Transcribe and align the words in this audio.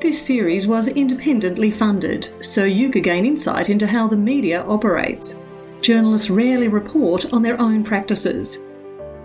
This 0.00 0.24
series 0.24 0.66
was 0.66 0.88
independently 0.88 1.70
funded, 1.70 2.30
so 2.42 2.64
you 2.64 2.88
could 2.88 3.04
gain 3.04 3.26
insight 3.26 3.68
into 3.68 3.86
how 3.86 4.08
the 4.08 4.16
media 4.16 4.62
operates. 4.62 5.38
Journalists 5.82 6.30
rarely 6.30 6.68
report 6.68 7.34
on 7.34 7.42
their 7.42 7.60
own 7.60 7.84
practices. 7.84 8.62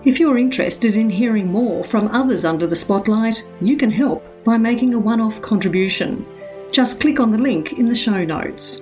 If 0.04 0.20
you're 0.20 0.38
interested 0.38 0.98
in 0.98 1.10
hearing 1.10 1.50
more 1.50 1.82
from 1.82 2.10
others 2.10 2.44
under 2.44 2.68
the 2.68 2.76
spotlight, 2.76 3.48
you 3.62 3.78
can 3.78 3.90
help 3.90 4.26
by 4.44 4.58
making 4.58 4.94
a 4.94 5.00
one 5.00 5.22
off 5.22 5.42
contribution. 5.42 6.26
Just 6.74 7.00
click 7.00 7.22
on 7.22 7.32
the 7.32 7.38
link 7.38 7.80
in 7.80 7.88
the 7.88 7.96
show 7.96 8.26
notes. 8.26 8.82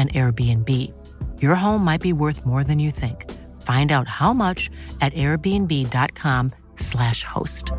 an 0.00 0.08
Airbnb. 0.08 0.92
Your 1.42 1.54
home 1.54 1.84
might 1.84 2.00
be 2.00 2.14
worth 2.14 2.46
more 2.46 2.64
than 2.64 2.78
you 2.78 2.90
think. 2.90 3.30
Find 3.60 3.92
out 3.92 4.08
how 4.08 4.32
much 4.32 4.70
at 5.02 5.12
airbnb.com/slash 5.12 7.24
host. 7.24 7.72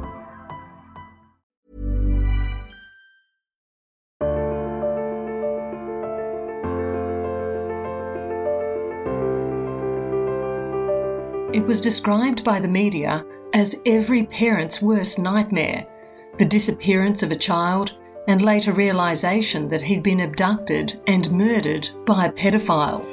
It 11.53 11.66
was 11.66 11.81
described 11.81 12.45
by 12.45 12.61
the 12.61 12.67
media 12.67 13.25
as 13.53 13.75
every 13.86 14.23
parent's 14.23 14.81
worst 14.81 15.19
nightmare 15.19 15.86
the 16.38 16.45
disappearance 16.45 17.23
of 17.23 17.31
a 17.31 17.36
child, 17.36 17.97
and 18.27 18.41
later 18.41 18.72
realisation 18.72 19.69
that 19.69 19.81
he'd 19.81 20.03
been 20.03 20.19
abducted 20.22 21.00
and 21.08 21.31
murdered 21.31 21.89
by 22.05 22.25
a 22.25 22.31
pedophile. 22.31 23.05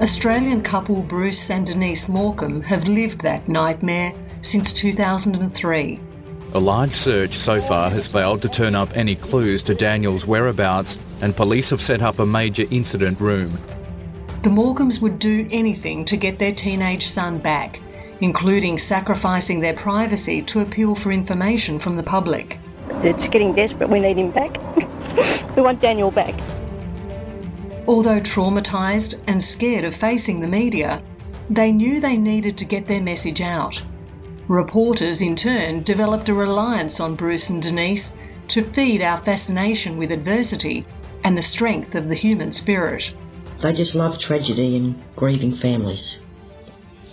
Australian 0.00 0.62
couple 0.62 1.02
Bruce 1.02 1.50
and 1.50 1.66
Denise 1.66 2.06
Morcombe 2.06 2.62
have 2.64 2.88
lived 2.88 3.20
that 3.20 3.46
nightmare 3.46 4.12
since 4.40 4.72
2003. 4.72 6.00
A 6.54 6.58
large 6.58 6.94
search 6.94 7.34
so 7.38 7.60
far 7.60 7.88
has 7.88 8.06
failed 8.06 8.42
to 8.42 8.48
turn 8.48 8.74
up 8.74 8.94
any 8.96 9.14
clues 9.14 9.62
to 9.62 9.74
Daniel's 9.74 10.26
whereabouts, 10.26 10.98
and 11.22 11.34
police 11.34 11.70
have 11.70 11.80
set 11.80 12.02
up 12.02 12.18
a 12.18 12.26
major 12.26 12.66
incident 12.70 13.20
room. 13.20 13.56
The 14.42 14.50
Morcombes 14.50 15.00
would 15.00 15.18
do 15.18 15.46
anything 15.50 16.04
to 16.06 16.16
get 16.16 16.38
their 16.38 16.52
teenage 16.52 17.06
son 17.06 17.38
back, 17.38 17.80
including 18.22 18.78
sacrificing 18.78 19.58
their 19.60 19.74
privacy 19.74 20.40
to 20.40 20.60
appeal 20.60 20.94
for 20.94 21.10
information 21.10 21.78
from 21.80 21.94
the 21.94 22.02
public. 22.04 22.58
It's 23.02 23.26
getting 23.26 23.52
desperate. 23.52 23.90
We 23.90 23.98
need 23.98 24.16
him 24.16 24.30
back. 24.30 24.56
we 25.56 25.62
want 25.62 25.80
Daniel 25.80 26.12
back. 26.12 26.40
Although 27.88 28.20
traumatised 28.20 29.20
and 29.26 29.42
scared 29.42 29.84
of 29.84 29.96
facing 29.96 30.38
the 30.40 30.46
media, 30.46 31.02
they 31.50 31.72
knew 31.72 32.00
they 32.00 32.16
needed 32.16 32.56
to 32.58 32.64
get 32.64 32.86
their 32.86 33.02
message 33.02 33.40
out. 33.40 33.82
Reporters, 34.46 35.20
in 35.20 35.34
turn, 35.34 35.82
developed 35.82 36.28
a 36.28 36.34
reliance 36.34 37.00
on 37.00 37.16
Bruce 37.16 37.50
and 37.50 37.60
Denise 37.60 38.12
to 38.48 38.62
feed 38.62 39.02
our 39.02 39.18
fascination 39.18 39.98
with 39.98 40.12
adversity 40.12 40.86
and 41.24 41.36
the 41.36 41.42
strength 41.42 41.96
of 41.96 42.08
the 42.08 42.14
human 42.14 42.52
spirit. 42.52 43.12
They 43.58 43.72
just 43.72 43.96
love 43.96 44.18
tragedy 44.18 44.76
and 44.76 45.02
grieving 45.16 45.52
families. 45.52 46.20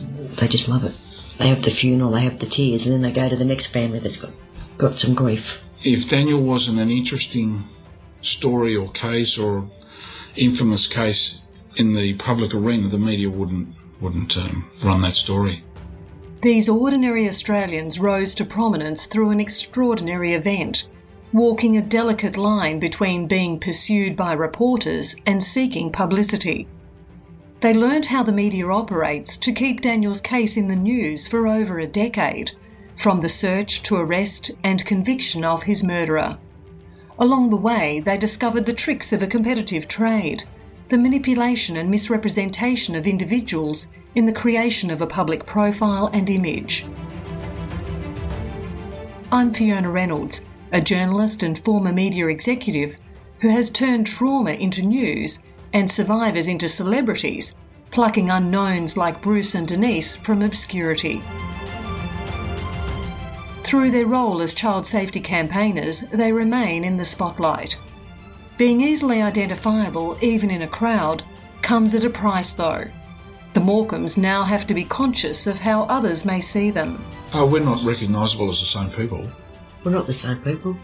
They 0.01 0.47
just 0.47 0.69
love 0.69 0.83
it. 0.83 0.95
They 1.37 1.47
have 1.47 1.61
the 1.61 1.71
funeral, 1.71 2.11
they 2.11 2.21
have 2.21 2.39
the 2.39 2.45
tears, 2.45 2.85
and 2.85 2.93
then 2.93 3.01
they 3.01 3.11
go 3.11 3.29
to 3.29 3.35
the 3.35 3.45
next 3.45 3.67
family 3.67 3.99
that's 3.99 4.17
got, 4.17 4.31
got 4.77 4.99
some 4.99 5.13
grief. 5.13 5.59
If 5.83 6.09
Daniel 6.09 6.41
wasn't 6.41 6.79
an 6.79 6.89
interesting 6.89 7.63
story 8.21 8.75
or 8.75 8.89
case 8.91 9.37
or 9.37 9.69
infamous 10.35 10.87
case 10.87 11.39
in 11.77 11.93
the 11.93 12.15
public 12.15 12.53
arena, 12.53 12.87
the 12.89 12.99
media 12.99 13.29
wouldn't 13.29 13.75
wouldn't 14.01 14.37
um, 14.37 14.69
run 14.83 15.01
that 15.01 15.13
story. 15.13 15.63
These 16.41 16.69
ordinary 16.69 17.27
Australians 17.27 17.99
rose 17.99 18.33
to 18.35 18.45
prominence 18.45 19.07
through 19.07 19.31
an 19.31 19.41
extraordinary 19.41 20.33
event, 20.33 20.87
walking 21.33 21.75
a 21.75 21.81
delicate 21.81 22.37
line 22.37 22.79
between 22.79 23.27
being 23.27 23.59
pursued 23.59 24.15
by 24.15 24.31
reporters 24.31 25.17
and 25.25 25.43
seeking 25.43 25.91
publicity. 25.91 26.67
They 27.61 27.73
learned 27.73 28.05
how 28.05 28.23
the 28.23 28.31
media 28.31 28.67
operates 28.69 29.35
to 29.35 29.51
keep 29.51 29.81
Daniel's 29.81 30.21
case 30.21 30.55
in 30.55 30.69
the 30.69 30.77
news 30.77 31.27
for 31.27 31.45
over 31.45 31.77
a 31.77 31.87
decade, 31.87 32.53
from 32.95 33.19
the 33.19 33.27
search 33.27 33.83
to 33.83 33.97
arrest 33.97 34.51
and 34.63 34.85
conviction 34.85 35.43
of 35.43 35.63
his 35.63 35.83
murderer. 35.83 36.37
Along 37.17 37.49
the 37.49 37.57
way, 37.57 37.99
they 37.99 38.17
discovered 38.17 38.65
the 38.65 38.73
tricks 38.73 39.11
of 39.11 39.21
a 39.21 39.27
competitive 39.27 39.89
trade, 39.89 40.45
the 40.87 40.97
manipulation 40.97 41.75
and 41.75 41.91
misrepresentation 41.91 42.95
of 42.95 43.05
individuals 43.05 43.89
in 44.15 44.25
the 44.25 44.31
creation 44.31 44.89
of 44.89 45.01
a 45.01 45.07
public 45.07 45.45
profile 45.45 46.09
and 46.13 46.29
image. 46.29 46.85
I'm 49.33 49.53
Fiona 49.53 49.91
Reynolds, 49.91 50.45
a 50.71 50.79
journalist 50.79 51.43
and 51.43 51.61
former 51.63 51.91
media 51.91 52.27
executive 52.27 52.97
who 53.41 53.49
has 53.49 53.69
turned 53.69 54.07
trauma 54.07 54.51
into 54.51 54.81
news 54.81 55.39
and 55.73 55.89
survivors 55.89 56.47
into 56.47 56.69
celebrities, 56.69 57.53
plucking 57.91 58.29
unknowns 58.29 58.97
like 58.97 59.21
Bruce 59.21 59.55
and 59.55 59.67
Denise 59.67 60.15
from 60.15 60.41
obscurity. 60.41 61.21
Through 63.63 63.91
their 63.91 64.07
role 64.07 64.41
as 64.41 64.53
child 64.53 64.87
safety 64.87 65.19
campaigners, 65.19 66.01
they 66.11 66.31
remain 66.31 66.83
in 66.83 66.97
the 66.97 67.05
spotlight. 67.05 67.77
Being 68.57 68.81
easily 68.81 69.21
identifiable, 69.21 70.17
even 70.21 70.49
in 70.49 70.63
a 70.63 70.67
crowd, 70.67 71.23
comes 71.61 71.93
at 71.93 72.03
a 72.03 72.09
price 72.09 72.53
though. 72.53 72.85
The 73.53 73.59
Morcombes 73.59 74.17
now 74.17 74.43
have 74.43 74.67
to 74.67 74.73
be 74.73 74.85
conscious 74.85 75.47
of 75.47 75.57
how 75.57 75.83
others 75.83 76.25
may 76.25 76.41
see 76.41 76.71
them. 76.71 77.03
Oh, 77.33 77.45
we're 77.45 77.63
not 77.63 77.83
recognisable 77.83 78.49
as 78.49 78.59
the 78.59 78.65
same 78.65 78.89
people. 78.91 79.27
We're 79.83 79.91
not 79.91 80.07
the 80.07 80.13
same 80.13 80.41
people. 80.41 80.77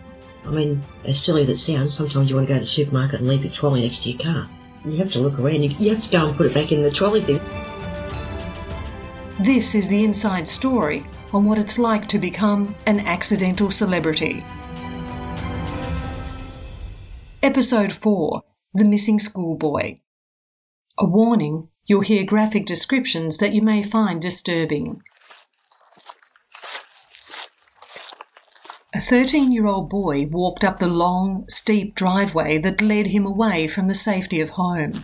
I 0.45 0.51
mean, 0.51 0.81
as 1.05 1.21
silly 1.21 1.43
as 1.43 1.49
it 1.49 1.57
sounds, 1.57 1.95
sometimes 1.95 2.29
you 2.29 2.35
want 2.35 2.47
to 2.47 2.53
go 2.53 2.59
to 2.59 2.65
the 2.65 2.69
supermarket 2.69 3.19
and 3.19 3.27
leave 3.27 3.43
your 3.43 3.51
trolley 3.51 3.81
next 3.81 4.03
to 4.03 4.11
your 4.11 4.19
car. 4.19 4.49
You 4.85 4.97
have 4.97 5.11
to 5.13 5.19
look 5.19 5.39
around. 5.39 5.63
You, 5.63 5.69
you 5.79 5.95
have 5.95 6.03
to 6.03 6.11
go 6.11 6.27
and 6.27 6.37
put 6.37 6.45
it 6.45 6.53
back 6.53 6.71
in 6.71 6.83
the 6.83 6.91
trolley 6.91 7.21
thing. 7.21 7.39
This 9.39 9.73
is 9.73 9.89
the 9.89 10.03
inside 10.03 10.47
story 10.47 11.05
on 11.33 11.45
what 11.45 11.57
it's 11.57 11.79
like 11.79 12.07
to 12.09 12.19
become 12.19 12.75
an 12.85 12.99
accidental 12.99 13.71
celebrity. 13.71 14.45
Episode 17.41 17.93
4 17.93 18.43
The 18.75 18.85
Missing 18.85 19.19
Schoolboy. 19.19 19.97
A 20.99 21.05
warning 21.05 21.69
you'll 21.87 22.01
hear 22.01 22.23
graphic 22.23 22.67
descriptions 22.67 23.39
that 23.39 23.53
you 23.53 23.63
may 23.63 23.81
find 23.81 24.21
disturbing. 24.21 25.01
13 29.07 29.51
year 29.51 29.67
old 29.67 29.87
boy 29.87 30.25
walked 30.25 30.63
up 30.63 30.79
the 30.79 30.87
long, 30.87 31.45
steep 31.47 31.93
driveway 31.93 32.57
that 32.57 32.81
led 32.81 33.07
him 33.07 33.23
away 33.23 33.67
from 33.67 33.87
the 33.87 33.93
safety 33.93 34.41
of 34.41 34.51
home. 34.51 35.03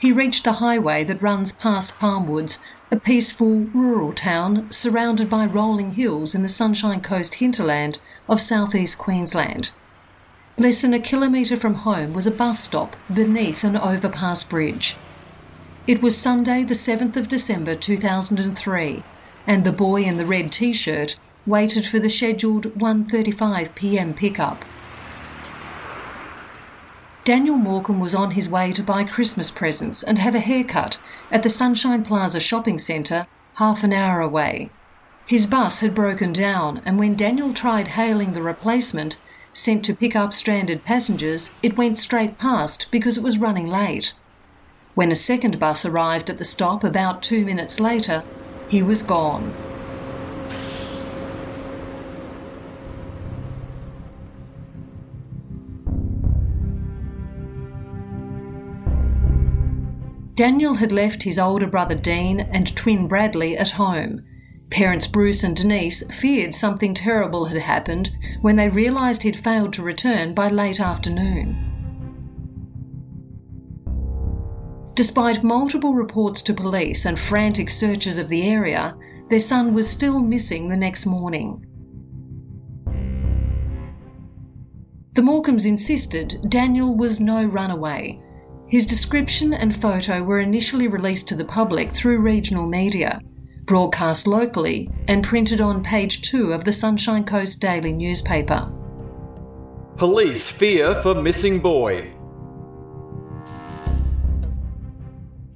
He 0.00 0.10
reached 0.10 0.42
the 0.42 0.54
highway 0.54 1.04
that 1.04 1.22
runs 1.22 1.52
past 1.52 1.92
Palmwoods, 2.00 2.58
a 2.90 2.98
peaceful 2.98 3.50
rural 3.72 4.12
town 4.12 4.68
surrounded 4.72 5.30
by 5.30 5.46
rolling 5.46 5.94
hills 5.94 6.34
in 6.34 6.42
the 6.42 6.48
Sunshine 6.48 7.00
Coast 7.00 7.34
hinterland 7.34 8.00
of 8.28 8.40
southeast 8.40 8.98
Queensland. 8.98 9.70
Less 10.58 10.82
than 10.82 10.92
a 10.92 10.98
kilometre 10.98 11.56
from 11.56 11.74
home 11.74 12.14
was 12.14 12.26
a 12.26 12.32
bus 12.32 12.58
stop 12.58 12.96
beneath 13.12 13.62
an 13.62 13.76
overpass 13.76 14.42
bridge. 14.42 14.96
It 15.86 16.02
was 16.02 16.18
Sunday, 16.18 16.64
the 16.64 16.74
7th 16.74 17.14
of 17.14 17.28
December 17.28 17.76
2003 17.76 19.04
and 19.46 19.64
the 19.64 19.72
boy 19.72 20.02
in 20.02 20.16
the 20.16 20.26
red 20.26 20.50
t-shirt 20.52 21.18
waited 21.46 21.86
for 21.86 21.98
the 21.98 22.10
scheduled 22.10 22.64
1:35 22.74 23.74
p.m. 23.74 24.14
pickup. 24.14 24.64
Daniel 27.24 27.56
Morcombe 27.56 28.00
was 28.00 28.14
on 28.14 28.32
his 28.32 28.48
way 28.48 28.72
to 28.72 28.82
buy 28.82 29.02
Christmas 29.02 29.50
presents 29.50 30.02
and 30.02 30.18
have 30.18 30.34
a 30.34 30.40
haircut 30.40 30.98
at 31.30 31.42
the 31.42 31.50
Sunshine 31.50 32.04
Plaza 32.04 32.38
shopping 32.38 32.78
centre, 32.78 33.26
half 33.54 33.82
an 33.82 33.92
hour 33.92 34.20
away. 34.20 34.70
His 35.26 35.46
bus 35.46 35.80
had 35.80 35.94
broken 35.94 36.32
down, 36.32 36.82
and 36.84 36.98
when 36.98 37.16
Daniel 37.16 37.52
tried 37.52 37.88
hailing 37.88 38.32
the 38.32 38.42
replacement, 38.42 39.18
Sent 39.56 39.86
to 39.86 39.96
pick 39.96 40.14
up 40.14 40.34
stranded 40.34 40.84
passengers, 40.84 41.50
it 41.62 41.78
went 41.78 41.96
straight 41.96 42.36
past 42.36 42.88
because 42.90 43.16
it 43.16 43.24
was 43.24 43.38
running 43.38 43.66
late. 43.66 44.12
When 44.94 45.10
a 45.10 45.16
second 45.16 45.58
bus 45.58 45.86
arrived 45.86 46.28
at 46.28 46.36
the 46.36 46.44
stop 46.44 46.84
about 46.84 47.22
two 47.22 47.42
minutes 47.42 47.80
later, 47.80 48.22
he 48.68 48.82
was 48.82 49.02
gone. 49.02 49.52
Daniel 60.34 60.74
had 60.74 60.92
left 60.92 61.22
his 61.22 61.38
older 61.38 61.66
brother 61.66 61.94
Dean 61.94 62.40
and 62.40 62.76
twin 62.76 63.08
Bradley 63.08 63.56
at 63.56 63.70
home. 63.70 64.22
Parents 64.68 65.06
Bruce 65.06 65.42
and 65.42 65.56
Denise 65.56 66.02
feared 66.12 66.54
something 66.54 66.92
terrible 66.92 67.46
had 67.46 67.62
happened 67.62 68.10
when 68.42 68.56
they 68.56 68.68
realised 68.68 69.22
he'd 69.22 69.36
failed 69.36 69.72
to 69.72 69.82
return 69.82 70.34
by 70.34 70.48
late 70.48 70.78
afternoon. 70.78 71.65
Despite 74.96 75.44
multiple 75.44 75.94
reports 75.94 76.42
to 76.42 76.52
police 76.52 77.06
and 77.06 77.16
frantic 77.18 77.70
searches 77.70 78.18
of 78.18 78.28
the 78.28 78.48
area, 78.48 78.96
their 79.30 79.38
son 79.38 79.74
was 79.74 79.88
still 79.88 80.18
missing 80.20 80.68
the 80.68 80.76
next 80.76 81.06
morning. 81.06 81.64
The 85.12 85.22
Morcombes 85.22 85.66
insisted 85.66 86.40
Daniel 86.48 86.96
was 86.96 87.20
no 87.20 87.44
runaway 87.44 88.20
his 88.68 88.84
description 88.84 89.54
and 89.54 89.74
photo 89.74 90.22
were 90.22 90.40
initially 90.40 90.88
released 90.88 91.28
to 91.28 91.36
the 91.36 91.44
public 91.44 91.92
through 91.92 92.18
regional 92.18 92.66
media, 92.66 93.20
broadcast 93.64 94.26
locally, 94.26 94.90
and 95.06 95.22
printed 95.22 95.60
on 95.60 95.84
page 95.84 96.22
two 96.22 96.52
of 96.52 96.64
the 96.64 96.72
Sunshine 96.72 97.24
Coast 97.24 97.60
Daily 97.60 97.92
newspaper. 97.92 98.72
Police 99.96 100.50
fear 100.50 100.96
for 100.96 101.14
missing 101.14 101.60
boy. 101.60 102.15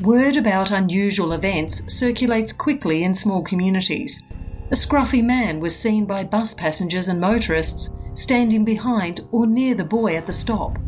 Word 0.00 0.38
about 0.38 0.70
unusual 0.70 1.35
events 1.35 1.82
circulates 1.94 2.52
quickly 2.52 3.05
in 3.05 3.12
small 3.12 3.43
communities. 3.43 4.23
A 4.70 4.75
scruffy 4.75 5.23
man 5.23 5.61
was 5.61 5.76
seen 5.76 6.06
by 6.06 6.25
bus 6.25 6.55
passengers 6.55 7.08
and 7.08 7.20
motorists 7.20 7.91
standing 8.14 8.64
behind 8.64 9.20
or 9.31 9.47
near 9.47 9.75
the 9.75 9.85
boy 9.85 10.17
at 10.17 10.26
the 10.26 10.32
stop. 10.32 10.79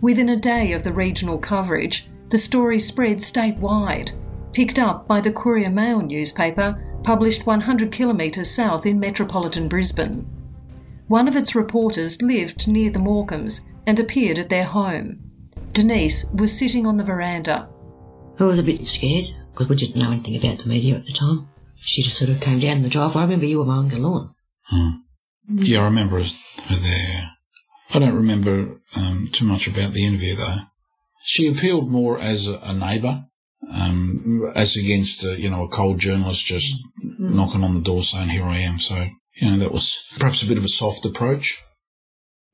Within 0.00 0.28
a 0.28 0.36
day 0.36 0.70
of 0.70 0.84
the 0.84 0.92
regional 0.92 1.36
coverage, 1.36 2.08
the 2.30 2.38
story 2.38 2.78
spread 2.78 3.18
statewide, 3.18 4.12
picked 4.52 4.78
up 4.78 5.08
by 5.08 5.20
the 5.20 5.32
Courier 5.32 5.70
Mail 5.70 6.02
newspaper, 6.02 6.80
published 7.02 7.44
100 7.44 7.90
kilometres 7.90 8.50
south 8.50 8.86
in 8.86 9.00
metropolitan 9.00 9.66
Brisbane. 9.66 10.24
One 11.08 11.26
of 11.26 11.34
its 11.34 11.56
reporters 11.56 12.22
lived 12.22 12.68
near 12.68 12.90
the 12.90 13.00
Morcombes 13.00 13.64
and 13.84 13.98
appeared 13.98 14.38
at 14.38 14.48
their 14.48 14.64
home. 14.64 15.25
Denise 15.76 16.24
was 16.32 16.58
sitting 16.58 16.86
on 16.86 16.96
the 16.96 17.04
veranda. 17.04 17.68
I 18.40 18.44
was 18.44 18.58
a 18.58 18.62
bit 18.62 18.86
scared 18.86 19.26
because 19.52 19.68
we 19.68 19.76
didn't 19.76 19.96
know 19.96 20.10
anything 20.10 20.34
about 20.34 20.60
the 20.60 20.64
media 20.64 20.94
at 20.94 21.04
the 21.04 21.12
time. 21.12 21.50
She 21.74 22.00
just 22.02 22.16
sort 22.16 22.30
of 22.30 22.40
came 22.40 22.60
down 22.60 22.80
the 22.80 22.88
driveway. 22.88 23.20
I 23.20 23.24
remember 23.24 23.44
you 23.44 23.58
were 23.58 23.66
mowing 23.66 23.90
the 23.90 23.98
lawn. 23.98 24.30
Hmm. 24.70 24.90
Yeah, 25.50 25.80
I 25.80 25.84
remember 25.84 26.22
her 26.22 26.74
there. 26.74 27.30
I 27.92 27.98
don't 27.98 28.14
remember 28.14 28.80
um, 28.96 29.28
too 29.32 29.44
much 29.44 29.68
about 29.68 29.92
the 29.92 30.06
interview 30.06 30.34
though. 30.36 30.60
She 31.24 31.46
appealed 31.46 31.90
more 31.90 32.18
as 32.18 32.48
a, 32.48 32.58
a 32.62 32.72
neighbour, 32.72 33.26
um, 33.70 34.50
as 34.56 34.76
against 34.76 35.24
a, 35.24 35.38
you 35.38 35.50
know 35.50 35.64
a 35.64 35.68
cold 35.68 35.98
journalist 35.98 36.46
just 36.46 36.74
mm-hmm. 37.04 37.36
knocking 37.36 37.62
on 37.62 37.74
the 37.74 37.82
door 37.82 38.02
saying 38.02 38.30
here 38.30 38.44
I 38.44 38.60
am. 38.60 38.78
So 38.78 39.08
you 39.34 39.50
know 39.50 39.58
that 39.58 39.72
was 39.72 40.02
perhaps 40.18 40.42
a 40.42 40.46
bit 40.46 40.56
of 40.56 40.64
a 40.64 40.68
soft 40.68 41.04
approach. 41.04 41.62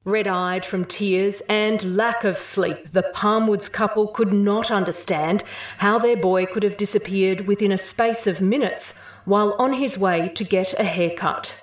Red 0.04 0.26
eyed 0.26 0.64
from 0.64 0.84
tears 0.84 1.43
and 1.49 1.96
lack 1.96 2.25
of 2.25 2.37
sleep, 2.37 2.90
the 2.90 3.04
Palmwoods 3.14 3.70
couple 3.70 4.08
could 4.08 4.32
not 4.32 4.69
understand 4.69 5.44
how 5.78 6.00
their 6.00 6.16
boy 6.16 6.44
could 6.44 6.64
have 6.64 6.76
disappeared 6.76 7.46
within 7.46 7.70
a 7.70 7.78
space 7.78 8.26
of 8.26 8.40
minutes 8.40 8.94
while 9.26 9.54
on 9.60 9.75
his 9.75 9.96
way 9.96 10.28
to 10.31 10.43
get 10.43 10.75
a 10.75 10.82
haircut. 10.82 11.56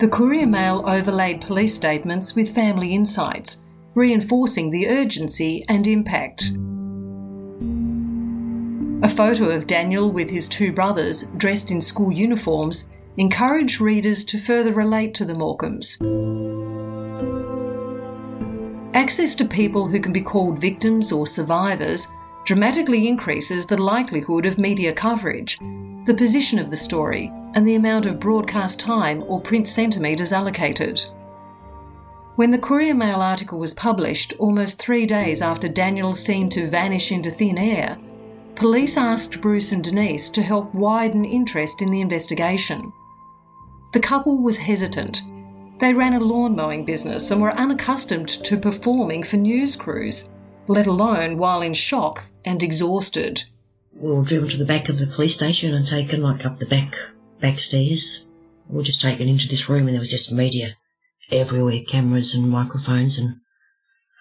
The 0.00 0.08
Courier 0.10 0.46
Mail 0.46 0.82
overlaid 0.86 1.42
police 1.42 1.74
statements 1.74 2.34
with 2.34 2.54
family 2.54 2.94
insights, 2.94 3.62
reinforcing 3.94 4.70
the 4.70 4.88
urgency 4.88 5.62
and 5.68 5.86
impact. 5.86 6.52
A 9.04 9.10
photo 9.14 9.50
of 9.50 9.66
Daniel 9.66 10.10
with 10.10 10.30
his 10.30 10.48
two 10.48 10.72
brothers, 10.72 11.24
dressed 11.36 11.70
in 11.70 11.82
school 11.82 12.10
uniforms, 12.10 12.86
encouraged 13.16 13.80
readers 13.80 14.24
to 14.24 14.38
further 14.38 14.72
relate 14.72 15.14
to 15.14 15.24
the 15.24 15.34
Morcombes. 15.34 15.98
Access 18.94 19.34
to 19.34 19.44
people 19.44 19.86
who 19.86 20.00
can 20.00 20.12
be 20.12 20.22
called 20.22 20.58
victims 20.58 21.12
or 21.12 21.26
survivors 21.26 22.08
dramatically 22.44 23.06
increases 23.06 23.66
the 23.66 23.80
likelihood 23.80 24.46
of 24.46 24.58
media 24.58 24.92
coverage, 24.92 25.58
the 26.06 26.14
position 26.16 26.58
of 26.58 26.70
the 26.70 26.76
story, 26.76 27.30
and 27.54 27.66
the 27.66 27.74
amount 27.74 28.06
of 28.06 28.18
broadcast 28.18 28.80
time 28.80 29.22
or 29.26 29.40
print 29.40 29.68
centimetres 29.68 30.32
allocated. 30.32 31.04
When 32.36 32.50
the 32.50 32.58
Courier 32.58 32.94
Mail 32.94 33.20
article 33.20 33.58
was 33.58 33.74
published 33.74 34.32
almost 34.38 34.78
three 34.78 35.04
days 35.04 35.42
after 35.42 35.68
Daniel 35.68 36.14
seemed 36.14 36.52
to 36.52 36.70
vanish 36.70 37.12
into 37.12 37.30
thin 37.30 37.58
air, 37.58 37.98
police 38.54 38.96
asked 38.96 39.40
Bruce 39.42 39.70
and 39.70 39.84
Denise 39.84 40.30
to 40.30 40.42
help 40.42 40.74
widen 40.74 41.26
interest 41.26 41.82
in 41.82 41.90
the 41.90 42.00
investigation. 42.00 42.92
The 43.92 44.00
couple 44.00 44.42
was 44.42 44.58
hesitant. 44.58 45.22
They 45.78 45.92
ran 45.92 46.14
a 46.14 46.20
lawn 46.20 46.56
mowing 46.56 46.84
business 46.84 47.30
and 47.30 47.40
were 47.40 47.52
unaccustomed 47.52 48.28
to 48.28 48.56
performing 48.56 49.22
for 49.22 49.36
news 49.36 49.76
crews, 49.76 50.28
let 50.68 50.86
alone 50.86 51.38
while 51.38 51.60
in 51.60 51.74
shock 51.74 52.24
and 52.44 52.62
exhausted. 52.62 53.44
We 53.94 54.12
were 54.12 54.24
driven 54.24 54.48
to 54.48 54.56
the 54.56 54.64
back 54.64 54.88
of 54.88 54.98
the 54.98 55.06
police 55.06 55.34
station 55.34 55.74
and 55.74 55.86
taken 55.86 56.20
like 56.20 56.46
up 56.46 56.58
the 56.58 56.66
back 56.66 56.94
back 57.40 57.58
stairs. 57.58 58.24
We 58.68 58.76
were 58.76 58.82
just 58.82 59.00
taken 59.00 59.28
into 59.28 59.48
this 59.48 59.68
room 59.68 59.86
and 59.86 59.94
there 59.94 60.00
was 60.00 60.10
just 60.10 60.32
media 60.32 60.76
everywhere, 61.30 61.80
cameras 61.86 62.34
and 62.34 62.48
microphones, 62.48 63.18
and 63.18 63.36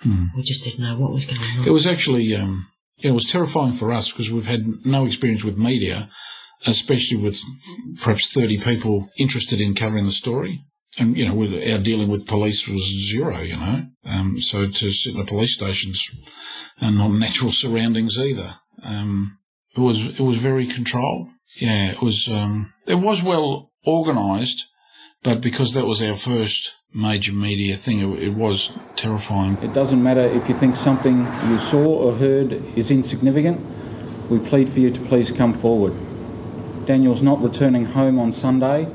hmm. 0.02 0.26
we 0.36 0.44
just 0.44 0.64
didn't 0.64 0.82
know 0.82 0.98
what 0.98 1.12
was 1.12 1.26
going 1.26 1.40
on. 1.40 1.68
It 1.68 1.72
was 1.72 1.86
actually, 1.86 2.36
um, 2.36 2.68
it 2.98 3.12
was 3.12 3.26
terrifying 3.26 3.74
for 3.74 3.92
us 3.92 4.12
because 4.12 4.32
we've 4.32 4.46
had 4.46 4.86
no 4.86 5.06
experience 5.06 5.44
with 5.44 5.58
media, 5.58 6.10
especially 6.66 7.18
with 7.18 7.42
perhaps 8.00 8.34
30 8.34 8.60
people 8.60 9.10
interested 9.18 9.60
in 9.62 9.76
covering 9.76 10.06
the 10.06 10.12
story. 10.12 10.64
And, 10.98 11.18
you 11.18 11.26
know, 11.26 11.72
our 11.72 11.80
dealing 11.80 12.10
with 12.10 12.28
police 12.28 12.68
was 12.68 12.84
zero, 13.10 13.40
you 13.40 13.56
know. 13.56 13.86
Um, 14.06 14.38
so 14.40 14.68
to 14.68 14.92
sit 14.92 15.16
in 15.16 15.22
a 15.22 15.26
police 15.26 15.54
station's 15.54 16.06
and 16.80 16.98
not 16.98 17.12
natural 17.12 17.52
surroundings 17.52 18.18
either. 18.20 18.56
Um, 18.84 19.38
it 19.76 19.80
was, 19.80 20.20
it 20.20 20.20
was 20.20 20.38
very 20.38 20.68
controlled. 20.68 21.30
Yeah, 21.60 21.92
it 21.92 22.02
was, 22.02 22.28
um, 22.28 22.74
it 22.88 22.96
was 22.96 23.24
well 23.24 23.72
organised, 23.88 24.66
but 25.24 25.42
because 25.42 25.74
that 25.74 25.86
was 25.86 26.02
our 26.02 26.16
first 26.16 26.76
major 26.94 27.34
media 27.34 27.78
thing, 27.78 28.00
it, 28.00 28.24
it, 28.24 28.34
was 28.34 28.72
terrifying. 28.96 29.58
It 29.62 29.74
doesn't 29.74 30.02
matter 30.02 30.22
if 30.22 30.50
you 30.50 30.56
think 30.56 30.76
something 30.76 31.20
you 31.48 31.58
saw 31.58 31.86
or 31.86 32.16
heard 32.16 32.54
is 32.78 32.92
insignificant, 32.92 33.62
we 34.30 34.40
plead 34.40 34.70
for 34.70 34.80
you 34.80 34.92
to 34.92 35.00
please 35.02 35.32
come 35.32 35.54
forward. 35.54 35.94
Daniel's 36.86 37.22
not 37.22 37.42
returning 37.42 37.86
home 37.86 38.20
on 38.20 38.32
Sunday 38.32 38.92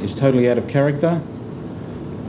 is 0.00 0.14
totally 0.14 0.48
out 0.48 0.58
of 0.58 0.68
character, 0.68 1.22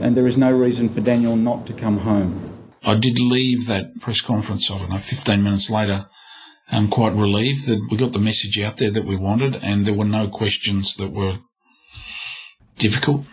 and 0.00 0.16
there 0.16 0.26
is 0.26 0.36
no 0.36 0.52
reason 0.52 0.88
for 0.88 1.00
Daniel 1.00 1.36
not 1.36 1.66
to 1.66 1.72
come 1.72 1.98
home. 1.98 2.58
I 2.84 2.94
did 2.94 3.18
leave 3.18 3.66
that 3.66 4.00
press 4.00 4.20
conference, 4.20 4.70
I 4.70 4.78
don't 4.78 4.90
know, 4.90 4.98
15 4.98 5.42
minutes 5.42 5.70
later, 5.70 6.06
I'm 6.72 6.88
quite 6.88 7.14
relieved 7.14 7.66
that 7.66 7.88
we 7.90 7.96
got 7.96 8.12
the 8.12 8.20
message 8.20 8.58
out 8.60 8.78
there 8.78 8.90
that 8.92 9.04
we 9.04 9.16
wanted 9.16 9.56
and 9.56 9.84
there 9.84 9.94
were 9.94 10.04
no 10.04 10.28
questions 10.28 10.94
that 10.96 11.10
were 11.10 11.38
difficult. 12.78 13.24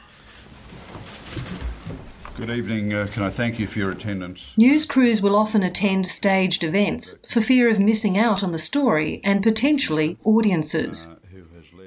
Good 2.35 2.49
evening. 2.49 2.93
Uh, 2.93 3.07
can 3.11 3.23
I 3.23 3.29
thank 3.29 3.59
you 3.59 3.67
for 3.67 3.79
your 3.79 3.91
attendance? 3.91 4.53
News 4.57 4.85
crews 4.85 5.21
will 5.21 5.35
often 5.35 5.63
attend 5.63 6.05
staged 6.07 6.63
events 6.63 7.17
for 7.27 7.41
fear 7.41 7.69
of 7.69 7.79
missing 7.79 8.17
out 8.17 8.43
on 8.43 8.51
the 8.51 8.59
story 8.59 9.21
and 9.23 9.41
potentially 9.41 10.17
audiences. 10.23 11.13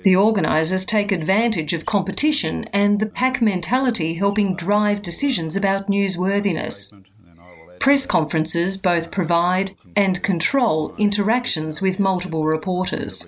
The 0.02 0.16
organisers 0.16 0.84
take 0.84 1.12
advantage 1.12 1.72
of 1.72 1.86
competition 1.86 2.64
and 2.72 3.00
the 3.00 3.06
pack 3.06 3.42
mentality 3.42 4.14
helping 4.14 4.56
drive 4.56 5.02
decisions 5.02 5.56
about 5.56 5.88
newsworthiness. 5.88 6.92
Press 7.78 8.06
conferences 8.06 8.76
both 8.76 9.10
provide 9.10 9.74
and 9.96 10.22
control 10.22 10.94
interactions 10.96 11.80
with 11.80 11.98
multiple 11.98 12.44
reporters. 12.44 13.26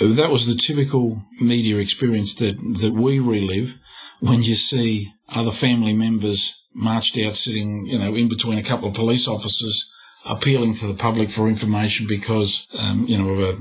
That 0.00 0.30
was 0.30 0.46
the 0.46 0.54
typical 0.54 1.22
media 1.40 1.78
experience 1.78 2.34
that, 2.36 2.56
that 2.80 2.92
we 2.94 3.18
relive 3.18 3.74
when 4.20 4.42
you 4.42 4.54
see 4.54 5.12
other 5.28 5.50
family 5.50 5.92
members 5.92 6.54
marched 6.74 7.18
out 7.18 7.34
sitting, 7.34 7.86
you 7.86 7.98
know, 7.98 8.14
in 8.14 8.28
between 8.28 8.58
a 8.58 8.62
couple 8.62 8.88
of 8.88 8.94
police 8.94 9.26
officers 9.26 9.90
appealing 10.24 10.74
to 10.74 10.86
the 10.86 10.94
public 10.94 11.30
for 11.30 11.48
information 11.48 12.06
because, 12.06 12.66
um, 12.78 13.06
you 13.08 13.18
know, 13.18 13.30
of 13.30 13.38
a 13.40 13.58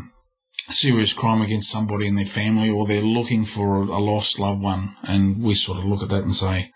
serious 0.70 1.14
crime 1.14 1.42
against 1.42 1.70
somebody 1.70 2.08
in 2.08 2.16
their 2.16 2.26
family 2.26 2.70
or 2.70 2.86
they're 2.86 3.02
looking 3.02 3.46
for 3.46 3.78
a 3.78 4.00
lost 4.00 4.40
loved 4.40 4.62
one. 4.62 4.96
And 5.04 5.42
we 5.42 5.56
sort 5.56 5.80
of 5.80 5.86
look 5.86 6.04
at 6.04 6.10
that 6.10 6.24
and 6.24 6.34
say, 6.34 6.72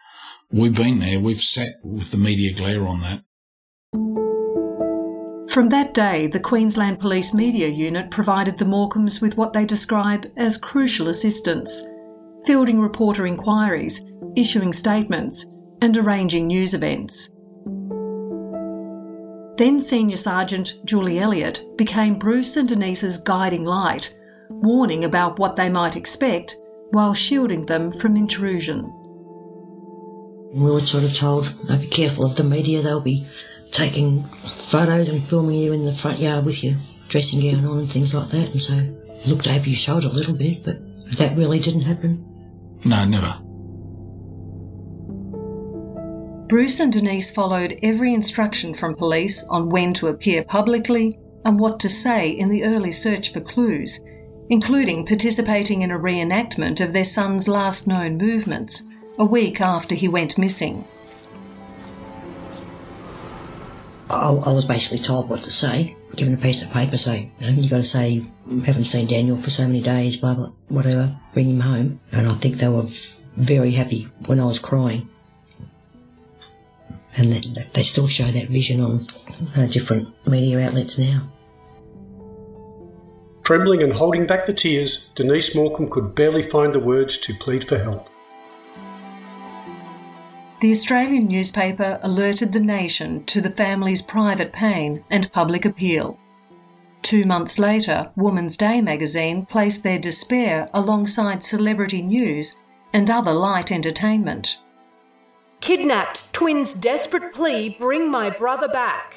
we've 0.51 0.75
been 0.75 0.99
there, 0.99 1.19
we've 1.19 1.41
sat 1.41 1.75
with 1.83 2.11
the 2.11 2.17
media 2.17 2.53
glare 2.53 2.87
on 2.87 3.01
that. 3.01 3.23
From 5.51 5.67
that 5.69 5.93
day, 5.93 6.27
the 6.27 6.39
Queensland 6.39 7.01
Police 7.01 7.33
Media 7.33 7.67
Unit 7.67 8.09
provided 8.09 8.57
the 8.57 8.65
Morcombes 8.65 9.19
with 9.19 9.35
what 9.35 9.51
they 9.51 9.65
describe 9.65 10.31
as 10.37 10.57
crucial 10.57 11.09
assistance, 11.09 11.81
fielding 12.45 12.79
reporter 12.79 13.27
inquiries, 13.27 14.01
issuing 14.37 14.71
statements, 14.71 15.45
and 15.81 15.97
arranging 15.97 16.47
news 16.47 16.73
events. 16.73 17.29
Then 19.57 19.79
Senior 19.79 20.17
Sergeant 20.17 20.75
Julie 20.85 21.19
Elliott 21.19 21.63
became 21.77 22.17
Bruce 22.17 22.55
and 22.57 22.67
Denise's 22.67 23.17
guiding 23.17 23.65
light, 23.65 24.15
warning 24.49 25.03
about 25.03 25.39
what 25.39 25.55
they 25.55 25.69
might 25.69 25.95
expect 25.95 26.57
while 26.91 27.13
shielding 27.13 27.65
them 27.65 27.91
from 27.91 28.17
intrusion. 28.17 28.83
We 30.53 30.69
were 30.69 30.81
sort 30.81 31.03
of 31.03 31.15
told, 31.15 31.53
oh, 31.69 31.77
be 31.77 31.87
careful 31.87 32.25
of 32.25 32.35
the 32.35 32.43
media, 32.43 32.81
they'll 32.81 33.01
be 33.01 33.25
taking 33.71 34.23
photos 34.23 35.07
and 35.07 35.23
filming 35.23 35.59
you 35.59 35.71
in 35.73 35.85
the 35.85 35.93
front 35.93 36.19
yard 36.19 36.45
with 36.45 36.63
your 36.63 36.75
dressing 37.07 37.41
gown 37.41 37.65
on 37.65 37.79
and 37.79 37.89
things 37.89 38.13
like 38.13 38.29
that. 38.29 38.49
And 38.49 38.61
so 38.61 38.73
looked 39.27 39.47
over 39.47 39.67
your 39.67 39.75
shoulder 39.75 40.07
a 40.07 40.11
little 40.11 40.35
bit, 40.35 40.63
but 40.63 40.75
that 41.17 41.37
really 41.37 41.59
didn't 41.59 41.81
happen. 41.81 42.25
No, 42.85 43.05
never. 43.05 43.39
Bruce 46.51 46.81
and 46.81 46.91
Denise 46.91 47.31
followed 47.31 47.79
every 47.81 48.13
instruction 48.13 48.73
from 48.73 48.93
police 48.93 49.45
on 49.45 49.69
when 49.69 49.93
to 49.93 50.07
appear 50.07 50.43
publicly 50.43 51.17
and 51.45 51.57
what 51.57 51.79
to 51.79 51.87
say 51.87 52.29
in 52.29 52.49
the 52.49 52.65
early 52.65 52.91
search 52.91 53.31
for 53.31 53.39
clues, 53.39 54.01
including 54.49 55.05
participating 55.05 55.81
in 55.81 55.91
a 55.91 55.97
reenactment 55.97 56.81
of 56.81 56.91
their 56.91 57.05
son's 57.05 57.47
last 57.47 57.87
known 57.87 58.17
movements, 58.17 58.83
a 59.17 59.23
week 59.23 59.61
after 59.61 59.95
he 59.95 60.09
went 60.09 60.37
missing. 60.37 60.85
I, 64.09 64.31
I 64.31 64.51
was 64.51 64.65
basically 64.65 64.99
told 64.99 65.29
what 65.29 65.43
to 65.43 65.51
say, 65.51 65.95
given 66.17 66.33
a 66.33 66.37
piece 66.37 66.61
of 66.61 66.69
paper, 66.69 66.97
saying, 66.97 67.31
you 67.39 67.47
know, 67.47 67.61
you 67.61 67.69
got 67.69 67.77
to 67.77 67.83
say, 67.83 68.25
haven't 68.65 68.83
seen 68.83 69.07
Daniel 69.07 69.37
for 69.37 69.51
so 69.51 69.65
many 69.65 69.79
days, 69.79 70.17
blah, 70.17 70.33
blah, 70.33 70.51
whatever, 70.67 71.15
bring 71.33 71.49
him 71.49 71.61
home. 71.61 72.01
And 72.11 72.27
I 72.27 72.33
think 72.33 72.57
they 72.57 72.67
were 72.67 72.87
very 73.37 73.71
happy 73.71 74.09
when 74.25 74.41
I 74.41 74.45
was 74.45 74.59
crying 74.59 75.07
and 77.17 77.31
that, 77.33 77.73
they 77.73 77.83
still 77.83 78.07
show 78.07 78.25
that 78.25 78.47
vision 78.47 78.81
on 78.81 79.07
uh, 79.55 79.65
different 79.65 80.07
media 80.27 80.59
outlets 80.61 80.97
now. 80.97 81.21
Trembling 83.43 83.83
and 83.83 83.93
holding 83.93 84.25
back 84.27 84.45
the 84.45 84.53
tears, 84.53 85.09
Denise 85.15 85.55
Morcombe 85.55 85.89
could 85.89 86.15
barely 86.15 86.41
find 86.41 86.73
the 86.73 86.79
words 86.79 87.17
to 87.17 87.33
plead 87.35 87.67
for 87.67 87.79
help. 87.79 88.07
The 90.61 90.71
Australian 90.71 91.27
newspaper 91.27 91.99
alerted 92.03 92.53
the 92.53 92.59
nation 92.59 93.23
to 93.25 93.41
the 93.41 93.49
family's 93.49 94.01
private 94.01 94.53
pain 94.53 95.03
and 95.09 95.31
public 95.31 95.65
appeal. 95.65 96.19
Two 97.01 97.25
months 97.25 97.57
later, 97.57 98.11
Woman's 98.15 98.55
Day 98.55 98.79
magazine 98.79 99.47
placed 99.47 99.81
their 99.81 99.97
despair 99.97 100.69
alongside 100.71 101.43
celebrity 101.43 102.03
news 102.03 102.57
and 102.93 103.09
other 103.09 103.33
light 103.33 103.71
entertainment. 103.71 104.59
Kidnapped, 105.61 106.31
twins' 106.33 106.73
desperate 106.73 107.33
plea, 107.33 107.69
bring 107.69 108.09
my 108.09 108.31
brother 108.31 108.67
back. 108.67 109.15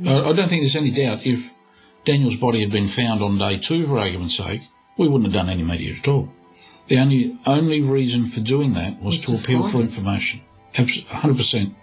I 0.00 0.32
don't 0.32 0.48
think 0.48 0.60
there's 0.60 0.76
any 0.76 0.90
doubt 0.90 1.24
if 1.24 1.50
Daniel's 2.04 2.36
body 2.36 2.60
had 2.60 2.70
been 2.70 2.88
found 2.88 3.22
on 3.22 3.38
day 3.38 3.58
two, 3.58 3.86
for 3.86 3.98
argument's 3.98 4.36
sake, 4.36 4.60
we 4.98 5.08
wouldn't 5.08 5.32
have 5.32 5.46
done 5.46 5.50
any 5.50 5.64
media 5.64 5.94
at 5.94 6.06
all. 6.06 6.30
The 6.88 6.98
only 6.98 7.36
only 7.46 7.80
reason 7.80 8.26
for 8.26 8.40
doing 8.40 8.74
that 8.74 9.02
was 9.02 9.20
to 9.22 9.34
appeal 9.34 9.68
for 9.68 9.80
information. 9.80 10.42
100%. 10.74 11.74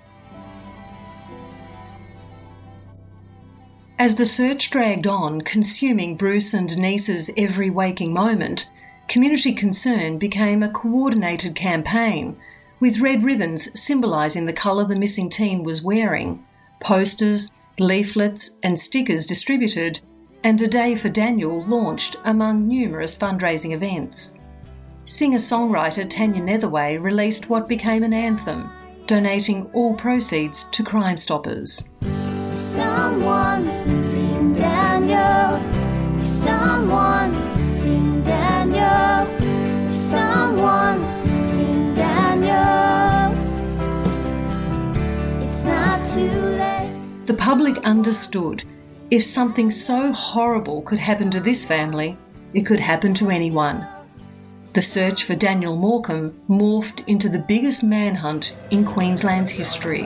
As 3.97 4.15
the 4.15 4.25
search 4.25 4.69
dragged 4.69 5.07
on, 5.07 5.41
consuming 5.41 6.15
Bruce 6.15 6.53
and 6.53 6.69
Denise's 6.69 7.31
every 7.35 7.69
waking 7.69 8.13
moment, 8.13 8.69
community 9.07 9.53
concern 9.53 10.19
became 10.19 10.62
a 10.62 10.69
coordinated 10.69 11.55
campaign 11.55 12.38
with 12.80 13.00
red 13.00 13.24
ribbons 13.24 13.70
symbolising 13.80 14.46
the 14.46 14.53
colour 14.53 14.86
the 14.86 14.96
missing 14.96 15.30
teen 15.30 15.63
was 15.63 15.82
wearing, 15.82 16.46
posters, 16.80 17.50
leaflets, 17.80 18.58
and 18.62 18.80
stickers 18.80 19.25
distributed, 19.25 20.00
and 20.44 20.62
a 20.62 20.68
day 20.68 20.96
for 20.96 21.10
Daniel 21.10 21.63
launched 21.63 22.18
among 22.25 22.68
numerous 22.68 23.18
fundraising 23.18 23.74
events. 23.74 24.38
Singer 25.06 25.38
songwriter 25.38 26.10
Tanya 26.10 26.42
Netherway 26.42 26.98
released 27.01 27.50
what 27.50 27.68
became 27.68 28.03
an 28.03 28.13
anthem, 28.13 28.70
donating 29.06 29.70
all 29.74 29.94
proceeds 29.96 30.63
to 30.65 30.84
Crime 30.84 31.18
Stoppers. 31.18 31.89
Someone's 32.53 33.72
seen 34.12 34.53
Daniel. 34.53 35.60
Someone's 36.25 37.53
The 47.25 47.36
public 47.38 47.77
understood 47.86 48.63
if 49.10 49.24
something 49.24 49.72
so 49.72 50.12
horrible 50.12 50.82
could 50.82 51.00
happen 51.00 51.29
to 51.32 51.39
this 51.39 51.65
family, 51.65 52.17
it 52.53 52.65
could 52.65 52.79
happen 52.79 53.13
to 53.15 53.29
anyone. 53.29 53.88
The 54.74 54.82
search 54.82 55.24
for 55.24 55.36
Daniel 55.36 55.77
Morcombe 55.77 56.34
morphed 56.50 57.08
into 57.08 57.29
the 57.29 57.39
biggest 57.39 57.84
manhunt 57.84 58.55
in 58.72 58.84
Queensland's 58.84 59.51
history. 59.51 60.05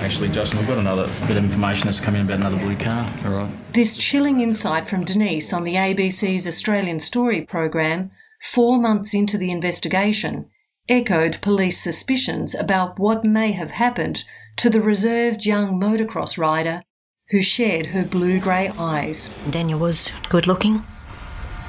Actually, 0.00 0.30
Justin, 0.30 0.58
we've 0.58 0.68
got 0.68 0.78
another 0.78 1.06
bit 1.26 1.36
of 1.36 1.44
information 1.44 1.86
that's 1.86 2.00
come 2.00 2.16
in 2.16 2.22
about 2.22 2.38
another 2.38 2.56
blue 2.56 2.76
car. 2.76 3.08
All 3.24 3.32
right. 3.32 3.72
This 3.72 3.96
chilling 3.96 4.40
insight 4.40 4.88
from 4.88 5.04
Denise 5.04 5.52
on 5.52 5.64
the 5.64 5.74
ABC's 5.74 6.46
Australian 6.46 7.00
Story 7.00 7.42
program, 7.42 8.10
four 8.42 8.80
months 8.80 9.14
into 9.14 9.38
the 9.38 9.50
investigation, 9.50 10.50
echoed 10.88 11.40
police 11.40 11.80
suspicions 11.80 12.54
about 12.54 12.98
what 12.98 13.24
may 13.24 13.52
have 13.52 13.72
happened 13.72 14.24
to 14.56 14.70
the 14.70 14.80
reserved 14.80 15.44
young 15.44 15.80
motocross 15.80 16.38
rider 16.38 16.82
who 17.30 17.42
shared 17.42 17.86
her 17.86 18.04
blue 18.04 18.38
grey 18.38 18.68
eyes. 18.78 19.28
Daniel 19.50 19.78
was 19.78 20.10
good 20.28 20.46
looking. 20.46 20.84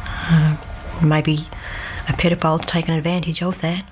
Uh, 0.06 0.58
maybe 1.04 1.48
a 2.10 2.14
pedophile's 2.14 2.66
taken 2.66 2.94
advantage 2.94 3.42
of 3.42 3.62
that. 3.62 3.86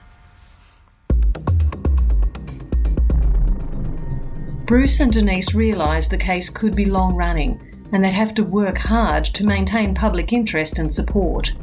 Bruce 4.66 5.00
and 5.00 5.12
Denise 5.12 5.54
realised 5.54 6.12
the 6.12 6.18
case 6.18 6.50
could 6.50 6.76
be 6.76 6.86
long 6.86 7.16
running 7.16 7.60
and 7.92 8.04
they'd 8.04 8.12
have 8.12 8.34
to 8.36 8.44
work 8.44 8.78
hard 8.78 9.26
to 9.26 9.46
maintain 9.46 9.94
public 9.94 10.32
interest 10.32 10.80
and 10.80 10.94
support. 10.94 11.54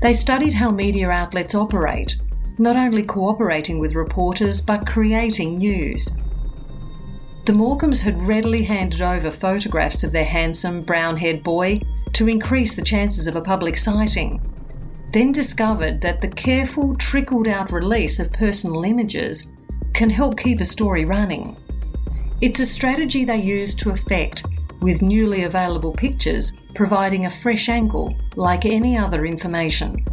They 0.00 0.12
studied 0.12 0.54
how 0.54 0.70
media 0.70 1.10
outlets 1.10 1.54
operate 1.54 2.18
not 2.58 2.76
only 2.76 3.02
cooperating 3.02 3.78
with 3.78 3.94
reporters 3.94 4.60
but 4.60 4.86
creating 4.86 5.58
news. 5.58 6.10
The 7.44 7.52
Morcombes 7.52 8.00
had 8.00 8.20
readily 8.20 8.64
handed 8.64 9.00
over 9.00 9.30
photographs 9.30 10.04
of 10.04 10.12
their 10.12 10.24
handsome 10.24 10.82
brown 10.82 11.16
haired 11.16 11.42
boy 11.42 11.80
to 12.12 12.28
increase 12.28 12.74
the 12.74 12.82
chances 12.82 13.26
of 13.26 13.36
a 13.36 13.40
public 13.40 13.78
sighting, 13.78 14.40
then 15.12 15.32
discovered 15.32 16.00
that 16.02 16.20
the 16.20 16.28
careful, 16.28 16.94
trickled 16.96 17.48
out 17.48 17.72
release 17.72 18.20
of 18.20 18.32
personal 18.32 18.84
images 18.84 19.48
can 19.94 20.10
help 20.10 20.38
keep 20.38 20.60
a 20.60 20.64
story 20.64 21.04
running. 21.04 21.56
It's 22.40 22.60
a 22.60 22.66
strategy 22.66 23.24
they 23.24 23.40
use 23.40 23.74
to 23.76 23.90
effect, 23.90 24.44
with 24.80 25.02
newly 25.02 25.44
available 25.44 25.92
pictures 25.92 26.52
providing 26.74 27.26
a 27.26 27.30
fresh 27.30 27.68
angle 27.68 28.14
like 28.36 28.64
any 28.64 28.96
other 28.96 29.26
information. 29.26 30.04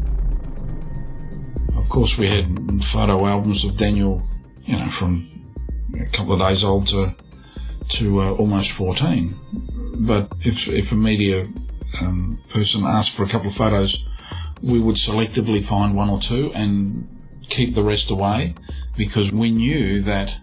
Of 1.85 1.89
course, 1.89 2.17
we 2.17 2.27
had 2.27 2.83
photo 2.83 3.27
albums 3.27 3.63
of 3.63 3.77
Daniel, 3.77 4.23
you 4.65 4.75
know, 4.75 4.87
from 4.87 5.29
a 5.93 6.05
couple 6.07 6.33
of 6.33 6.39
days 6.39 6.63
old 6.63 6.87
to 6.87 7.15
to 7.89 8.21
uh, 8.21 8.31
almost 8.31 8.71
14. 8.71 9.35
But 9.99 10.31
if 10.41 10.67
if 10.67 10.91
a 10.91 10.95
media 10.95 11.47
um, 12.01 12.39
person 12.49 12.85
asked 12.85 13.11
for 13.11 13.21
a 13.21 13.27
couple 13.27 13.49
of 13.49 13.55
photos, 13.55 14.03
we 14.63 14.79
would 14.79 14.95
selectively 14.95 15.63
find 15.63 15.95
one 15.95 16.09
or 16.09 16.19
two 16.19 16.51
and 16.55 17.07
keep 17.49 17.75
the 17.75 17.83
rest 17.83 18.09
away 18.09 18.55
because 18.97 19.31
we 19.31 19.51
knew 19.51 20.01
that 20.01 20.37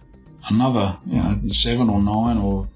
another, 0.48 1.00
you 1.04 1.16
know, 1.16 1.40
seven 1.48 1.90
or 1.90 2.00
nine 2.00 2.38
or 2.38 2.68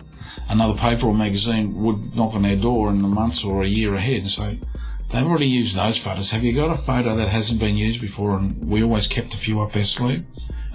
another 0.48 0.74
paper 0.74 1.06
or 1.06 1.14
magazine 1.14 1.80
would 1.84 2.16
knock 2.16 2.34
on 2.34 2.44
our 2.44 2.56
door 2.56 2.90
in 2.90 3.00
the 3.00 3.08
months 3.08 3.44
or 3.44 3.62
a 3.62 3.68
year 3.68 3.94
ahead. 3.94 4.26
So 4.26 4.56
They've 5.10 5.26
already 5.26 5.46
used 5.46 5.76
those 5.76 5.96
photos. 5.98 6.30
Have 6.32 6.44
you 6.44 6.52
got 6.52 6.78
a 6.78 6.82
photo 6.82 7.16
that 7.16 7.28
hasn't 7.28 7.60
been 7.60 7.76
used 7.76 8.00
before? 8.00 8.36
And 8.36 8.68
we 8.68 8.82
always 8.82 9.06
kept 9.06 9.34
a 9.34 9.38
few 9.38 9.60
up 9.60 9.76
our 9.76 9.82
sleeve. 9.82 10.24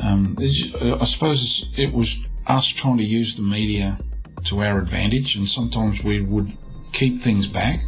Um, 0.01 0.35
I 0.39 1.05
suppose 1.05 1.69
it 1.77 1.93
was 1.93 2.17
us 2.47 2.67
trying 2.67 2.97
to 2.97 3.03
use 3.03 3.35
the 3.35 3.43
media 3.43 3.99
to 4.45 4.63
our 4.63 4.79
advantage, 4.79 5.35
and 5.35 5.47
sometimes 5.47 6.01
we 6.03 6.21
would 6.21 6.57
keep 6.91 7.19
things 7.19 7.45
back. 7.45 7.79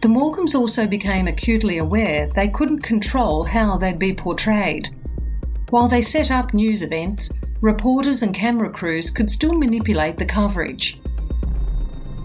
The 0.00 0.08
Morcombes 0.08 0.54
also 0.54 0.86
became 0.86 1.26
acutely 1.26 1.78
aware 1.78 2.30
they 2.34 2.48
couldn't 2.48 2.80
control 2.80 3.44
how 3.44 3.76
they'd 3.78 3.98
be 3.98 4.14
portrayed. 4.14 4.90
While 5.70 5.88
they 5.88 6.02
set 6.02 6.30
up 6.30 6.54
news 6.54 6.82
events, 6.82 7.30
reporters 7.60 8.22
and 8.22 8.34
camera 8.34 8.70
crews 8.70 9.10
could 9.10 9.30
still 9.30 9.54
manipulate 9.54 10.18
the 10.18 10.26
coverage. 10.26 11.00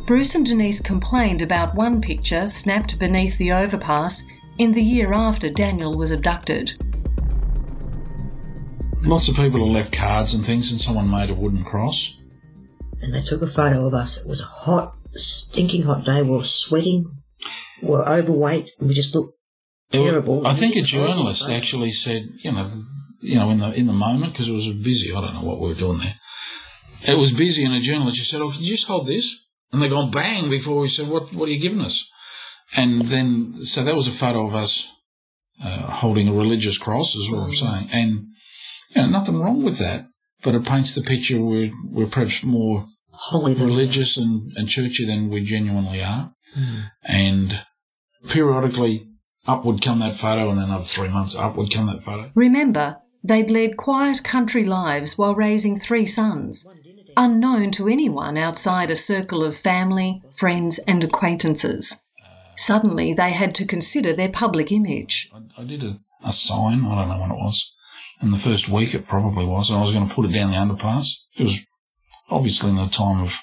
Bruce 0.09 0.33
and 0.33 0.43
Denise 0.43 0.81
complained 0.81 1.43
about 1.43 1.75
one 1.75 2.01
picture 2.01 2.47
snapped 2.47 2.97
beneath 2.97 3.37
the 3.37 3.51
overpass 3.51 4.23
in 4.57 4.71
the 4.71 4.81
year 4.81 5.13
after 5.13 5.51
Daniel 5.51 5.95
was 5.95 6.09
abducted. 6.09 6.73
Lots 9.03 9.27
of 9.27 9.35
people 9.35 9.63
have 9.63 9.75
left 9.75 9.91
cards 9.93 10.33
and 10.33 10.43
things, 10.43 10.71
and 10.71 10.81
someone 10.81 11.11
made 11.11 11.29
a 11.29 11.35
wooden 11.35 11.63
cross. 11.63 12.17
And 13.03 13.13
they 13.13 13.21
took 13.21 13.43
a 13.43 13.47
photo 13.47 13.85
of 13.85 13.93
us. 13.93 14.17
It 14.17 14.25
was 14.25 14.41
a 14.41 14.45
hot, 14.45 14.95
stinking 15.13 15.83
hot 15.83 16.05
day. 16.05 16.23
We 16.23 16.31
were 16.31 16.43
sweating, 16.43 17.05
we 17.83 17.89
were 17.89 18.09
overweight, 18.09 18.71
and 18.79 18.89
we 18.89 18.95
just 18.95 19.13
looked 19.13 19.37
terrible. 19.91 20.47
I 20.47 20.55
think 20.55 20.75
a 20.75 20.81
journalist 20.81 21.47
actually 21.47 21.91
said, 21.91 22.23
you 22.39 22.51
know, 22.51 22.67
you 23.21 23.35
know, 23.35 23.51
in 23.51 23.59
the 23.59 23.71
in 23.73 23.85
the 23.85 23.93
moment 23.93 24.33
because 24.33 24.49
it 24.49 24.53
was 24.53 24.73
busy. 24.73 25.13
I 25.13 25.21
don't 25.21 25.35
know 25.35 25.43
what 25.43 25.59
we 25.59 25.67
were 25.67 25.75
doing 25.75 25.99
there. 25.99 26.15
It 27.07 27.19
was 27.19 27.31
busy, 27.31 27.63
and 27.63 27.75
a 27.75 27.79
journalist 27.79 28.17
just 28.17 28.31
said, 28.31 28.41
"Oh, 28.41 28.49
can 28.49 28.63
you 28.63 28.73
just 28.73 28.87
hold 28.87 29.05
this?" 29.05 29.37
And 29.71 29.81
they 29.81 29.89
gone 29.89 30.11
bang 30.11 30.49
before 30.49 30.81
we 30.81 30.89
said, 30.89 31.07
"What? 31.07 31.33
What 31.33 31.49
are 31.49 31.51
you 31.51 31.59
giving 31.59 31.81
us?" 31.81 32.09
And 32.75 33.01
then, 33.01 33.53
so 33.61 33.83
that 33.83 33.95
was 33.95 34.07
a 34.07 34.11
photo 34.11 34.45
of 34.45 34.55
us 34.55 34.87
uh, 35.63 35.81
holding 35.81 36.27
a 36.27 36.33
religious 36.33 36.77
cross, 36.77 37.15
is 37.15 37.29
what 37.29 37.43
I'm 37.43 37.51
saying. 37.51 37.89
And 37.91 38.27
you 38.95 39.01
know, 39.01 39.09
nothing 39.09 39.39
wrong 39.39 39.63
with 39.63 39.77
that, 39.79 40.07
but 40.43 40.55
it 40.55 40.65
paints 40.65 40.95
the 40.95 41.01
picture 41.01 41.39
we're 41.39 41.71
we're 41.91 42.07
perhaps 42.07 42.43
more 42.43 42.85
Holy 43.21 43.53
religious 43.53 44.15
and, 44.15 44.53
and 44.55 44.69
churchy 44.69 45.05
than 45.05 45.29
we 45.29 45.41
genuinely 45.41 46.01
are. 46.01 46.33
Mm. 46.57 46.91
And 47.03 47.61
periodically, 48.29 49.09
up 49.45 49.65
would 49.65 49.81
come 49.81 49.99
that 49.99 50.17
photo, 50.17 50.49
and 50.49 50.57
then 50.57 50.69
another 50.69 50.85
three 50.85 51.09
months, 51.09 51.35
up 51.35 51.57
would 51.57 51.71
come 51.73 51.87
that 51.87 52.01
photo. 52.01 52.31
Remember, 52.33 52.97
they'd 53.21 53.49
led 53.49 53.75
quiet 53.75 54.23
country 54.23 54.63
lives 54.63 55.17
while 55.17 55.35
raising 55.35 55.77
three 55.77 56.05
sons, 56.05 56.65
unknown 57.19 57.69
to 57.71 57.89
anyone 57.89 58.37
outside 58.37 58.89
a 58.89 58.95
circle 58.95 59.43
of 59.43 59.57
family, 59.57 60.23
friends, 60.37 60.79
and 60.87 61.03
acquaintances. 61.03 62.01
Suddenly, 62.55 63.13
they 63.13 63.31
had 63.31 63.53
to 63.55 63.65
consider 63.65 64.13
their 64.13 64.29
public 64.29 64.71
image. 64.71 65.29
I 65.57 65.63
did 65.65 65.83
a, 65.83 65.99
a 66.23 66.31
sign, 66.31 66.85
I 66.85 66.95
don't 66.95 67.09
know 67.09 67.19
when 67.19 67.31
it 67.31 67.43
was. 67.43 67.73
In 68.21 68.31
the 68.31 68.37
first 68.37 68.69
week, 68.69 68.93
it 68.93 69.07
probably 69.07 69.45
was, 69.45 69.69
and 69.69 69.77
I 69.77 69.81
was 69.81 69.91
going 69.91 70.07
to 70.07 70.15
put 70.15 70.25
it 70.25 70.33
down 70.33 70.51
the 70.51 70.57
underpass. 70.57 71.07
It 71.37 71.43
was 71.43 71.59
obviously 72.29 72.69
in 72.69 72.77
the 72.77 72.87
time 72.87 73.21
of 73.23 73.33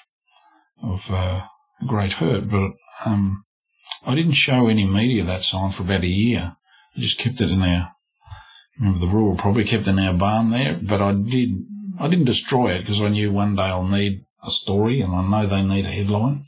of 0.83 1.01
uh, 1.09 1.41
great 1.87 2.13
hurt, 2.13 2.49
but 2.49 2.71
um, 3.05 3.43
I 4.05 4.15
didn't 4.15 4.33
show 4.33 4.67
any 4.67 4.85
media 4.85 5.23
that 5.23 5.41
sign 5.41 5.71
for 5.71 5.83
about 5.83 6.03
a 6.03 6.07
year. 6.07 6.55
I 6.95 6.99
just 6.99 7.17
kept 7.17 7.41
it 7.41 7.49
in 7.49 7.61
our. 7.61 7.93
Remember, 8.79 8.99
the 8.99 9.11
rule, 9.11 9.35
probably 9.35 9.63
kept 9.63 9.87
in 9.87 9.97
our 9.97 10.13
barn 10.13 10.51
there, 10.51 10.79
but 10.81 11.01
I 11.01 11.13
did. 11.13 11.49
I 11.99 12.07
didn't 12.07 12.25
destroy 12.25 12.73
it 12.73 12.81
because 12.81 13.01
I 13.01 13.09
knew 13.09 13.31
one 13.31 13.55
day 13.55 13.63
I'll 13.63 13.87
need 13.87 14.25
a 14.43 14.51
story, 14.51 15.01
and 15.01 15.13
I 15.13 15.27
know 15.27 15.45
they 15.47 15.63
need 15.63 15.85
a 15.85 15.89
headline. 15.91 16.45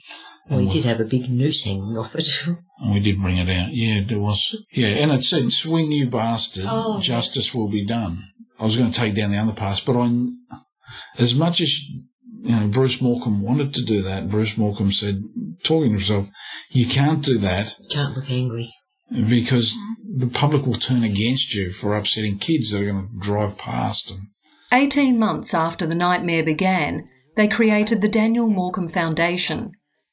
We 0.49 0.67
did 0.69 0.85
have 0.85 0.99
a 0.99 1.05
big 1.05 1.29
noose 1.29 1.63
hanging 1.63 1.95
off 1.97 2.15
it. 2.15 2.25
And 2.81 2.93
we 2.93 3.01
did 3.01 3.21
bring 3.21 3.35
it 3.35 3.49
out. 3.49 3.73
Yeah, 3.73 4.01
there 4.07 4.19
was. 4.19 4.55
Yeah, 4.71 4.87
and 4.87 5.11
it 5.11 5.25
said, 5.25 5.51
"Swing 5.51 5.91
you 5.91 6.09
bastard, 6.09 6.63
Oh, 6.65 7.01
justice 7.01 7.53
will 7.53 7.67
be 7.67 7.85
done." 7.85 8.23
I 8.57 8.63
was 8.63 8.77
going 8.77 8.89
to 8.89 8.97
take 8.97 9.15
down 9.15 9.31
the 9.31 9.37
other 9.37 9.51
underpass, 9.51 9.85
but 9.85 9.97
I, 9.97 10.09
as 11.17 11.35
much 11.35 11.59
as 11.59 11.77
you 12.41 12.55
know, 12.55 12.67
Bruce 12.69 13.01
Morcombe 13.01 13.41
wanted 13.41 13.73
to 13.73 13.83
do 13.83 14.01
that. 14.03 14.29
Bruce 14.29 14.53
Morcombe 14.57 14.93
said, 14.93 15.21
talking 15.63 15.89
to 15.89 15.95
himself, 15.97 16.29
"You 16.69 16.85
can't 16.85 17.21
do 17.21 17.37
that 17.39 17.75
Can't 17.91 18.15
look 18.15 18.29
angry. 18.29 18.73
because 19.11 19.77
the 20.07 20.27
public 20.27 20.65
will 20.65 20.79
turn 20.79 21.03
against 21.03 21.53
you 21.53 21.71
for 21.71 21.97
upsetting 21.97 22.37
kids 22.37 22.71
that 22.71 22.81
are 22.81 22.91
going 22.91 23.09
to 23.09 23.19
drive 23.19 23.57
past." 23.57 24.11
And 24.11 24.27
18 24.71 25.17
months 25.17 25.55
after 25.55 25.87
the 25.87 25.95
nightmare 25.95 26.43
began, 26.43 27.09
they 27.35 27.47
created 27.47 28.01
the 28.01 28.07
Daniel 28.07 28.49
Morcombe 28.49 28.91
Foundation, 28.91 29.71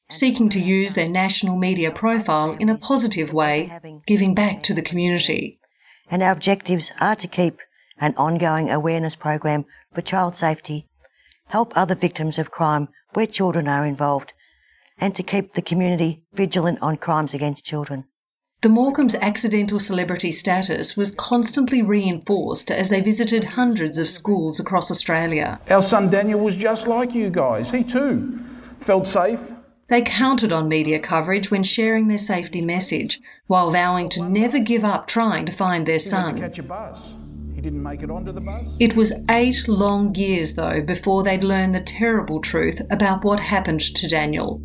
seeking 0.09 0.49
to 0.49 0.59
use 0.59 0.95
their 0.95 1.07
national 1.07 1.57
media 1.57 1.91
profile 1.91 2.53
in 2.59 2.67
a 2.67 2.77
positive 2.77 3.31
way, 3.31 3.71
giving 4.07 4.33
back 4.33 4.63
to 4.63 4.73
the 4.73 4.81
community. 4.81 5.59
And 6.09 6.23
our 6.23 6.31
objectives 6.31 6.91
are 6.99 7.15
to 7.17 7.27
keep 7.27 7.59
an 7.99 8.15
ongoing 8.17 8.71
awareness 8.71 9.15
program 9.15 9.65
for 9.93 10.01
child 10.01 10.35
safety, 10.35 10.87
help 11.47 11.71
other 11.75 11.95
victims 11.95 12.39
of 12.39 12.49
crime 12.49 12.87
where 13.13 13.27
children 13.27 13.67
are 13.67 13.85
involved, 13.85 14.33
and 14.97 15.15
to 15.15 15.21
keep 15.21 15.53
the 15.53 15.61
community 15.61 16.23
vigilant 16.33 16.79
on 16.81 16.97
crimes 16.97 17.33
against 17.33 17.63
children. 17.63 18.05
The 18.61 18.69
Morcombe's 18.69 19.13
accidental 19.13 19.79
celebrity 19.79 20.31
status 20.31 20.97
was 20.97 21.11
constantly 21.13 21.83
reinforced 21.83 22.71
as 22.71 22.89
they 22.89 23.01
visited 23.01 23.43
hundreds 23.43 23.99
of 23.99 24.09
schools 24.09 24.59
across 24.59 24.89
Australia. 24.89 25.59
Our 25.69 25.83
son 25.83 26.09
Daniel 26.09 26.39
was 26.39 26.55
just 26.55 26.87
like 26.87 27.13
you 27.13 27.29
guys. 27.29 27.69
He 27.69 27.83
too 27.83 28.39
felt 28.79 29.05
safe. 29.05 29.53
They 29.89 30.01
counted 30.01 30.51
on 30.51 30.67
media 30.67 30.99
coverage 30.99 31.51
when 31.51 31.61
sharing 31.63 32.07
their 32.07 32.17
safety 32.17 32.61
message, 32.61 33.21
while 33.45 33.69
vowing 33.71 34.09
to 34.09 34.27
never 34.27 34.57
give 34.57 34.83
up 34.83 35.05
trying 35.05 35.45
to 35.45 35.51
find 35.51 35.85
their 35.85 35.99
He 35.99 36.09
went 36.11 36.25
to 36.25 36.31
son. 36.31 36.37
catch 36.39 36.57
a 36.57 36.63
bus. 36.63 37.15
He 37.53 37.61
didn't 37.61 37.83
make 37.83 38.01
it 38.01 38.09
onto 38.11 38.31
the 38.31 38.41
bus. 38.41 38.75
It 38.79 38.95
was 38.95 39.13
eight 39.29 39.67
long 39.67 40.13
years, 40.15 40.55
though, 40.55 40.81
before 40.81 41.23
they'd 41.23 41.43
learn 41.43 41.71
the 41.73 41.79
terrible 41.81 42.39
truth 42.41 42.81
about 42.89 43.23
what 43.23 43.39
happened 43.39 43.81
to 43.81 44.07
Daniel. 44.07 44.59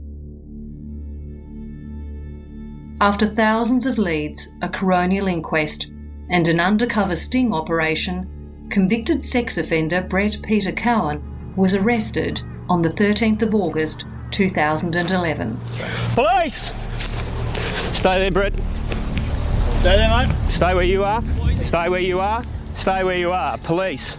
After 3.03 3.27
thousands 3.27 3.85
of 3.85 3.99
leads, 3.99 4.47
a 4.63 4.69
coronial 4.69 5.29
inquest, 5.29 5.91
and 6.31 6.47
an 6.47 6.61
undercover 6.61 7.17
sting 7.17 7.53
operation, 7.53 8.69
convicted 8.71 9.25
sex 9.25 9.59
offender 9.59 10.03
Brett 10.03 10.37
Peter 10.45 10.71
Cowan 10.71 11.21
was 11.57 11.75
arrested 11.75 12.41
on 12.69 12.81
the 12.81 12.91
13th 12.91 13.43
of 13.43 13.57
August 13.57 14.05
2011. 14.31 15.59
Police! 16.15 16.73
Stay 17.93 18.21
there, 18.21 18.31
Brett. 18.31 18.55
Stay 19.81 19.97
there, 19.97 20.09
mate. 20.09 20.33
Stay 20.49 20.73
where 20.73 20.85
you 20.85 21.03
are. 21.03 21.23
Stay 21.55 21.89
where 21.89 21.99
you 21.99 22.21
are. 22.21 22.45
Stay 22.75 23.03
where 23.03 23.19
you 23.19 23.33
are. 23.33 23.59
Police. 23.59 24.17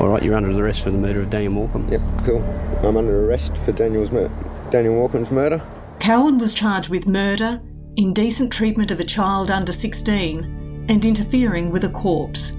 All 0.00 0.10
right, 0.10 0.22
you're 0.22 0.36
under 0.36 0.64
arrest 0.64 0.84
for 0.84 0.92
the 0.92 0.98
murder 0.98 1.22
of 1.22 1.30
Daniel 1.30 1.54
Morcombe. 1.54 1.90
Yep, 1.90 2.00
cool. 2.24 2.42
I'm 2.86 2.96
under 2.96 3.26
arrest 3.26 3.58
for 3.58 3.72
Daniel's 3.72 4.12
mur- 4.12 4.30
Daniel 4.70 4.94
Morcombe's 4.94 5.32
murder. 5.32 5.60
Cowan 6.04 6.36
was 6.36 6.52
charged 6.52 6.90
with 6.90 7.06
murder, 7.06 7.62
indecent 7.96 8.52
treatment 8.52 8.90
of 8.90 9.00
a 9.00 9.04
child 9.04 9.50
under 9.50 9.72
16, 9.72 10.86
and 10.90 11.02
interfering 11.02 11.70
with 11.70 11.82
a 11.82 11.88
corpse. 11.88 12.54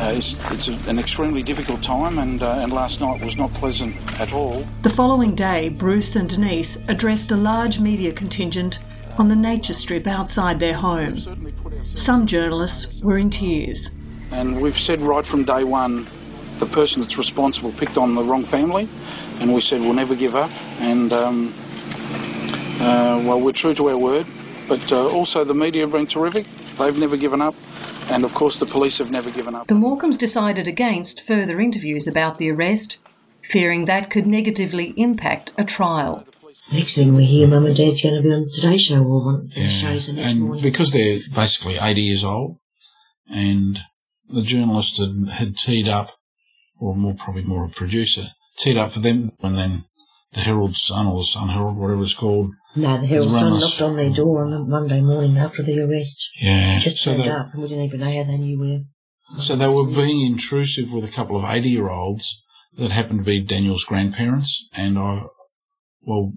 uh, 0.00 0.12
it's, 0.14 0.36
it's 0.52 0.68
a, 0.68 0.88
an 0.88 1.00
extremely 1.00 1.42
difficult 1.42 1.82
time, 1.82 2.20
and 2.20 2.40
uh, 2.40 2.60
and 2.60 2.72
last 2.72 3.00
night 3.00 3.20
was 3.24 3.36
not 3.36 3.52
pleasant 3.54 3.96
at 4.20 4.32
all. 4.32 4.64
The 4.82 4.90
following 4.90 5.34
day, 5.34 5.70
Bruce 5.70 6.14
and 6.14 6.28
Denise 6.28 6.76
addressed 6.86 7.32
a 7.32 7.36
large 7.36 7.80
media 7.80 8.12
contingent 8.12 8.78
on 9.18 9.28
the 9.28 9.34
nature 9.34 9.74
strip 9.74 10.06
outside 10.06 10.60
their 10.60 10.74
home. 10.74 11.16
Some 11.82 12.26
journalists 12.26 13.02
were 13.02 13.18
in 13.18 13.30
tears. 13.30 13.90
And 14.30 14.60
we've 14.60 14.78
said 14.78 15.00
right 15.00 15.26
from 15.26 15.42
day 15.42 15.64
one, 15.64 16.06
the 16.60 16.66
person 16.66 17.02
that's 17.02 17.18
responsible 17.18 17.72
picked 17.72 17.98
on 17.98 18.14
the 18.14 18.22
wrong 18.22 18.44
family, 18.44 18.88
and 19.40 19.52
we 19.52 19.60
said 19.60 19.80
we'll 19.80 19.94
never 19.94 20.14
give 20.14 20.36
up. 20.36 20.52
And 20.78 21.12
um, 21.12 21.52
uh, 22.80 23.22
well, 23.24 23.40
we're 23.40 23.52
true 23.52 23.74
to 23.74 23.88
our 23.88 23.98
word, 23.98 24.26
but 24.68 24.92
uh, 24.92 25.08
also 25.08 25.44
the 25.44 25.54
media 25.54 25.82
have 25.82 25.92
been 25.92 26.06
terrific. 26.06 26.46
They've 26.78 26.98
never 26.98 27.16
given 27.16 27.40
up, 27.40 27.54
and 28.10 28.24
of 28.24 28.34
course 28.34 28.58
the 28.58 28.66
police 28.66 28.98
have 28.98 29.10
never 29.10 29.30
given 29.30 29.54
up. 29.54 29.66
The 29.66 29.74
Morcombe's 29.74 30.16
decided 30.16 30.66
against 30.68 31.26
further 31.26 31.60
interviews 31.60 32.06
about 32.06 32.38
the 32.38 32.50
arrest, 32.50 32.98
fearing 33.42 33.86
that 33.86 34.10
could 34.10 34.26
negatively 34.26 34.94
impact 34.96 35.52
a 35.58 35.64
trial. 35.64 36.24
Next 36.72 36.96
thing 36.96 37.14
we 37.14 37.24
hear, 37.24 37.48
Mum 37.48 37.64
and 37.64 37.76
Dad's 37.76 38.02
going 38.02 38.14
to 38.16 38.22
be 38.22 38.30
on 38.30 38.42
the 38.42 38.50
Today 38.54 38.76
Show 38.76 39.02
or 39.02 39.24
one 39.24 39.34
of 39.36 39.54
the 39.54 39.66
shows 39.66 40.06
the 40.06 40.12
next 40.12 40.30
and 40.30 40.40
morning. 40.42 40.62
because 40.62 40.92
they're 40.92 41.20
basically 41.34 41.78
80 41.80 42.00
years 42.00 42.24
old, 42.24 42.58
and 43.30 43.80
the 44.28 44.42
journalist 44.42 44.98
had, 44.98 45.28
had 45.30 45.56
teed 45.56 45.88
up, 45.88 46.10
or 46.78 46.94
more 46.94 47.14
probably 47.14 47.42
more 47.42 47.64
a 47.64 47.68
producer, 47.70 48.28
teed 48.58 48.76
up 48.76 48.92
for 48.92 49.00
them, 49.00 49.32
and 49.42 49.56
then 49.56 49.84
the 50.32 50.40
Herald 50.40 50.76
Sun 50.76 51.06
or 51.06 51.20
the 51.20 51.24
Sun 51.24 51.48
Herald, 51.48 51.76
whatever 51.78 52.02
it's 52.02 52.14
called. 52.14 52.52
No, 52.78 52.98
the 53.00 53.06
Herald 53.06 53.32
knocked 53.32 53.82
on 53.82 53.96
their 53.96 54.10
door 54.10 54.44
on 54.44 54.52
a 54.52 54.64
Monday 54.64 55.00
morning 55.00 55.36
after 55.36 55.62
the 55.62 55.80
arrest. 55.80 56.30
Yeah, 56.40 56.78
Just 56.78 56.98
so 56.98 57.12
turned 57.12 57.24
they- 57.24 57.28
up 57.28 57.52
and 57.52 57.62
we 57.62 57.68
didn't 57.68 57.84
even 57.84 58.00
know 58.00 58.06
how 58.12 58.24
they 58.24 58.36
knew 58.38 58.58
where. 58.58 58.80
So 59.38 59.56
they 59.56 59.68
were 59.68 59.84
being 59.86 60.20
intrusive 60.24 60.90
with 60.90 61.04
a 61.04 61.08
couple 61.14 61.36
of 61.36 61.44
80 61.44 61.68
year 61.68 61.88
olds 61.90 62.42
that 62.76 62.90
happened 62.92 63.20
to 63.20 63.24
be 63.24 63.40
Daniel's 63.40 63.84
grandparents. 63.84 64.66
And 64.74 64.98
I, 64.98 65.24
well, 66.02 66.32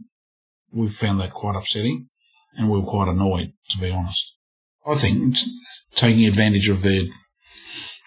we 0.74 0.90
found 0.90 1.20
that 1.20 1.32
quite 1.32 1.56
upsetting 1.56 2.08
and 2.58 2.70
we 2.70 2.80
were 2.80 2.86
quite 2.86 3.08
annoyed, 3.08 3.54
to 3.70 3.78
be 3.78 3.92
honest. 3.92 4.34
I 4.86 4.96
think 4.96 5.38
t- 5.38 5.52
taking 5.96 6.26
advantage 6.26 6.70
of 6.70 6.82
their 6.82 7.04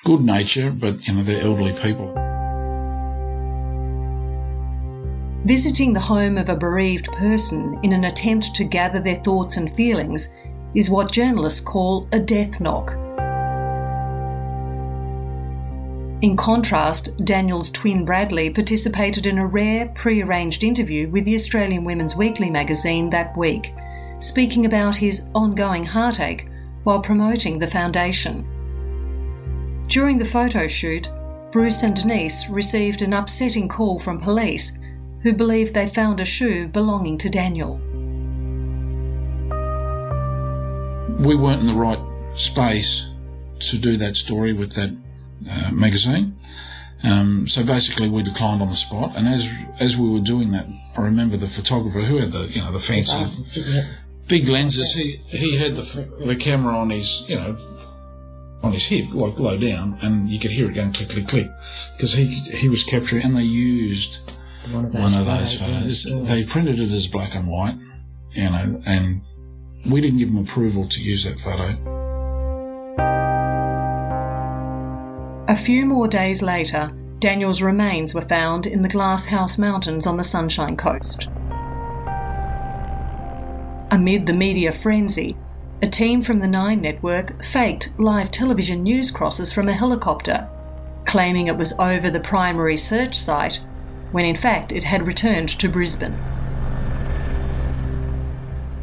good 0.04 0.20
nature, 0.22 0.70
but, 0.70 1.06
you 1.06 1.14
know, 1.14 1.22
they're 1.22 1.42
elderly 1.42 1.72
people. 1.72 2.12
Visiting 5.44 5.92
the 5.92 6.00
home 6.00 6.38
of 6.38 6.48
a 6.48 6.56
bereaved 6.56 7.04
person 7.12 7.78
in 7.82 7.92
an 7.92 8.04
attempt 8.04 8.54
to 8.54 8.64
gather 8.64 8.98
their 8.98 9.22
thoughts 9.22 9.58
and 9.58 9.74
feelings 9.74 10.30
is 10.74 10.88
what 10.88 11.12
journalists 11.12 11.60
call 11.60 12.08
a 12.12 12.18
death 12.18 12.62
knock. 12.62 12.92
In 16.22 16.34
contrast, 16.34 17.14
Daniel's 17.26 17.70
twin 17.70 18.06
Bradley 18.06 18.48
participated 18.48 19.26
in 19.26 19.36
a 19.36 19.46
rare, 19.46 19.88
pre 19.88 20.22
arranged 20.22 20.64
interview 20.64 21.10
with 21.10 21.26
the 21.26 21.34
Australian 21.34 21.84
Women's 21.84 22.16
Weekly 22.16 22.48
magazine 22.48 23.10
that 23.10 23.36
week, 23.36 23.74
speaking 24.20 24.64
about 24.64 24.96
his 24.96 25.26
ongoing 25.34 25.84
heartache 25.84 26.48
while 26.84 27.00
promoting 27.00 27.58
the 27.58 27.68
foundation. 27.68 28.46
During 29.88 30.16
the 30.16 30.24
photo 30.24 30.66
shoot, 30.66 31.10
Bruce 31.52 31.82
and 31.82 31.94
Denise 31.94 32.48
received 32.48 33.02
an 33.02 33.12
upsetting 33.12 33.68
call 33.68 33.98
from 33.98 34.18
police 34.18 34.72
who 35.24 35.32
believed 35.32 35.74
they'd 35.74 35.92
found 35.92 36.20
a 36.20 36.24
shoe 36.24 36.68
belonging 36.68 37.18
to 37.18 37.28
Daniel. 37.28 37.80
We 41.18 41.34
weren't 41.34 41.62
in 41.62 41.66
the 41.66 41.74
right 41.74 41.98
space 42.34 43.06
to 43.60 43.78
do 43.78 43.96
that 43.96 44.16
story 44.16 44.52
with 44.52 44.74
that 44.74 44.94
uh, 45.50 45.70
magazine. 45.72 46.38
Um, 47.02 47.48
so 47.48 47.64
basically, 47.64 48.08
we 48.08 48.22
declined 48.22 48.62
on 48.62 48.68
the 48.68 48.76
spot. 48.76 49.12
And 49.16 49.26
as 49.26 49.48
as 49.80 49.96
we 49.96 50.08
were 50.08 50.20
doing 50.20 50.52
that, 50.52 50.66
I 50.96 51.00
remember 51.00 51.36
the 51.36 51.48
photographer 51.48 52.00
who 52.00 52.18
had 52.18 52.32
the 52.32 52.46
you 52.48 52.60
know 52.60 52.72
the 52.72 52.78
fancy 52.78 53.72
big 54.28 54.48
lenses. 54.48 54.92
He 54.94 55.20
he 55.26 55.56
had 55.56 55.76
the 55.76 56.08
the 56.24 56.36
camera 56.36 56.76
on 56.76 56.90
his 56.90 57.24
you 57.28 57.36
know 57.36 57.56
on 58.62 58.72
his 58.72 58.86
hip, 58.86 59.12
like 59.12 59.38
low 59.38 59.58
down, 59.58 59.98
and 60.02 60.30
you 60.30 60.38
could 60.38 60.50
hear 60.50 60.70
it 60.70 60.74
going 60.74 60.92
click 60.92 61.10
click 61.10 61.28
click 61.28 61.50
because 61.96 62.12
he 62.12 62.26
he 62.26 62.68
was 62.68 62.84
capturing. 62.84 63.22
And 63.22 63.36
they 63.36 63.42
used 63.42 64.20
one 64.68 64.84
of 64.86 64.92
those, 64.92 65.02
one 65.02 65.14
of 65.14 65.26
those 65.26 65.66
photos, 65.66 66.04
photos. 66.04 66.06
Oh. 66.10 66.24
They 66.24 66.44
printed 66.44 66.80
it 66.80 66.90
as 66.90 67.08
black 67.08 67.34
and 67.34 67.48
white, 67.48 67.76
you 68.32 68.44
know, 68.44 68.82
and 68.86 69.22
we 69.86 70.00
didn't 70.00 70.18
give 70.18 70.32
them 70.32 70.44
approval 70.44 70.88
to 70.88 71.00
use 71.00 71.24
that 71.24 71.38
photo. 71.38 71.76
A 75.48 75.56
few 75.56 75.84
more 75.84 76.08
days 76.08 76.40
later, 76.40 76.90
Daniel's 77.18 77.62
remains 77.62 78.14
were 78.14 78.22
found 78.22 78.66
in 78.66 78.82
the 78.82 78.88
Glass 78.88 79.26
House 79.26 79.58
Mountains 79.58 80.06
on 80.06 80.16
the 80.16 80.24
Sunshine 80.24 80.76
Coast. 80.76 81.28
Amid 83.90 84.26
the 84.26 84.32
media 84.32 84.72
frenzy, 84.72 85.36
a 85.82 85.88
team 85.88 86.22
from 86.22 86.38
the 86.38 86.46
Nine 86.46 86.80
Network 86.80 87.44
faked 87.44 87.92
live 87.98 88.30
television 88.30 88.82
news 88.82 89.10
crosses 89.10 89.52
from 89.52 89.68
a 89.68 89.74
helicopter, 89.74 90.48
claiming 91.04 91.46
it 91.46 91.56
was 91.56 91.74
over 91.78 92.10
the 92.10 92.20
primary 92.20 92.76
search 92.76 93.14
site 93.14 93.60
when 94.14 94.24
in 94.24 94.36
fact 94.36 94.70
it 94.70 94.84
had 94.84 95.08
returned 95.08 95.48
to 95.48 95.68
Brisbane. 95.68 96.16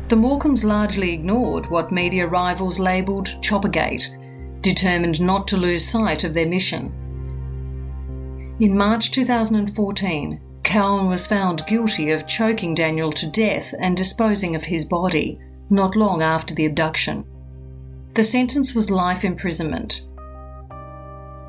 The 0.09 0.17
Morcombes 0.17 0.65
largely 0.65 1.13
ignored 1.13 1.67
what 1.67 1.89
media 1.89 2.27
rivals 2.27 2.79
labelled 2.79 3.41
Choppergate, 3.41 4.13
determined 4.59 5.21
not 5.21 5.47
to 5.47 5.55
lose 5.55 5.87
sight 5.87 6.25
of 6.25 6.33
their 6.33 6.49
mission. 6.49 6.91
In 8.59 8.77
March 8.77 9.11
2014, 9.11 10.41
Cowan 10.63 11.07
was 11.07 11.25
found 11.25 11.65
guilty 11.65 12.11
of 12.11 12.27
choking 12.27 12.75
Daniel 12.75 13.13
to 13.13 13.25
death 13.25 13.73
and 13.79 13.95
disposing 13.95 14.53
of 14.53 14.65
his 14.65 14.83
body, 14.83 15.39
not 15.69 15.95
long 15.95 16.21
after 16.21 16.53
the 16.53 16.65
abduction. 16.65 17.23
The 18.15 18.23
sentence 18.25 18.75
was 18.75 18.91
life 18.91 19.23
imprisonment. 19.23 20.01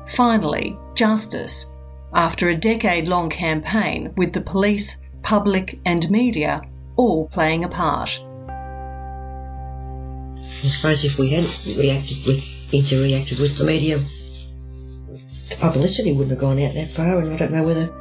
Finally, 0.07 0.77
justice, 0.95 1.65
after 2.13 2.49
a 2.49 2.55
decade 2.55 3.07
long 3.07 3.29
campaign 3.29 4.13
with 4.15 4.33
the 4.33 4.41
police, 4.41 4.97
public, 5.21 5.79
and 5.85 6.09
media 6.09 6.61
all 6.95 7.27
playing 7.29 7.63
a 7.63 7.69
part. 7.69 8.21
I 10.63 10.67
suppose 10.67 11.03
if 11.03 11.17
we 11.17 11.31
hadn't 11.31 11.53
reacted 11.77 12.25
with, 12.25 12.39
interreacted 12.71 13.39
with 13.39 13.57
the 13.57 13.65
media, 13.65 14.03
the 15.49 15.55
publicity 15.57 16.11
wouldn't 16.13 16.31
have 16.31 16.39
gone 16.39 16.59
out 16.59 16.73
that 16.75 16.91
far, 16.91 17.19
and 17.19 17.33
I 17.33 17.37
don't 17.37 17.51
know 17.51 17.63
whether 17.63 17.93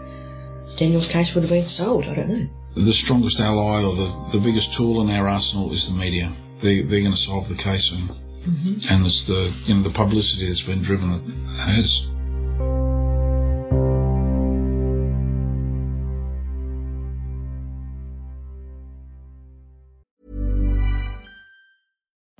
Daniel's 0.76 1.08
case 1.08 1.34
would 1.34 1.42
have 1.44 1.50
been 1.50 1.66
solved. 1.66 2.06
I 2.08 2.14
don't 2.14 2.28
know. 2.28 2.48
The 2.74 2.92
strongest 2.92 3.40
ally 3.40 3.82
or 3.82 3.94
the, 3.94 4.28
the 4.32 4.40
biggest 4.40 4.74
tool 4.74 5.02
in 5.02 5.10
our 5.14 5.28
arsenal 5.28 5.72
is 5.72 5.88
the 5.88 5.94
media. 5.94 6.32
They, 6.60 6.82
they're 6.82 7.00
going 7.00 7.12
to 7.12 7.18
solve 7.18 7.48
the 7.48 7.56
case, 7.56 7.90
and 7.90 8.10
Mm-hmm. 8.42 8.92
and 8.92 9.06
it's 9.06 9.22
the 9.22 9.54
you 9.66 9.74
know 9.76 9.82
the 9.82 9.90
publicity 9.90 10.48
that's 10.48 10.62
been 10.62 10.82
driven 10.82 11.12
it 11.12 11.24
has. 11.60 12.08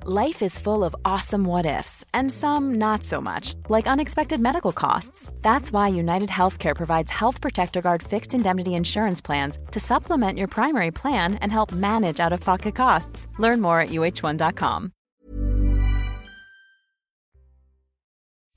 Life 0.05 0.41
is 0.41 0.57
full 0.57 0.83
of 0.83 0.93
awesome 1.05 1.45
what 1.45 1.65
ifs, 1.65 2.03
and 2.13 2.29
some 2.29 2.73
not 2.73 3.05
so 3.05 3.21
much, 3.21 3.55
like 3.69 3.87
unexpected 3.87 4.37
medical 4.41 4.73
costs. 4.73 5.31
That's 5.41 5.71
why 5.71 5.87
United 5.87 6.27
Healthcare 6.27 6.75
provides 6.75 7.09
Health 7.09 7.39
Protector 7.39 7.81
Guard 7.81 8.03
fixed 8.03 8.33
indemnity 8.33 8.73
insurance 8.73 9.21
plans 9.21 9.59
to 9.71 9.79
supplement 9.79 10.37
your 10.37 10.49
primary 10.49 10.91
plan 10.91 11.35
and 11.35 11.53
help 11.53 11.71
manage 11.71 12.19
out 12.19 12.33
of 12.33 12.41
pocket 12.41 12.75
costs. 12.75 13.27
Learn 13.39 13.61
more 13.61 13.79
at 13.79 13.91
uhone.com. 13.91 14.91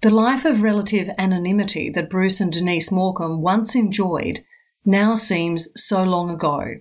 The 0.02 0.10
life 0.10 0.44
of 0.44 0.64
relative 0.64 1.08
anonymity 1.16 1.90
that 1.90 2.10
Bruce 2.10 2.40
and 2.40 2.52
Denise 2.52 2.90
Morcombe 2.90 3.38
once 3.38 3.76
enjoyed 3.76 4.40
now 4.84 5.14
seems 5.14 5.68
so 5.76 6.02
long 6.02 6.28
ago. 6.28 6.74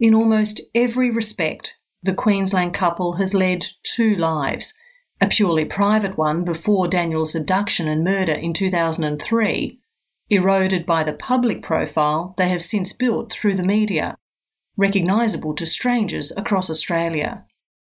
In 0.00 0.14
almost 0.14 0.60
every 0.74 1.12
respect, 1.12 1.76
the 2.02 2.14
Queensland 2.14 2.74
couple 2.74 3.14
has 3.14 3.34
led 3.34 3.66
two 3.82 4.16
lives 4.16 4.74
a 5.20 5.26
purely 5.26 5.66
private 5.66 6.16
one 6.16 6.44
before 6.44 6.88
Daniel's 6.88 7.34
abduction 7.34 7.86
and 7.86 8.02
murder 8.02 8.32
in 8.32 8.54
2003, 8.54 9.78
eroded 10.30 10.86
by 10.86 11.04
the 11.04 11.12
public 11.12 11.62
profile 11.62 12.34
they 12.38 12.48
have 12.48 12.62
since 12.62 12.92
built 12.94 13.32
through 13.32 13.54
the 13.54 13.62
media, 13.62 14.16
recognisable 14.76 15.54
to 15.54 15.66
strangers 15.66 16.32
across 16.36 16.70
Australia. 16.70 17.44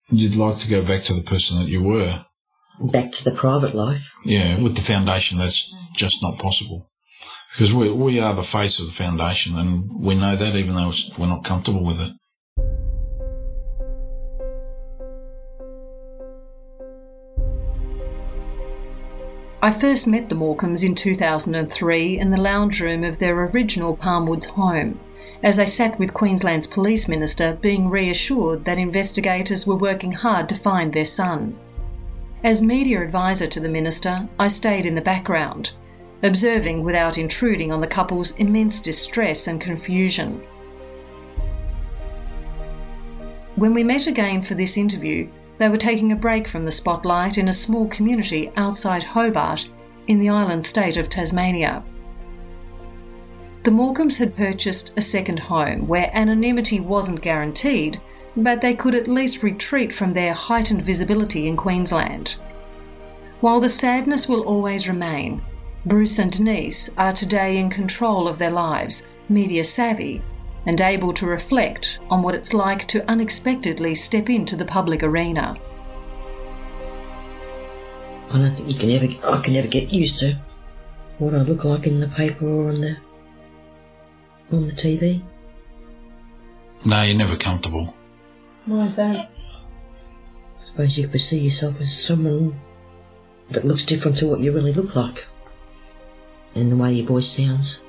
You'd 0.10 0.36
like 0.36 0.60
to 0.60 0.69
go 0.69 0.82
back 0.82 1.04
to 1.06 1.13
the 1.13 1.23
person 1.23 1.60
that 1.60 1.67
you 1.67 1.84
were. 1.84 2.25
Back 2.80 3.12
to 3.13 3.23
the 3.23 3.32
private 3.32 3.73
life. 3.73 4.01
Yeah, 4.23 4.60
with 4.60 4.75
the 4.75 4.82
foundation, 4.82 5.38
that's 5.38 5.73
just 5.93 6.21
not 6.21 6.38
possible. 6.38 6.89
Because 7.51 7.73
we, 7.73 7.89
we 7.89 8.19
are 8.19 8.34
the 8.34 8.43
face 8.43 8.80
of 8.80 8.86
the 8.86 8.91
foundation, 8.91 9.58
and 9.58 9.89
we 9.99 10.15
know 10.15 10.36
that 10.36 10.56
even 10.56 10.75
though 10.75 10.91
we're 11.17 11.28
not 11.28 11.43
comfortable 11.43 11.84
with 11.84 12.01
it. 12.01 12.13
I 19.61 19.71
first 19.71 20.05
met 20.05 20.29
the 20.29 20.35
Morcombes 20.35 20.83
in 20.83 20.95
2003 20.95 22.19
in 22.19 22.29
the 22.29 22.37
lounge 22.37 22.81
room 22.81 23.03
of 23.03 23.17
their 23.17 23.39
original 23.45 23.95
Palmwoods 23.95 24.45
home, 24.45 24.99
as 25.41 25.55
they 25.55 25.65
sat 25.65 25.97
with 25.97 26.13
Queensland's 26.13 26.67
police 26.67 27.07
minister 27.07 27.57
being 27.61 27.89
reassured 27.89 28.65
that 28.65 28.77
investigators 28.77 29.65
were 29.65 29.75
working 29.75 30.11
hard 30.11 30.49
to 30.49 30.55
find 30.55 30.91
their 30.91 31.05
son. 31.05 31.57
As 32.43 32.61
media 32.61 33.01
advisor 33.01 33.47
to 33.47 33.59
the 33.59 33.69
minister, 33.69 34.27
I 34.37 34.49
stayed 34.49 34.85
in 34.85 34.93
the 34.93 35.01
background, 35.01 35.71
observing 36.21 36.83
without 36.83 37.17
intruding 37.17 37.71
on 37.71 37.81
the 37.81 37.87
couple's 37.87 38.31
immense 38.33 38.79
distress 38.79 39.47
and 39.47 39.59
confusion. 39.59 40.43
When 43.55 43.73
we 43.73 43.83
met 43.83 44.05
again 44.05 44.41
for 44.41 44.53
this 44.53 44.77
interview, 44.77 45.29
they 45.57 45.69
were 45.69 45.77
taking 45.77 46.11
a 46.11 46.15
break 46.15 46.47
from 46.47 46.65
the 46.65 46.71
spotlight 46.71 47.37
in 47.37 47.47
a 47.47 47.53
small 47.53 47.87
community 47.87 48.51
outside 48.57 49.03
Hobart 49.03 49.69
in 50.07 50.19
the 50.19 50.29
island 50.29 50.65
state 50.65 50.97
of 50.97 51.09
Tasmania. 51.09 51.83
The 53.63 53.71
Morcombes 53.71 54.17
had 54.17 54.35
purchased 54.35 54.93
a 54.95 55.01
second 55.01 55.39
home 55.39 55.87
where 55.87 56.11
anonymity 56.13 56.79
wasn't 56.79 57.21
guaranteed, 57.21 57.99
but 58.37 58.61
they 58.61 58.75
could 58.75 58.93
at 58.93 59.07
least 59.07 59.43
retreat 59.43 59.93
from 59.93 60.13
their 60.13 60.33
heightened 60.33 60.83
visibility 60.83 61.47
in 61.47 61.57
Queensland. 61.57 62.37
While 63.41 63.59
the 63.59 63.69
sadness 63.69 64.27
will 64.27 64.43
always 64.43 64.87
remain, 64.87 65.41
Bruce 65.85 66.19
and 66.19 66.31
Denise 66.31 66.89
are 66.97 67.13
today 67.13 67.57
in 67.57 67.69
control 67.69 68.27
of 68.27 68.37
their 68.37 68.51
lives, 68.51 69.05
media 69.29 69.63
savvy, 69.63 70.21
and 70.65 70.82
able 70.82 71.13
to 71.13 71.25
reflect 71.25 71.99
on 72.10 72.21
what 72.23 72.36
it's 72.36 72.54
like 72.54 72.88
to 72.88 73.10
unexpectedly 73.10 73.95
step 73.95 74.30
into 74.30 74.56
the 74.56 74.65
public 74.65 75.04
arena. 75.04 75.58
I 78.32 78.39
don't 78.39 78.54
think 78.54 78.69
you 78.69 78.78
can 78.78 78.91
ever. 78.91 79.36
I 79.38 79.41
can 79.41 79.54
never 79.54 79.67
get 79.67 79.93
used 79.93 80.17
to 80.19 80.38
what 81.19 81.34
I 81.34 81.43
look 81.43 81.63
like 81.63 81.88
in 81.88 81.99
the 81.99 82.08
paper 82.08 82.47
or 82.47 82.69
on 82.69 82.82
the 82.82 82.97
on 84.51 84.60
the 84.60 84.73
TV. 84.73 85.21
No, 86.86 87.01
you're 87.04 87.17
never 87.17 87.36
comfortable. 87.36 87.95
Why 88.65 88.86
is 88.86 88.95
that? 88.95 89.15
I 89.15 90.63
suppose 90.63 90.97
you 90.97 91.08
could 91.08 91.21
see 91.21 91.39
yourself 91.39 91.80
as 91.80 92.06
someone 92.06 92.60
that 93.49 93.63
looks 93.63 93.86
different 93.86 94.17
to 94.17 94.28
what 94.28 94.39
you 94.39 94.51
really 94.51 94.73
look 94.73 94.95
like, 94.95 95.25
and 96.56 96.71
the 96.71 96.75
way 96.75 96.93
your 96.93 97.06
voice 97.06 97.28
sounds. 97.28 97.80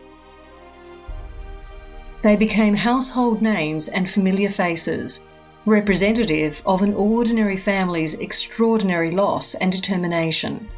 They 2.26 2.34
became 2.34 2.74
household 2.74 3.40
names 3.40 3.86
and 3.86 4.10
familiar 4.10 4.50
faces, 4.50 5.22
representative 5.64 6.60
of 6.66 6.82
an 6.82 6.92
ordinary 6.92 7.56
family's 7.56 8.14
extraordinary 8.14 9.12
loss 9.12 9.54
and 9.54 9.70
determination. 9.70 10.68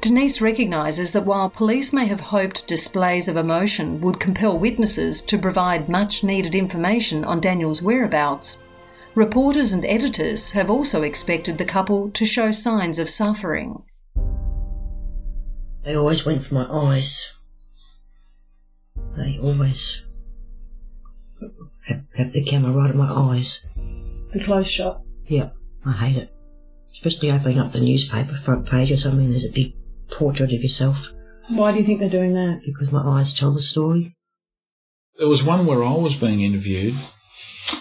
Denise 0.00 0.40
recognises 0.40 1.12
that 1.12 1.26
while 1.26 1.50
police 1.50 1.92
may 1.92 2.06
have 2.06 2.20
hoped 2.22 2.66
displays 2.66 3.28
of 3.28 3.36
emotion 3.36 4.00
would 4.00 4.18
compel 4.18 4.58
witnesses 4.58 5.20
to 5.24 5.36
provide 5.36 5.90
much 5.90 6.24
needed 6.24 6.54
information 6.54 7.26
on 7.26 7.42
Daniel's 7.42 7.82
whereabouts, 7.82 8.62
reporters 9.14 9.74
and 9.74 9.84
editors 9.84 10.48
have 10.48 10.70
also 10.70 11.02
expected 11.02 11.58
the 11.58 11.66
couple 11.66 12.10
to 12.12 12.24
show 12.24 12.50
signs 12.50 12.98
of 12.98 13.10
suffering. 13.10 13.82
They 15.82 15.94
always 15.94 16.24
went 16.24 16.42
for 16.42 16.54
my 16.54 16.66
eyes. 16.70 17.32
They 19.14 19.38
always 19.38 20.04
have, 21.86 22.02
have 22.16 22.32
the 22.32 22.44
camera 22.44 22.72
right 22.72 22.90
at 22.90 22.96
my 22.96 23.10
eyes. 23.10 23.64
The 24.32 24.42
close 24.42 24.68
shot. 24.68 25.02
Yep, 25.26 25.54
I 25.86 25.92
hate 25.92 26.16
it. 26.16 26.30
Especially 26.92 27.30
opening 27.30 27.58
up 27.58 27.72
the 27.72 27.80
newspaper 27.80 28.34
front 28.44 28.66
page 28.66 28.90
or 28.90 28.96
something, 28.96 29.30
there's 29.30 29.44
a 29.44 29.52
big 29.52 29.74
portrait 30.10 30.52
of 30.52 30.62
yourself. 30.62 31.12
Why 31.48 31.72
do 31.72 31.78
you 31.78 31.84
think 31.84 32.00
they're 32.00 32.08
doing 32.08 32.34
that? 32.34 32.60
Because 32.64 32.92
my 32.92 33.02
eyes 33.02 33.34
tell 33.34 33.52
the 33.52 33.60
story. 33.60 34.14
There 35.18 35.28
was 35.28 35.42
one 35.42 35.66
where 35.66 35.84
I 35.84 35.92
was 35.92 36.14
being 36.16 36.40
interviewed, 36.40 36.96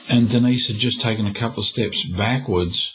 and 0.07 0.29
Denise 0.29 0.67
had 0.67 0.77
just 0.77 1.01
taken 1.01 1.25
a 1.25 1.33
couple 1.33 1.59
of 1.59 1.65
steps 1.65 2.05
backwards, 2.05 2.93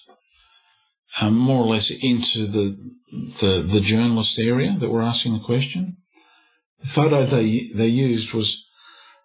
um, 1.20 1.36
more 1.36 1.64
or 1.64 1.66
less 1.66 1.90
into 1.90 2.46
the, 2.46 2.76
the 3.40 3.62
the 3.62 3.80
journalist 3.80 4.38
area 4.38 4.76
that 4.78 4.90
were 4.90 5.02
asking 5.02 5.32
the 5.32 5.44
question. 5.44 5.96
The 6.80 6.86
photo 6.86 7.24
they 7.24 7.70
they 7.74 7.88
used 7.88 8.32
was 8.32 8.64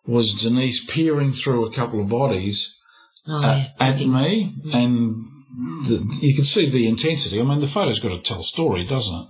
was 0.05 0.33
Denise 0.33 0.83
peering 0.85 1.31
through 1.31 1.65
a 1.65 1.73
couple 1.73 2.01
of 2.01 2.09
bodies 2.09 2.75
Oh, 3.25 3.41
at, 3.41 3.57
yeah. 3.57 3.71
at 3.79 3.99
me, 3.99 4.53
mm. 4.65 4.75
and 4.75 5.17
the, 5.87 6.19
you 6.21 6.35
can 6.35 6.43
see 6.43 6.69
the 6.69 6.89
intensity. 6.89 7.39
I 7.39 7.43
mean, 7.43 7.61
the 7.61 7.69
photo's 7.69 8.01
got 8.01 8.09
to 8.09 8.19
tell 8.19 8.41
a 8.41 8.43
story, 8.43 8.83
doesn't 8.83 9.15
it? 9.15 9.27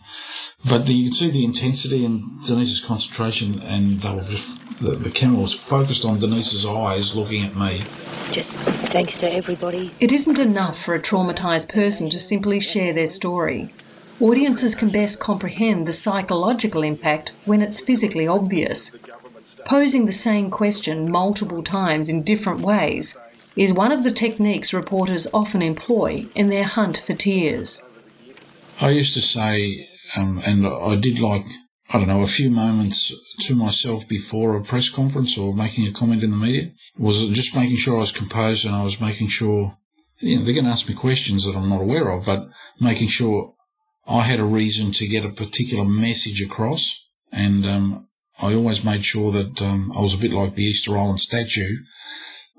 But 0.66 0.86
the, 0.88 0.94
you 0.94 1.06
can 1.06 1.14
see 1.14 1.30
the 1.30 1.46
intensity 1.46 2.04
and 2.04 2.44
Denise's 2.44 2.80
concentration, 2.80 3.62
and 3.62 4.02
they 4.02 4.16
were 4.16 4.24
just, 4.24 4.80
the, 4.82 4.92
the 4.92 5.12
camera 5.12 5.42
was 5.42 5.54
focused 5.54 6.06
on 6.06 6.18
Denise's 6.18 6.66
eyes 6.66 7.16
looking 7.16 7.44
at 7.46 7.56
me. 7.56 7.84
Just 8.32 8.56
thanks 8.56 9.16
to 9.18 9.32
everybody. 9.32 9.92
It 10.00 10.12
isn't 10.12 10.40
enough 10.40 10.82
for 10.82 10.96
a 10.96 11.00
traumatised 11.00 11.70
person 11.70 12.10
to 12.10 12.20
simply 12.20 12.60
share 12.60 12.94
their 12.94 13.06
story. 13.06 13.72
Audiences 14.20 14.74
can 14.74 14.90
best 14.90 15.20
comprehend 15.20 15.88
the 15.88 15.94
psychological 15.94 16.82
impact 16.82 17.34
when 17.46 17.62
it's 17.62 17.80
physically 17.80 18.28
obvious. 18.28 18.96
Posing 19.66 20.06
the 20.06 20.12
same 20.12 20.50
question 20.50 21.10
multiple 21.10 21.64
times 21.64 22.10
in 22.10 22.24
different 22.24 22.62
ways 22.62 23.18
is 23.56 23.72
one 23.72 23.92
of 23.92 24.04
the 24.04 24.12
techniques 24.12 24.74
reporters 24.74 25.28
often 25.34 25.62
employ 25.62 26.26
in 26.36 26.50
their 26.50 26.64
hunt 26.66 26.98
for 26.98 27.14
tears. 27.14 27.82
I 28.82 28.90
used 28.90 29.14
to 29.14 29.22
say, 29.22 29.88
um, 30.18 30.42
and 30.46 30.68
I 30.68 30.96
did 30.96 31.20
like, 31.20 31.46
I 31.92 31.98
don't 31.98 32.08
know, 32.08 32.24
a 32.24 32.28
few 32.28 32.50
moments 32.50 33.14
to 33.42 33.56
myself 33.56 34.08
before 34.08 34.56
a 34.56 34.64
press 34.64 34.90
conference 34.90 35.38
or 35.38 35.54
making 35.54 35.88
a 35.88 35.92
comment 35.92 36.24
in 36.24 36.32
the 36.32 36.38
media, 36.38 36.72
was 36.98 37.28
just 37.30 37.56
making 37.56 37.78
sure 37.78 37.96
I 37.96 38.00
was 38.00 38.12
composed 38.12 38.66
and 38.66 38.76
I 38.76 38.84
was 38.84 39.00
making 39.00 39.28
sure, 39.28 39.78
you 40.20 40.38
know, 40.38 40.44
they're 40.44 40.54
going 40.54 40.66
to 40.66 40.72
ask 40.72 40.88
me 40.88 40.96
questions 40.96 41.46
that 41.46 41.56
I'm 41.56 41.70
not 41.70 41.82
aware 41.82 42.10
of, 42.10 42.26
but 42.26 42.48
making 42.80 43.10
sure 43.10 43.54
I 44.08 44.22
had 44.22 44.40
a 44.40 44.46
reason 44.46 44.92
to 44.94 45.08
get 45.08 45.26
a 45.26 45.30
particular 45.30 45.86
message 45.86 46.42
across. 46.42 47.00
And 47.32 47.66
um, 47.66 48.08
I 48.42 48.54
always 48.54 48.84
made 48.84 49.06
sure 49.06 49.32
that 49.32 49.62
um, 49.62 49.92
I 49.96 50.02
was 50.02 50.14
a 50.14 50.18
bit 50.18 50.32
like 50.32 50.56
the 50.56 50.64
Easter 50.64 50.98
Island 50.98 51.20
statue. 51.20 51.78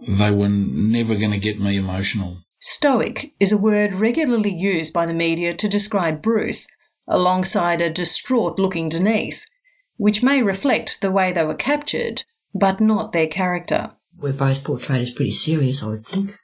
They 0.07 0.31
were 0.31 0.49
never 0.49 1.15
going 1.17 1.33
to 1.33 1.39
get 1.39 1.59
me 1.59 1.77
emotional. 1.77 2.39
Stoic 2.61 3.35
is 3.39 3.53
a 3.53 3.59
word 3.59 3.95
regularly 3.95 4.53
used 4.53 4.93
by 4.93 5.07
the 5.07 5.15
media 5.15 5.55
to 5.55 5.69
describe 5.69 6.23
Bruce, 6.23 6.67
alongside 7.07 7.81
a 7.81 7.91
distraught 7.91 8.59
looking 8.59 8.89
Denise, 8.89 9.49
which 9.97 10.23
may 10.23 10.43
reflect 10.43 11.01
the 11.01 11.11
way 11.11 11.33
they 11.33 11.45
were 11.45 11.55
captured, 11.55 12.23
but 12.55 12.81
not 12.81 13.13
their 13.13 13.27
character. 13.27 13.93
We're 14.17 14.33
both 14.33 14.65
portrayed 14.65 15.03
as 15.03 15.11
pretty 15.11 15.33
serious, 15.33 15.83
I 15.83 15.89
would 15.89 16.03
think. 16.03 16.39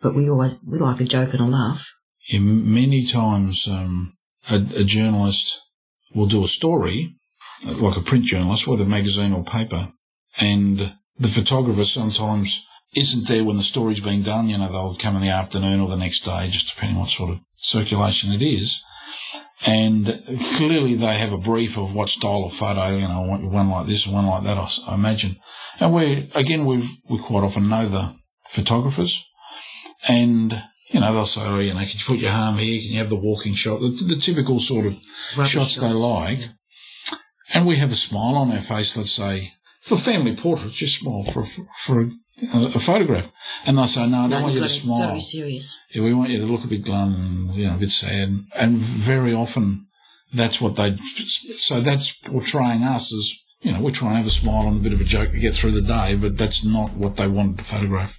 But 0.00 0.14
we 0.14 0.30
always 0.30 0.54
we 0.66 0.78
like 0.78 1.00
a 1.00 1.04
joke 1.04 1.34
and 1.34 1.42
a 1.42 1.46
laugh. 1.46 1.86
Yeah, 2.28 2.40
many 2.40 3.04
times 3.04 3.68
um, 3.68 4.16
a, 4.48 4.56
a 4.76 4.84
journalist 4.84 5.60
will 6.14 6.26
do 6.26 6.44
a 6.44 6.48
story, 6.48 7.16
like 7.66 7.96
a 7.96 8.02
print 8.02 8.24
journalist, 8.24 8.66
whether 8.66 8.84
magazine 8.84 9.32
or 9.32 9.44
paper, 9.44 9.92
and 10.40 10.94
the 11.16 11.28
photographer 11.28 11.84
sometimes 11.84 12.66
isn't 12.94 13.28
there 13.28 13.44
when 13.44 13.56
the 13.56 13.62
story's 13.62 14.00
being 14.00 14.22
done. 14.22 14.48
You 14.48 14.58
know, 14.58 14.70
they'll 14.70 14.96
come 14.96 15.16
in 15.16 15.22
the 15.22 15.28
afternoon 15.28 15.80
or 15.80 15.88
the 15.88 15.96
next 15.96 16.24
day, 16.24 16.48
just 16.50 16.74
depending 16.74 16.98
what 16.98 17.10
sort 17.10 17.30
of 17.30 17.38
circulation 17.56 18.32
it 18.32 18.42
is. 18.42 18.82
And 19.66 20.22
clearly 20.56 20.94
they 20.94 21.18
have 21.18 21.32
a 21.32 21.38
brief 21.38 21.76
of 21.76 21.92
what 21.92 22.08
style 22.08 22.44
of 22.44 22.54
photo, 22.54 22.96
you 22.96 23.06
know, 23.06 23.20
one 23.20 23.50
one 23.50 23.68
like 23.68 23.86
this, 23.86 24.06
one 24.06 24.26
like 24.26 24.44
that, 24.44 24.56
I 24.86 24.94
imagine. 24.94 25.36
And 25.78 25.92
we, 25.92 26.30
again, 26.34 26.64
we, 26.64 26.98
we 27.10 27.18
quite 27.22 27.44
often 27.44 27.68
know 27.68 27.86
the 27.86 28.16
photographers 28.48 29.22
and, 30.08 30.62
you 30.88 31.00
know, 31.00 31.12
they'll 31.12 31.26
say, 31.26 31.42
oh, 31.44 31.58
you 31.58 31.74
know, 31.74 31.80
can 31.80 31.88
you 31.88 32.04
put 32.06 32.18
your 32.18 32.32
arm 32.32 32.56
here? 32.56 32.80
Can 32.80 32.92
you 32.92 32.98
have 32.98 33.10
the 33.10 33.16
walking 33.16 33.54
shot? 33.54 33.80
The, 33.80 34.14
the 34.14 34.20
typical 34.20 34.60
sort 34.60 34.86
of 34.86 34.96
Rubbish 35.36 35.52
shots 35.52 35.76
they 35.76 35.88
shots, 35.88 35.98
like. 35.98 36.38
And 37.52 37.66
we 37.66 37.76
have 37.76 37.90
a 37.90 37.96
smile 37.96 38.36
on 38.36 38.52
our 38.52 38.60
face, 38.60 38.96
let's 38.96 39.10
say, 39.12 39.52
for 39.82 39.96
family 39.96 40.36
portraits, 40.36 40.74
just 40.76 40.98
smile 40.98 41.24
for, 41.24 41.44
for 41.84 42.00
a, 42.02 42.10
a 42.52 42.78
photograph. 42.78 43.30
And 43.66 43.76
they'll 43.76 43.86
say, 43.86 44.06
no, 44.06 44.18
I 44.18 44.20
don't 44.22 44.30
No, 44.30 44.40
want 44.42 44.54
you 44.54 44.60
you've 44.60 44.70
to 44.70 44.78
gotta- 44.78 44.86
gotta 44.88 45.02
smile. 45.02 45.14
be 45.14 45.20
serious. 45.20 45.76
Yeah, 45.92 46.02
we 46.02 46.14
want 46.14 46.30
you 46.30 46.38
to 46.38 46.46
look 46.46 46.64
a 46.64 46.68
bit 46.68 46.84
glum 46.84 47.14
and, 47.14 47.54
you 47.56 47.66
know, 47.66 47.74
a 47.74 47.78
bit 47.78 47.90
sad. 47.90 48.30
And 48.58 48.76
very 48.78 49.34
often 49.34 49.86
that's 50.32 50.60
what 50.60 50.76
they, 50.76 50.96
so 51.56 51.80
that's 51.80 52.12
portraying 52.12 52.82
us 52.84 53.12
as, 53.12 53.32
you 53.62 53.72
know, 53.72 53.80
we 53.82 53.90
try 53.90 54.08
and 54.08 54.18
have 54.18 54.26
a 54.26 54.30
smile 54.30 54.68
and 54.68 54.78
a 54.78 54.82
bit 54.82 54.92
of 54.92 55.00
a 55.00 55.04
joke 55.04 55.32
to 55.32 55.40
get 55.40 55.54
through 55.54 55.72
the 55.72 55.82
day, 55.82 56.14
but 56.16 56.38
that's 56.38 56.64
not 56.64 56.92
what 56.92 57.16
they 57.16 57.26
wanted 57.26 57.58
to 57.58 57.64
photograph. 57.64 58.16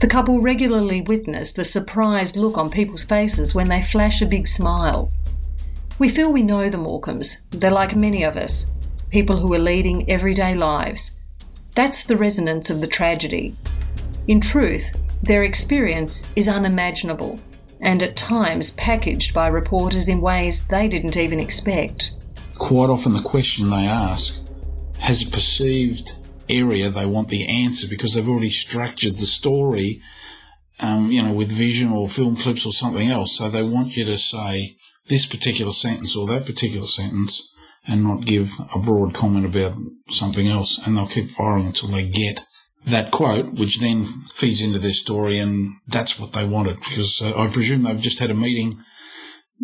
The 0.00 0.06
couple 0.08 0.40
regularly 0.40 1.02
witness 1.02 1.52
the 1.52 1.64
surprised 1.64 2.36
look 2.36 2.56
on 2.58 2.70
people's 2.70 3.04
faces 3.04 3.54
when 3.54 3.68
they 3.68 3.82
flash 3.82 4.20
a 4.22 4.26
big 4.26 4.48
smile. 4.48 5.10
We 6.02 6.08
feel 6.08 6.32
we 6.32 6.42
know 6.42 6.68
the 6.68 6.78
Morcombes. 6.78 7.36
They're 7.50 7.70
like 7.70 7.94
many 7.94 8.24
of 8.24 8.36
us, 8.36 8.68
people 9.10 9.36
who 9.36 9.54
are 9.54 9.58
leading 9.60 10.10
everyday 10.10 10.56
lives. 10.56 11.16
That's 11.76 12.02
the 12.02 12.16
resonance 12.16 12.70
of 12.70 12.80
the 12.80 12.88
tragedy. 12.88 13.54
In 14.26 14.40
truth, 14.40 14.96
their 15.22 15.44
experience 15.44 16.28
is 16.34 16.48
unimaginable 16.48 17.38
and 17.80 18.02
at 18.02 18.16
times 18.16 18.72
packaged 18.72 19.32
by 19.32 19.46
reporters 19.46 20.08
in 20.08 20.20
ways 20.20 20.66
they 20.66 20.88
didn't 20.88 21.16
even 21.16 21.38
expect. 21.38 22.14
Quite 22.56 22.90
often 22.90 23.12
the 23.12 23.22
question 23.22 23.70
they 23.70 23.86
ask 23.86 24.34
has 24.98 25.22
a 25.22 25.30
perceived 25.30 26.16
area 26.48 26.90
they 26.90 27.06
want 27.06 27.28
the 27.28 27.46
answer 27.46 27.86
because 27.86 28.14
they've 28.14 28.28
already 28.28 28.50
structured 28.50 29.18
the 29.18 29.26
story, 29.26 30.02
um, 30.80 31.12
you 31.12 31.22
know, 31.22 31.32
with 31.32 31.52
vision 31.52 31.90
or 31.90 32.08
film 32.08 32.34
clips 32.34 32.66
or 32.66 32.72
something 32.72 33.08
else. 33.08 33.36
So 33.36 33.48
they 33.48 33.62
want 33.62 33.96
you 33.96 34.04
to 34.06 34.18
say 34.18 34.78
this 35.08 35.26
particular 35.26 35.72
sentence 35.72 36.16
or 36.16 36.26
that 36.28 36.46
particular 36.46 36.86
sentence 36.86 37.48
and 37.86 38.04
not 38.04 38.24
give 38.24 38.52
a 38.74 38.78
broad 38.78 39.14
comment 39.14 39.44
about 39.44 39.74
something 40.08 40.46
else. 40.46 40.78
And 40.84 40.96
they'll 40.96 41.06
keep 41.06 41.30
firing 41.30 41.66
until 41.66 41.88
they 41.88 42.06
get 42.06 42.42
that 42.86 43.10
quote, 43.10 43.54
which 43.54 43.80
then 43.80 44.04
feeds 44.32 44.60
into 44.60 44.78
their 44.78 44.92
story. 44.92 45.38
And 45.38 45.76
that's 45.86 46.18
what 46.18 46.32
they 46.32 46.44
wanted 46.44 46.76
because 46.80 47.20
uh, 47.20 47.36
I 47.36 47.48
presume 47.48 47.82
they've 47.82 47.98
just 47.98 48.20
had 48.20 48.30
a 48.30 48.34
meeting 48.34 48.82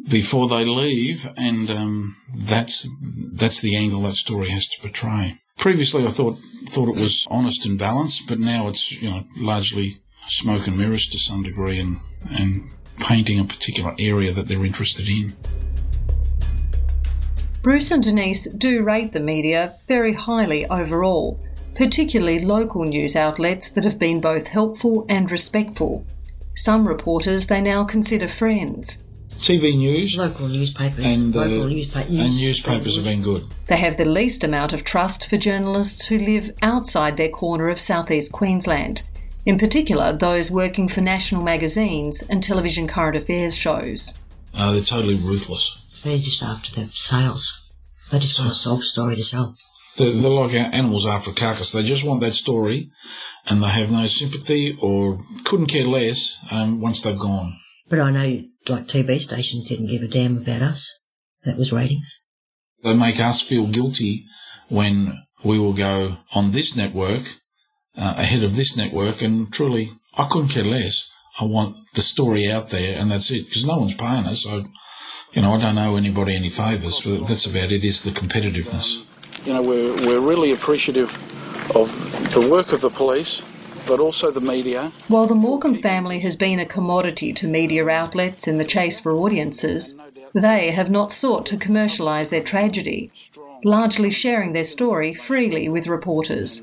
before 0.09 0.49
they 0.49 0.65
leave, 0.65 1.29
and 1.37 1.71
um, 1.71 2.17
that's 2.35 2.89
that's 3.35 3.61
the 3.61 3.77
angle 3.77 4.03
that 4.03 4.15
story 4.15 4.51
has 4.51 4.67
to 4.69 4.81
portray. 4.81 5.37
Previously, 5.57 6.07
I 6.07 6.11
thought 6.11 6.39
thought 6.67 6.89
it 6.89 7.01
was 7.01 7.27
honest 7.31 7.67
and 7.67 7.79
balanced, 7.79 8.23
but 8.29 8.39
now 8.39 8.69
it's 8.69 8.93
you 8.93 9.11
know 9.11 9.25
largely 9.37 10.01
smoke 10.29 10.67
and 10.67 10.79
mirrors 10.79 11.07
to 11.09 11.19
some 11.19 11.43
degree, 11.43 11.79
and 11.81 11.99
and 12.31 12.71
painting 13.01 13.41
a 13.41 13.45
particular 13.45 13.95
area 13.99 14.33
that 14.33 14.47
they're 14.47 14.65
interested 14.65 15.09
in. 15.09 15.35
Bruce 17.63 17.91
and 17.91 18.03
Denise 18.03 18.45
do 18.45 18.83
rate 18.83 19.13
the 19.13 19.21
media 19.21 19.75
very 19.87 20.13
highly 20.13 20.65
overall, 20.67 21.45
particularly 21.75 22.45
local 22.45 22.85
news 22.85 23.17
outlets 23.17 23.71
that 23.71 23.85
have 23.85 23.99
been 23.99 24.21
both 24.21 24.47
helpful 24.47 25.05
and 25.09 25.31
respectful. 25.31 26.07
Some 26.55 26.87
reporters 26.87 27.47
they 27.47 27.61
now 27.61 27.85
consider 27.85 28.27
friends. 28.29 28.99
TV 29.39 29.77
news, 29.77 30.17
local 30.17 30.49
newspapers, 30.49 31.05
and 31.05 31.35
uh, 31.35 31.41
local 31.41 31.69
newspa- 31.69 32.09
and 32.09 32.37
newspapers 32.41 32.97
have 32.97 33.05
been 33.05 33.23
good. 33.23 33.45
They 33.69 33.77
have 33.77 33.97
the 33.97 34.05
least 34.05 34.43
amount 34.43 34.73
of 34.73 34.83
trust 34.83 35.31
for 35.31 35.37
journalists 35.37 36.07
who 36.07 36.19
live 36.19 36.51
outside 36.63 37.17
their 37.17 37.29
corner 37.29 37.69
of 37.69 37.79
southeast 37.79 38.33
Queensland, 38.33 39.03
in 39.49 39.59
particular 39.59 40.13
those 40.13 40.51
working 40.51 40.89
for 40.89 41.01
national 41.01 41.43
magazines 41.43 42.23
and 42.29 42.43
television 42.43 42.87
current 42.87 43.17
affairs 43.17 43.57
shows. 43.57 44.21
Uh, 44.53 44.73
they're 44.73 44.83
totally 44.83 45.15
ruthless. 45.15 45.87
They're 46.05 46.19
just 46.19 46.43
after 46.43 46.79
the 46.79 46.87
sales. 46.87 47.75
They 48.13 48.19
just 48.19 48.39
want 48.39 48.53
a 48.53 48.55
sob 48.55 48.83
story 48.83 49.17
to 49.17 49.23
sell. 49.23 49.57
They're, 49.97 50.13
they're 50.13 50.31
like 50.31 50.53
animals 50.53 51.07
after 51.07 51.31
a 51.31 51.35
carcass. 51.35 51.73
They 51.73 51.83
just 51.83 52.05
want 52.05 52.21
that 52.21 52.35
story, 52.35 52.91
and 53.47 53.63
they 53.63 53.69
have 53.69 53.91
no 53.91 54.07
sympathy 54.07 54.77
or 54.83 55.19
couldn't 55.45 55.69
care 55.69 55.87
less 55.87 56.37
um, 56.51 56.83
once 56.83 57.01
they've 57.01 57.19
gone. 57.19 57.59
But 57.89 58.01
I 58.01 58.11
know, 58.11 58.43
like 58.69 58.87
TV 58.87 59.19
stations 59.19 59.67
didn't 59.67 59.89
give 59.89 60.03
a 60.03 60.09
damn 60.09 60.37
about 60.37 60.61
us. 60.61 60.93
That 61.45 61.57
was 61.57 61.73
ratings. 61.73 62.21
They 62.85 62.95
make 62.95 63.19
us 63.19 63.41
feel 63.41 63.67
guilty 63.67 64.27
when 64.69 65.23
we 65.43 65.59
will 65.59 65.73
go 65.73 66.19
on 66.35 66.53
this 66.53 66.77
network 66.77 67.23
uh, 67.99 68.15
ahead 68.17 68.43
of 68.43 68.57
this 68.57 68.77
network, 68.77 69.21
and 69.23 69.53
truly, 69.53 69.93
I 70.17 70.25
couldn't 70.25 70.49
care 70.49 70.65
less. 70.65 71.11
I 71.41 71.45
want 71.45 71.77
the 71.95 72.01
story 72.01 72.51
out 72.51 72.71
there, 72.71 72.99
and 72.99 73.11
that's 73.11 73.31
it, 73.31 73.47
because 73.47 73.65
no 73.65 73.79
one's 73.79 73.95
paying 73.95 74.27
us. 74.27 74.47
I, 74.47 74.65
you 75.33 75.43
know, 75.43 75.55
I 75.55 75.61
don't 75.61 75.79
owe 75.79 75.97
anybody 75.97 76.35
any 76.35 76.49
favours, 76.49 77.01
but 77.01 77.27
that's 77.29 77.47
about 77.47 77.71
it. 77.71 77.85
Is 77.85 78.03
the 78.03 78.11
competitiveness. 78.11 79.05
You 79.47 79.53
know, 79.55 79.63
we're 79.63 79.95
we're 80.07 80.21
really 80.21 80.53
appreciative 80.53 81.11
of 81.77 81.89
the 82.35 82.49
work 82.49 82.73
of 82.73 82.81
the 82.81 82.91
police, 82.91 83.43
but 83.87 84.01
also 84.01 84.31
the 84.31 84.41
media. 84.41 84.93
While 85.09 85.27
the 85.27 85.35
Morcombe 85.35 85.81
family 85.81 86.21
has 86.21 86.37
been 86.37 86.59
a 86.59 86.67
commodity 86.67 87.33
to 87.35 87.47
media 87.47 87.89
outlets 87.89 88.49
in 88.49 88.59
the 88.59 88.65
chase 88.65 88.99
for 88.99 89.13
audiences, 89.13 89.99
they 90.35 90.71
have 90.71 90.91
not 90.91 91.13
sought 91.13 91.47
to 91.47 91.57
commercialise 91.57 92.31
their 92.31 92.43
tragedy, 92.43 93.13
largely 93.65 94.11
sharing 94.11 94.53
their 94.53 94.65
story 94.65 95.15
freely 95.15 95.69
with 95.69 95.87
reporters. 95.87 96.63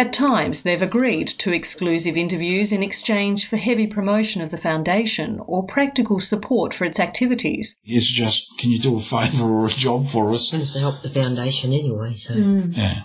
At 0.00 0.14
times, 0.14 0.62
they've 0.62 0.80
agreed 0.80 1.28
to 1.28 1.52
exclusive 1.52 2.16
interviews 2.16 2.72
in 2.72 2.82
exchange 2.82 3.46
for 3.46 3.58
heavy 3.58 3.86
promotion 3.86 4.40
of 4.40 4.50
the 4.50 4.56
foundation 4.56 5.38
or 5.40 5.66
practical 5.66 6.20
support 6.20 6.72
for 6.72 6.86
its 6.86 6.98
activities. 6.98 7.76
It's 7.84 8.06
just, 8.06 8.48
can 8.58 8.70
you 8.70 8.78
do 8.78 8.96
a 8.96 9.02
favour 9.02 9.44
or 9.44 9.66
a 9.66 9.70
job 9.70 10.08
for 10.08 10.32
us? 10.32 10.54
And 10.54 10.62
it's 10.62 10.70
to 10.70 10.78
help 10.78 11.02
the 11.02 11.10
foundation 11.10 11.74
anyway, 11.74 12.14
so. 12.14 12.32
Hmm. 12.32 12.70
Yeah. 12.72 13.02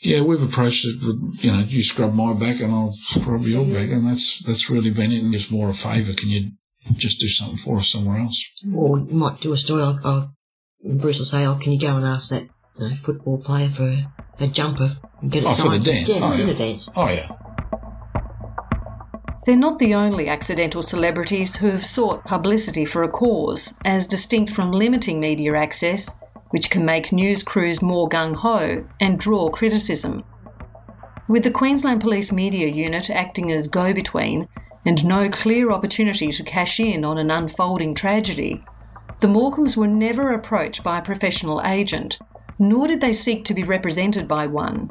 Yeah, 0.00 0.22
we've 0.22 0.42
approached 0.42 0.86
it 0.86 0.96
with, 1.02 1.44
you 1.44 1.52
know, 1.52 1.58
you 1.58 1.82
scrub 1.82 2.14
my 2.14 2.32
back 2.32 2.60
and 2.60 2.72
I'll 2.72 2.94
scrub 2.96 3.44
your 3.44 3.66
back, 3.66 3.90
and 3.90 4.06
that's 4.06 4.42
that's 4.42 4.70
really 4.70 4.90
been 4.90 5.12
it. 5.12 5.22
And 5.22 5.34
it's 5.34 5.50
more 5.50 5.68
a 5.68 5.74
favour. 5.74 6.14
Can 6.14 6.30
you 6.30 6.52
just 6.96 7.20
do 7.20 7.28
something 7.28 7.58
for 7.58 7.76
us 7.76 7.88
somewhere 7.88 8.20
else? 8.20 8.42
Or 8.74 8.98
you 8.98 9.14
might 9.14 9.42
do 9.42 9.52
a 9.52 9.56
story 9.58 9.82
like, 9.82 10.00
oh, 10.02 10.30
Bruce 10.82 11.18
will 11.18 11.26
say, 11.26 11.44
oh, 11.44 11.56
can 11.56 11.72
you 11.72 11.78
go 11.78 11.94
and 11.96 12.06
ask 12.06 12.30
that 12.30 12.48
you 12.78 12.88
know, 12.88 12.96
football 13.04 13.38
player 13.38 13.70
for 13.70 13.84
a, 13.88 14.12
a 14.40 14.46
jumper 14.48 14.96
and 15.20 15.30
get 15.30 15.44
it 15.44 15.46
Oh, 15.48 15.54
for 15.54 15.62
the 15.68 15.70
signed? 15.74 15.84
dance? 15.84 16.08
Yeah, 16.08 16.18
Oh, 16.22 16.32
for 16.32 16.38
yeah. 16.38 16.46
the 16.46 16.54
dance. 16.54 16.90
Oh, 16.96 17.08
yeah. 17.08 17.28
They're 19.46 19.56
not 19.56 19.78
the 19.78 19.94
only 19.94 20.28
accidental 20.28 20.82
celebrities 20.82 21.56
who 21.56 21.68
have 21.68 21.86
sought 21.86 22.24
publicity 22.24 22.84
for 22.84 23.02
a 23.02 23.08
cause, 23.08 23.72
as 23.84 24.06
distinct 24.06 24.52
from 24.52 24.72
limiting 24.72 25.20
media 25.20 25.54
access, 25.56 26.14
which 26.50 26.70
can 26.70 26.84
make 26.84 27.12
news 27.12 27.42
crews 27.42 27.80
more 27.80 28.08
gung 28.08 28.34
ho 28.36 28.86
and 29.00 29.18
draw 29.18 29.48
criticism. 29.48 30.22
With 31.28 31.44
the 31.44 31.50
Queensland 31.50 32.00
Police 32.02 32.30
Media 32.30 32.68
Unit 32.68 33.08
acting 33.10 33.50
as 33.50 33.68
go 33.68 33.92
between 33.94 34.48
and 34.84 35.04
no 35.04 35.30
clear 35.30 35.70
opportunity 35.70 36.30
to 36.32 36.42
cash 36.42 36.78
in 36.78 37.04
on 37.04 37.16
an 37.18 37.30
unfolding 37.30 37.94
tragedy, 37.94 38.62
the 39.20 39.28
Morcombes 39.28 39.76
were 39.76 39.86
never 39.88 40.32
approached 40.32 40.82
by 40.84 40.98
a 40.98 41.02
professional 41.02 41.62
agent, 41.64 42.18
nor 42.58 42.86
did 42.88 43.00
they 43.00 43.12
seek 43.12 43.44
to 43.44 43.54
be 43.54 43.64
represented 43.64 44.26
by 44.26 44.46
one. 44.46 44.90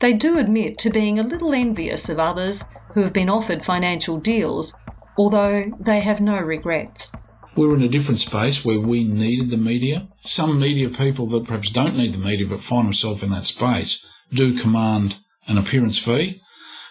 They 0.00 0.12
do 0.12 0.38
admit 0.38 0.78
to 0.78 0.90
being 0.90 1.18
a 1.18 1.22
little 1.22 1.54
envious 1.54 2.08
of 2.08 2.18
others 2.18 2.64
who 2.92 3.02
have 3.02 3.12
been 3.12 3.28
offered 3.28 3.64
financial 3.64 4.18
deals, 4.18 4.74
although 5.16 5.72
they 5.80 6.00
have 6.00 6.20
no 6.20 6.38
regrets. 6.38 7.12
We're 7.56 7.74
in 7.74 7.82
a 7.82 7.88
different 7.88 8.18
space 8.18 8.64
where 8.64 8.80
we 8.80 9.04
needed 9.04 9.50
the 9.50 9.56
media. 9.56 10.08
Some 10.20 10.58
media 10.58 10.88
people 10.88 11.26
that 11.28 11.44
perhaps 11.44 11.70
don't 11.70 11.96
need 11.96 12.12
the 12.12 12.18
media 12.18 12.46
but 12.46 12.62
find 12.62 12.86
themselves 12.86 13.22
in 13.22 13.30
that 13.30 13.44
space 13.44 14.04
do 14.32 14.58
command 14.58 15.20
an 15.46 15.58
appearance 15.58 15.98
fee. 15.98 16.40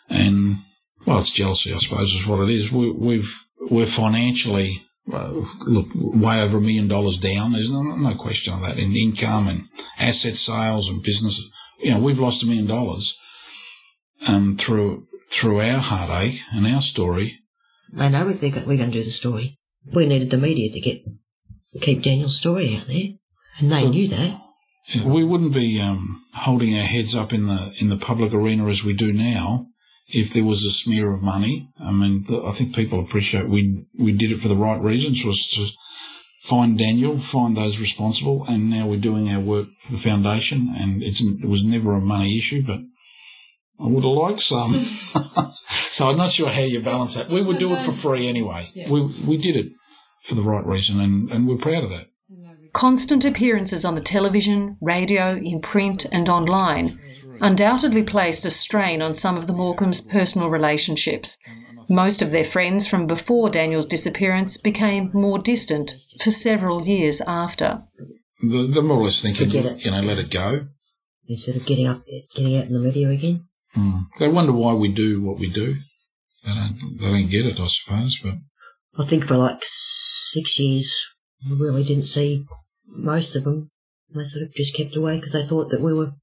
And, 0.10 0.58
well, 1.06 1.20
it's 1.20 1.32
jealousy, 1.32 1.74
I 1.74 1.80
suppose, 1.80 2.14
is 2.14 2.26
what 2.26 2.42
it 2.42 2.50
is. 2.50 2.72
We, 2.72 2.92
we've, 2.92 3.44
we're 3.70 3.86
financially, 3.86 4.82
uh, 5.12 5.32
look, 5.66 5.88
way 5.96 6.42
over 6.42 6.58
a 6.58 6.62
million 6.62 6.88
dollars 6.88 7.18
down. 7.18 7.54
There's 7.54 7.70
no, 7.70 7.82
no 7.82 8.16
question 8.16 8.54
of 8.54 8.62
that 8.62 8.80
in 8.80 8.96
income 8.96 9.48
and 9.48 9.62
asset 10.00 10.36
sales 10.36 10.88
and 10.88 11.04
business. 11.04 11.42
You 11.80 11.92
know, 11.92 12.00
we've 12.00 12.20
lost 12.20 12.44
a 12.44 12.46
million 12.46 12.68
dollars, 12.68 13.16
um, 14.28 14.56
through, 14.58 15.06
through 15.30 15.60
our 15.62 15.80
heartache 15.80 16.42
and 16.54 16.66
our 16.66 16.82
story. 16.82 17.40
I 17.98 18.10
know 18.10 18.26
we 18.26 18.36
think 18.36 18.56
we're 18.56 18.78
going 18.78 18.92
to 18.92 19.00
do 19.00 19.04
the 19.04 19.12
story. 19.12 19.60
We 19.94 20.06
needed 20.06 20.30
the 20.30 20.38
media 20.38 20.72
to 20.72 20.80
get 20.80 21.04
keep 21.82 22.02
Daniel's 22.02 22.38
story 22.38 22.76
out 22.76 22.88
there, 22.88 23.10
and 23.60 23.72
they 23.72 23.88
knew 23.88 24.08
that. 24.08 24.40
We 25.06 25.24
wouldn't 25.24 25.54
be 25.54 25.80
um, 25.82 26.24
holding 26.34 26.76
our 26.76 26.84
heads 26.84 27.16
up 27.16 27.34
in 27.34 27.48
the 27.48 27.76
in 27.80 27.90
the 27.90 27.98
public 27.98 28.34
arena 28.34 28.68
as 28.68 28.84
we 28.84 28.94
do 28.94 29.12
now 29.12 29.68
if 30.14 30.32
there 30.32 30.44
was 30.44 30.64
a 30.64 30.72
smear 30.72 31.12
of 31.12 31.22
money. 31.22 31.70
I 31.84 31.92
mean, 31.92 32.26
I 32.46 32.52
think 32.52 32.76
people 32.76 33.00
appreciate 33.00 33.50
we 33.50 33.86
we 33.98 34.12
did 34.12 34.32
it 34.32 34.40
for 34.40 34.48
the 34.48 34.56
right 34.56 34.80
reasons, 34.80 35.26
was 35.26 35.46
to 35.50 35.68
find 36.44 36.78
Daniel, 36.78 37.18
find 37.18 37.58
those 37.58 37.80
responsible, 37.80 38.46
and 38.48 38.70
now 38.70 38.88
we're 38.88 39.00
doing 39.00 39.30
our 39.30 39.40
work 39.40 39.68
for 39.82 39.94
the 39.94 39.98
foundation. 39.98 40.74
And 40.78 41.02
it's 41.02 41.22
it 41.22 41.48
was 41.48 41.64
never 41.64 41.94
a 41.94 42.00
money 42.00 42.38
issue, 42.38 42.64
but 42.66 42.82
I 43.80 43.88
would 43.88 44.04
have 44.04 44.14
liked 44.14 44.44
some. 44.44 44.86
so 45.90 46.10
I'm 46.10 46.18
not 46.18 46.32
sure 46.32 46.50
how 46.50 46.62
you 46.62 46.82
balance 46.82 47.16
that. 47.16 47.30
We 47.30 47.42
would 47.42 47.58
do 47.58 47.74
it 47.74 47.84
for 47.84 47.92
free 47.92 48.28
anyway. 48.28 48.70
We 48.90 49.02
we 49.26 49.38
did 49.38 49.56
it 49.56 49.72
for 50.22 50.36
the 50.36 50.44
right 50.44 50.66
reason, 50.66 51.02
and, 51.02 51.30
and 51.32 51.48
we're 51.48 51.58
proud 51.58 51.84
of 51.84 51.90
that. 51.90 52.08
Constant 52.72 53.24
appearances 53.24 53.86
on 53.86 53.94
the 53.94 54.02
television, 54.02 54.78
radio, 54.82 55.36
in 55.36 55.62
print, 55.62 56.08
and 56.12 56.28
online 56.28 57.00
undoubtedly 57.42 58.04
placed 58.04 58.46
a 58.46 58.52
strain 58.52 59.02
on 59.02 59.16
some 59.16 59.38
of 59.38 59.48
the 59.48 59.54
Morcombe's 59.54 60.02
personal 60.02 60.50
relationships. 60.50 61.38
Most 61.90 62.22
of 62.22 62.32
their 62.32 62.46
friends 62.46 62.88
from 62.88 63.08
before 63.08 63.50
Daniel's 63.50 63.86
disappearance 63.86 64.58
became 64.58 65.12
more 65.14 65.40
distant 65.40 65.96
for 66.22 66.32
several 66.32 66.88
years 66.88 67.22
after. 67.22 67.84
The, 68.42 68.68
the 68.68 68.82
more 68.82 68.98
or 68.98 69.06
less 69.06 69.22
thinking, 69.22 69.50
you 69.52 69.92
know, 69.92 70.02
let 70.02 70.20
it 70.20 70.30
go. 70.30 70.68
Instead 71.28 71.56
of 71.56 71.66
getting 71.66 71.88
up, 71.88 72.04
getting 72.36 72.58
out 72.58 72.68
in 72.68 72.74
the 72.74 72.80
media 72.80 73.10
again. 73.10 73.46
Mm. 73.76 74.08
They 74.20 74.28
wonder 74.28 74.52
why 74.52 74.74
we 74.74 74.94
do 74.94 75.22
what 75.22 75.40
we 75.40 75.50
do. 75.50 75.78
They 76.46 76.54
don't, 76.54 76.98
they 77.00 77.08
don't 77.08 77.30
get 77.30 77.46
it, 77.46 77.60
I 77.60 77.66
suppose. 77.66 78.20
But 78.22 78.36
I 78.98 79.06
think 79.06 79.26
for 79.26 79.38
like 79.38 79.60
six 79.64 80.60
years, 80.60 80.94
we 81.50 81.56
really 81.56 81.84
didn't 81.84 82.04
see 82.04 82.46
most 82.86 83.36
of 83.36 83.44
them. 83.44 83.70
They 84.14 84.24
sort 84.24 84.44
of 84.44 84.54
just 84.54 84.76
kept 84.76 84.96
away 84.96 85.18
because 85.18 85.32
they 85.32 85.46
thought 85.46 85.72
that 85.72 85.82
we 85.82 85.94
were 85.94 86.06
a 86.06 86.16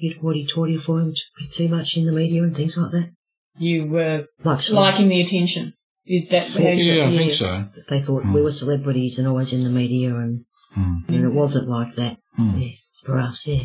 bit 0.00 0.16
hoity-toity 0.18 0.78
for 0.78 1.00
him 1.00 1.12
to- 1.12 1.48
too 1.52 1.68
much 1.68 1.96
in 1.96 2.06
the 2.06 2.12
media 2.12 2.42
and 2.42 2.54
things 2.56 2.76
like 2.76 2.90
that. 2.92 3.10
You 3.58 3.86
were 3.86 4.26
Like 4.42 4.68
liking 4.70 5.08
the 5.08 5.20
attention. 5.20 5.74
Is 6.06 6.28
that 6.28 6.48
how 6.48 6.68
you 6.68 6.92
yeah, 6.92 7.06
I 7.06 7.16
think 7.16 7.32
so. 7.32 7.68
They 7.88 8.00
thought 8.02 8.24
we 8.34 8.42
were 8.42 8.50
celebrities 8.50 9.18
and 9.18 9.26
always 9.28 9.52
in 9.52 9.62
the 9.64 9.70
media, 9.70 10.14
and 10.16 10.44
Mm. 10.76 11.08
and 11.08 11.24
it 11.24 11.32
wasn't 11.32 11.68
like 11.68 11.94
that. 11.94 12.18
Mm. 12.38 12.60
Yeah, 12.60 12.72
for 13.04 13.16
us, 13.18 13.46
yeah. 13.46 13.62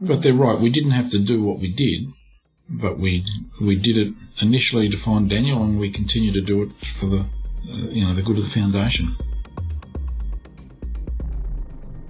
But 0.00 0.22
they're 0.22 0.32
right. 0.34 0.58
We 0.58 0.70
didn't 0.70 0.92
have 0.92 1.10
to 1.10 1.18
do 1.18 1.42
what 1.42 1.60
we 1.60 1.70
did, 1.72 2.00
but 2.68 2.98
we 2.98 3.24
we 3.60 3.76
did 3.76 3.96
it 3.98 4.12
initially 4.40 4.88
to 4.88 4.96
find 4.96 5.28
Daniel, 5.28 5.62
and 5.62 5.78
we 5.78 5.90
continue 5.90 6.32
to 6.32 6.40
do 6.40 6.62
it 6.62 6.70
for 6.98 7.06
the 7.06 7.20
uh, 7.70 7.90
you 7.96 8.04
know 8.04 8.14
the 8.14 8.22
good 8.22 8.38
of 8.38 8.44
the 8.44 8.50
foundation. 8.60 9.14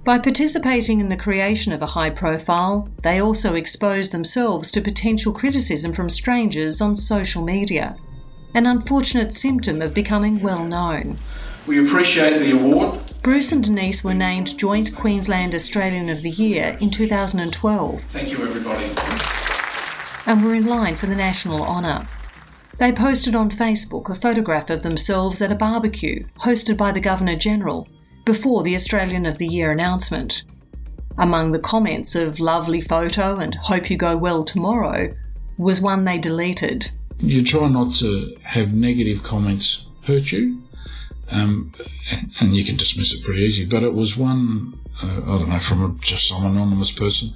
By 0.03 0.19
participating 0.19 0.99
in 0.99 1.07
the 1.07 1.15
creation 1.15 1.71
of 1.71 1.81
a 1.81 1.87
high 1.87 2.09
profile, 2.09 2.89
they 3.03 3.21
also 3.21 3.55
expose 3.55 4.09
themselves 4.09 4.69
to 4.71 4.81
potential 4.81 5.31
criticism 5.31 5.93
from 5.93 6.09
strangers 6.09 6.81
on 6.81 6.97
social 6.97 7.41
media, 7.41 7.95
an 8.53 8.65
unfortunate 8.65 9.33
symptom 9.33 9.81
of 9.81 9.93
becoming 9.93 10.41
well 10.41 10.65
known. 10.65 11.17
We 11.65 11.87
appreciate 11.87 12.39
the 12.39 12.51
award. 12.51 12.99
Bruce 13.21 13.53
and 13.53 13.63
Denise 13.63 14.03
were 14.03 14.13
named 14.13 14.57
Joint 14.57 14.93
Queensland 14.93 15.55
Australian 15.55 16.09
of 16.09 16.21
the 16.21 16.31
Year 16.31 16.77
in 16.81 16.89
2012 16.89 18.01
Thank 18.01 18.31
you, 18.33 18.43
everybody. 18.43 18.91
and 20.29 20.43
were 20.43 20.53
in 20.53 20.65
line 20.65 20.97
for 20.97 21.05
the 21.05 21.15
national 21.15 21.63
honour. 21.63 22.05
They 22.77 22.91
posted 22.91 23.35
on 23.35 23.49
Facebook 23.49 24.09
a 24.09 24.15
photograph 24.15 24.69
of 24.69 24.83
themselves 24.83 25.41
at 25.41 25.53
a 25.53 25.55
barbecue 25.55 26.25
hosted 26.41 26.75
by 26.75 26.91
the 26.91 26.99
Governor 26.99 27.37
General 27.37 27.87
before 28.25 28.63
the 28.63 28.75
Australian 28.75 29.25
of 29.25 29.37
the 29.37 29.47
Year 29.47 29.71
announcement. 29.71 30.43
Among 31.17 31.51
the 31.51 31.59
comments 31.59 32.15
of 32.15 32.39
lovely 32.39 32.81
photo 32.81 33.37
and 33.37 33.55
hope 33.55 33.89
you 33.89 33.97
go 33.97 34.17
well 34.17 34.43
tomorrow 34.43 35.15
was 35.57 35.79
one 35.79 36.05
they 36.05 36.17
deleted. 36.17 36.91
You 37.19 37.43
try 37.43 37.67
not 37.67 37.93
to 37.95 38.35
have 38.43 38.73
negative 38.73 39.23
comments 39.23 39.85
hurt 40.05 40.31
you, 40.31 40.63
um, 41.31 41.73
and 42.39 42.55
you 42.55 42.65
can 42.65 42.77
dismiss 42.77 43.13
it 43.13 43.23
pretty 43.23 43.43
easy. 43.43 43.65
But 43.65 43.83
it 43.83 43.93
was 43.93 44.17
one, 44.17 44.73
uh, 45.01 45.21
I 45.21 45.37
don't 45.37 45.49
know, 45.49 45.59
from 45.59 45.83
a, 45.83 45.95
just 46.01 46.27
some 46.27 46.45
anonymous 46.45 46.91
person. 46.91 47.35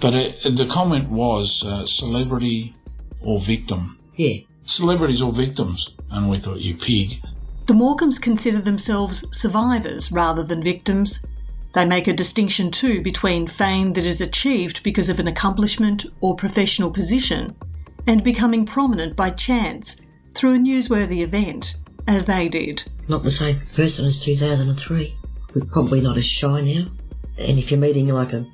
But 0.00 0.14
it, 0.14 0.56
the 0.56 0.68
comment 0.70 1.10
was 1.10 1.64
uh, 1.64 1.86
celebrity 1.86 2.74
or 3.20 3.40
victim. 3.40 3.98
Yeah. 4.14 4.38
Celebrities 4.62 5.22
or 5.22 5.32
victims. 5.32 5.90
And 6.10 6.30
we 6.30 6.38
thought, 6.38 6.60
you 6.60 6.76
pig. 6.76 7.20
The 7.66 7.74
Morcombes 7.74 8.20
consider 8.20 8.60
themselves 8.60 9.24
survivors 9.32 10.12
rather 10.12 10.44
than 10.44 10.62
victims. 10.62 11.18
They 11.74 11.84
make 11.84 12.06
a 12.06 12.12
distinction 12.12 12.70
too 12.70 13.02
between 13.02 13.48
fame 13.48 13.94
that 13.94 14.06
is 14.06 14.20
achieved 14.20 14.84
because 14.84 15.08
of 15.08 15.18
an 15.18 15.26
accomplishment 15.26 16.06
or 16.20 16.36
professional 16.36 16.92
position 16.92 17.56
and 18.06 18.22
becoming 18.22 18.66
prominent 18.66 19.16
by 19.16 19.30
chance 19.30 19.96
through 20.32 20.54
a 20.54 20.58
newsworthy 20.58 21.22
event, 21.22 21.74
as 22.06 22.26
they 22.26 22.48
did. 22.48 22.84
Not 23.08 23.24
the 23.24 23.32
same 23.32 23.60
person 23.74 24.06
as 24.06 24.22
2003. 24.22 25.16
We're 25.56 25.64
probably 25.64 26.00
not 26.00 26.16
as 26.16 26.24
shy 26.24 26.60
now. 26.60 26.86
And 27.36 27.58
if 27.58 27.72
you're 27.72 27.80
meeting 27.80 28.06
like 28.06 28.32
a, 28.32 28.46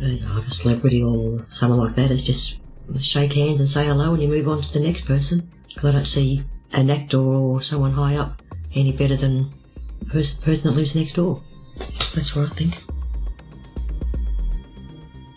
like 0.00 0.46
a 0.46 0.50
celebrity 0.50 1.02
or 1.02 1.44
someone 1.52 1.80
like 1.80 1.96
that, 1.96 2.10
it's 2.10 2.22
just 2.22 2.56
shake 3.00 3.34
hands 3.34 3.60
and 3.60 3.68
say 3.68 3.84
hello 3.84 4.14
and 4.14 4.22
you 4.22 4.28
move 4.28 4.48
on 4.48 4.62
to 4.62 4.72
the 4.72 4.80
next 4.80 5.02
person. 5.02 5.50
Because 5.68 5.84
I 5.84 5.92
don't 5.92 6.04
see 6.06 6.42
an 6.72 6.88
actor 6.88 7.18
or 7.18 7.60
someone 7.60 7.92
high 7.92 8.16
up 8.16 8.42
any 8.76 8.92
better 8.92 9.16
than 9.16 9.50
the 10.00 10.06
person, 10.06 10.62
that 10.62 10.70
lives 10.70 10.94
next 10.94 11.14
door. 11.14 11.42
That's 12.14 12.36
what 12.36 12.50
I 12.50 12.54
think. 12.54 12.74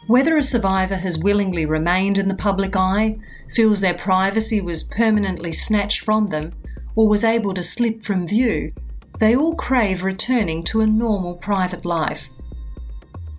Whether 0.08 0.38
a 0.38 0.44
survivor 0.44 0.96
has 0.96 1.18
willingly 1.18 1.66
remained 1.66 2.18
in 2.18 2.28
the 2.28 2.36
public 2.36 2.76
eye, 2.76 3.18
feels 3.54 3.82
their 3.82 3.94
privacy 3.94 4.60
was 4.60 4.84
permanently 4.84 5.54
snatched 5.54 6.02
from 6.02 6.28
them, 6.28 6.54
or 6.96 7.08
was 7.08 7.24
able 7.24 7.54
to 7.54 7.64
slip 7.64 8.04
from 8.04 8.28
view, 8.28 8.74
they 9.20 9.36
all 9.36 9.56
crave 9.56 10.04
returning 10.04 10.64
to 10.64 10.82
a 10.82 10.88
normal 10.88 11.36
private 11.36 11.86
life. 11.86 12.30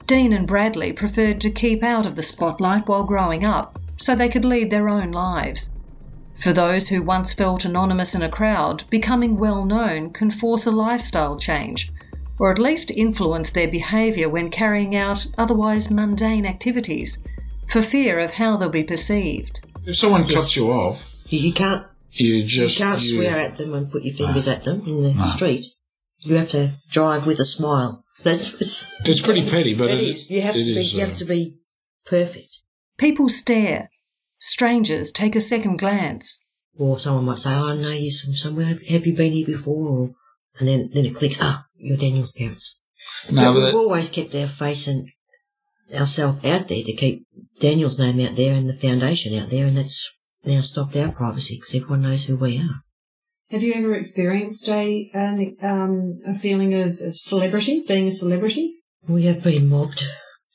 Dean 0.07 0.33
and 0.33 0.47
Bradley 0.47 0.93
preferred 0.93 1.41
to 1.41 1.51
keep 1.51 1.83
out 1.83 2.07
of 2.07 2.17
the 2.17 2.23
spotlight 2.23 2.87
while 2.87 3.05
growing 3.05 3.45
up 3.45 3.79
so 3.97 4.15
they 4.15 4.29
could 4.29 4.45
lead 4.45 4.71
their 4.71 4.89
own 4.89 5.11
lives. 5.11 5.71
For 6.41 6.53
those 6.53 6.89
who 6.89 7.03
once 7.03 7.35
felt 7.35 7.65
anonymous 7.65 8.15
in 8.15 8.23
a 8.23 8.29
crowd, 8.31 8.85
becoming 8.89 9.37
well 9.39 9.65
known 9.65 10.11
can 10.11 10.31
force 10.31 10.65
a 10.67 10.71
lifestyle 10.71 11.39
change, 11.39 11.93
or 12.39 12.51
at 12.51 12.59
least 12.59 12.91
influence 12.91 13.51
their 13.53 13.69
behaviour 13.69 14.29
when 14.29 14.51
carrying 14.51 14.97
out 14.97 15.27
otherwise 15.37 15.91
mundane 15.91 16.47
activities, 16.47 17.19
for 17.69 17.83
fear 17.83 18.19
of 18.19 18.33
how 18.33 18.57
they'll 18.57 18.71
be 18.71 18.83
perceived. 18.85 19.61
If 19.87 19.97
someone 19.97 20.27
cuts 20.29 20.57
you 20.57 20.71
off, 20.71 21.03
You, 21.29 21.41
you 21.41 21.53
can't 21.53 21.87
you 22.13 22.43
just 22.45 22.79
you 22.79 22.85
can't 22.85 23.03
you- 23.03 23.17
swear 23.17 23.37
at 23.39 23.57
them 23.59 23.75
and 23.75 23.91
put 23.93 24.03
your 24.03 24.15
fingers 24.15 24.49
at 24.49 24.65
them 24.65 24.83
in 24.87 25.03
the 25.17 25.25
street. 25.27 25.67
You 26.21 26.35
have 26.37 26.49
to 26.51 26.73
drive 26.91 27.27
with 27.27 27.39
a 27.41 27.45
smile. 27.45 28.05
That's 28.23 28.55
it's, 28.55 28.87
It's 29.05 29.21
pretty 29.23 29.49
petty, 29.49 29.75
but 29.75 29.91
it 29.91 29.99
it- 30.01 30.09
is. 30.09 30.31
You 30.31 30.41
have 30.43 30.57
it 30.57 30.59
to 30.61 30.65
be. 30.65 30.81
is, 30.81 30.93
you 30.95 31.03
uh, 31.03 31.07
have 31.07 31.17
to 31.19 31.25
be 31.25 31.57
perfect. 32.07 32.59
People 32.99 33.29
stare. 33.29 33.91
Strangers 34.41 35.13
take 35.13 35.37
a 35.37 35.41
second 35.41 35.79
glance. 35.79 36.45
Or 36.77 36.99
someone 36.99 37.27
might 37.27 37.39
say, 37.39 37.51
"Oh, 37.53 37.69
"I 37.69 37.77
know 37.77 37.91
you 37.91 38.11
from 38.11 38.35
somewhere. 38.35 38.79
Have 38.89 39.07
you 39.07 39.15
been 39.15 39.33
here 39.33 39.47
before?" 39.47 39.87
Or, 39.89 40.11
and 40.59 40.67
then 40.69 40.91
then 40.93 41.05
it 41.07 41.15
clicks. 41.15 41.37
Ah, 41.41 41.65
you're 41.77 41.97
Daniel's 41.99 42.33
parents. 42.33 42.75
No, 43.31 43.35
but 43.35 43.45
but 43.45 43.55
we've 43.55 43.65
that- 43.65 43.75
always 43.75 44.09
kept 44.09 44.35
our 44.35 44.49
face 44.49 44.89
and 44.89 45.09
ourselves 45.95 46.43
out 46.45 46.69
there 46.69 46.83
to 46.83 46.93
keep 46.95 47.27
Daniel's 47.61 47.99
name 47.99 48.21
out 48.27 48.37
there 48.37 48.55
and 48.55 48.69
the 48.69 48.75
foundation 48.75 49.39
out 49.39 49.51
there, 49.51 49.67
and 49.67 49.77
that's 49.77 50.11
now 50.45 50.61
stopped 50.63 50.97
our 50.97 51.13
privacy 51.13 51.57
because 51.61 51.75
everyone 51.75 52.03
knows 52.03 52.25
who 52.25 52.37
we 52.37 52.57
are. 52.57 52.83
Have 53.51 53.63
you 53.63 53.75
ever 53.75 53.95
experienced 53.95 54.69
a 54.69 55.11
an, 55.13 55.57
um, 55.61 56.21
a 56.27 56.35
feeling 56.39 56.73
of, 56.75 56.99
of 57.01 57.17
celebrity, 57.19 57.85
being 57.87 58.09
a 58.09 58.13
celebrity? 58.13 58.77
We 59.07 59.25
have 59.25 59.43
been 59.43 59.69
mobbed. 59.69 60.05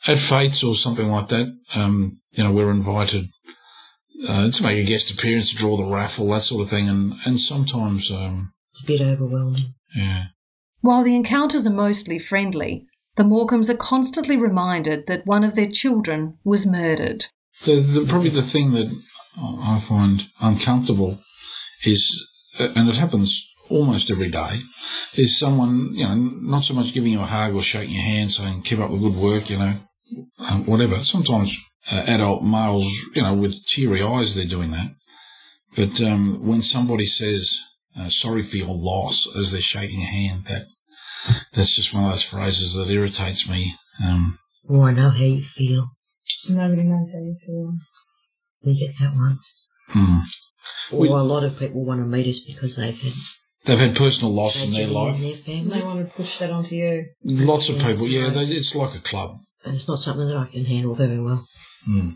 at 0.07 0.17
fetes 0.17 0.63
or 0.63 0.73
something 0.73 1.09
like 1.09 1.27
that, 1.29 1.47
um, 1.75 2.19
you 2.31 2.43
know, 2.43 2.51
we're 2.51 2.71
invited 2.71 3.25
uh, 4.28 4.49
to 4.51 4.63
make 4.63 4.78
a 4.80 4.84
guest 4.88 5.11
appearance, 5.11 5.49
to 5.51 5.55
draw 5.57 5.78
the 5.78 5.86
raffle, 5.86 6.30
that 6.30 6.43
sort 6.43 6.61
of 6.63 6.70
thing, 6.70 6.88
and 6.89 7.13
and 7.26 7.39
sometimes, 7.39 8.11
um, 8.11 8.53
It's 8.72 8.84
a 8.84 8.88
bit 8.88 9.01
overwhelming. 9.01 9.74
yeah, 9.95 10.26
While 10.82 11.03
the 11.03 11.16
encounters 11.16 11.66
are 11.68 11.74
mostly 11.74 12.20
friendly, 12.20 12.86
the 13.18 13.24
Morcombes 13.24 13.70
are 13.70 13.78
constantly 13.78 14.36
reminded 14.38 15.07
that 15.07 15.26
one 15.26 15.43
of 15.43 15.55
their 15.55 15.70
children 15.72 16.38
was 16.43 16.66
murdered. 16.66 17.28
the, 17.66 17.80
the 17.82 18.05
probably 18.05 18.30
the 18.30 18.41
thing 18.41 18.72
that 18.72 18.89
I 19.38 19.80
find 19.88 20.24
uncomfortable 20.39 21.20
is, 21.86 22.01
uh, 22.59 22.70
and 22.76 22.89
it 22.89 22.95
happens 22.95 23.45
almost 23.70 24.11
every 24.11 24.30
day, 24.30 24.59
is 25.16 25.38
someone 25.38 25.93
you 25.93 26.05
know 26.05 26.16
not 26.16 26.63
so 26.63 26.74
much 26.74 26.93
giving 26.93 27.11
you 27.13 27.22
a 27.22 27.26
hug 27.26 27.53
or 27.55 27.61
shaking 27.61 27.93
your 27.95 28.03
hand, 28.03 28.32
saying 28.32 28.61
keep 28.61 28.80
up 28.80 28.91
the 28.91 28.97
good 28.97 29.16
work, 29.16 29.49
you 29.49 29.57
know, 29.59 29.74
um, 30.49 30.66
whatever. 30.66 30.95
Sometimes 31.03 31.57
uh, 31.91 32.03
adult 32.07 32.43
males, 32.43 32.86
you 33.13 33.21
know, 33.21 33.33
with 33.33 33.65
teary 33.67 34.01
eyes, 34.01 34.33
they're 34.36 34.45
doing 34.45 34.71
that. 34.71 34.91
But 35.75 36.01
um, 36.01 36.45
when 36.45 36.61
somebody 36.61 37.05
says 37.05 37.59
uh, 37.97 38.09
sorry 38.09 38.43
for 38.43 38.57
your 38.57 38.73
loss 38.75 39.27
as 39.38 39.51
they're 39.51 39.61
shaking 39.61 40.01
a 40.01 40.05
hand, 40.05 40.45
that 40.45 40.65
that's 41.53 41.71
just 41.71 41.93
one 41.93 42.05
of 42.05 42.11
those 42.11 42.23
phrases 42.23 42.75
that 42.75 42.89
irritates 42.89 43.47
me. 43.49 43.75
Um, 44.03 44.39
Oh, 44.67 44.81
I 44.81 44.93
know 44.93 45.09
how 45.11 45.23
you 45.23 45.43
feel. 45.43 45.88
Nobody 46.49 46.83
knows 46.83 47.11
how 47.13 47.19
you 47.19 47.36
feel. 47.45 47.73
We 48.63 48.79
get 48.79 48.95
that 48.99 49.13
one. 49.15 49.38
hmm. 49.89 50.19
Or 50.91 50.99
We- 51.01 51.09
a 51.09 51.13
lot 51.17 51.43
of 51.43 51.59
people 51.59 51.86
want 51.86 51.99
to 52.01 52.05
meet 52.05 52.27
us 52.27 52.39
because 52.39 52.75
they've 52.77 52.97
had 52.97 53.13
They've 53.65 53.79
had 53.79 53.95
personal 53.95 54.31
loss 54.31 54.63
in 54.63 54.71
their 54.71 54.88
life. 54.88 55.15
in 55.15 55.21
their 55.23 55.38
family. 55.38 55.79
They 55.79 55.83
want 55.86 56.07
to 56.07 56.15
push 56.15 56.38
that 56.38 56.51
onto 56.51 56.75
you. 56.75 57.05
Lots 57.23 57.67
of 57.69 57.79
people, 57.79 58.07
yeah, 58.07 58.29
they, 58.29 58.43
it's 58.45 58.75
like 58.75 58.93
a 58.95 58.99
club. 59.01 59.38
And 59.63 59.75
it's 59.75 59.88
not 59.88 59.97
something 59.97 60.27
that 60.27 60.38
I 60.38 60.45
can 60.45 60.65
handle 60.65 60.93
very 60.93 61.19
well. 61.19 61.43
Mm. 61.88 62.15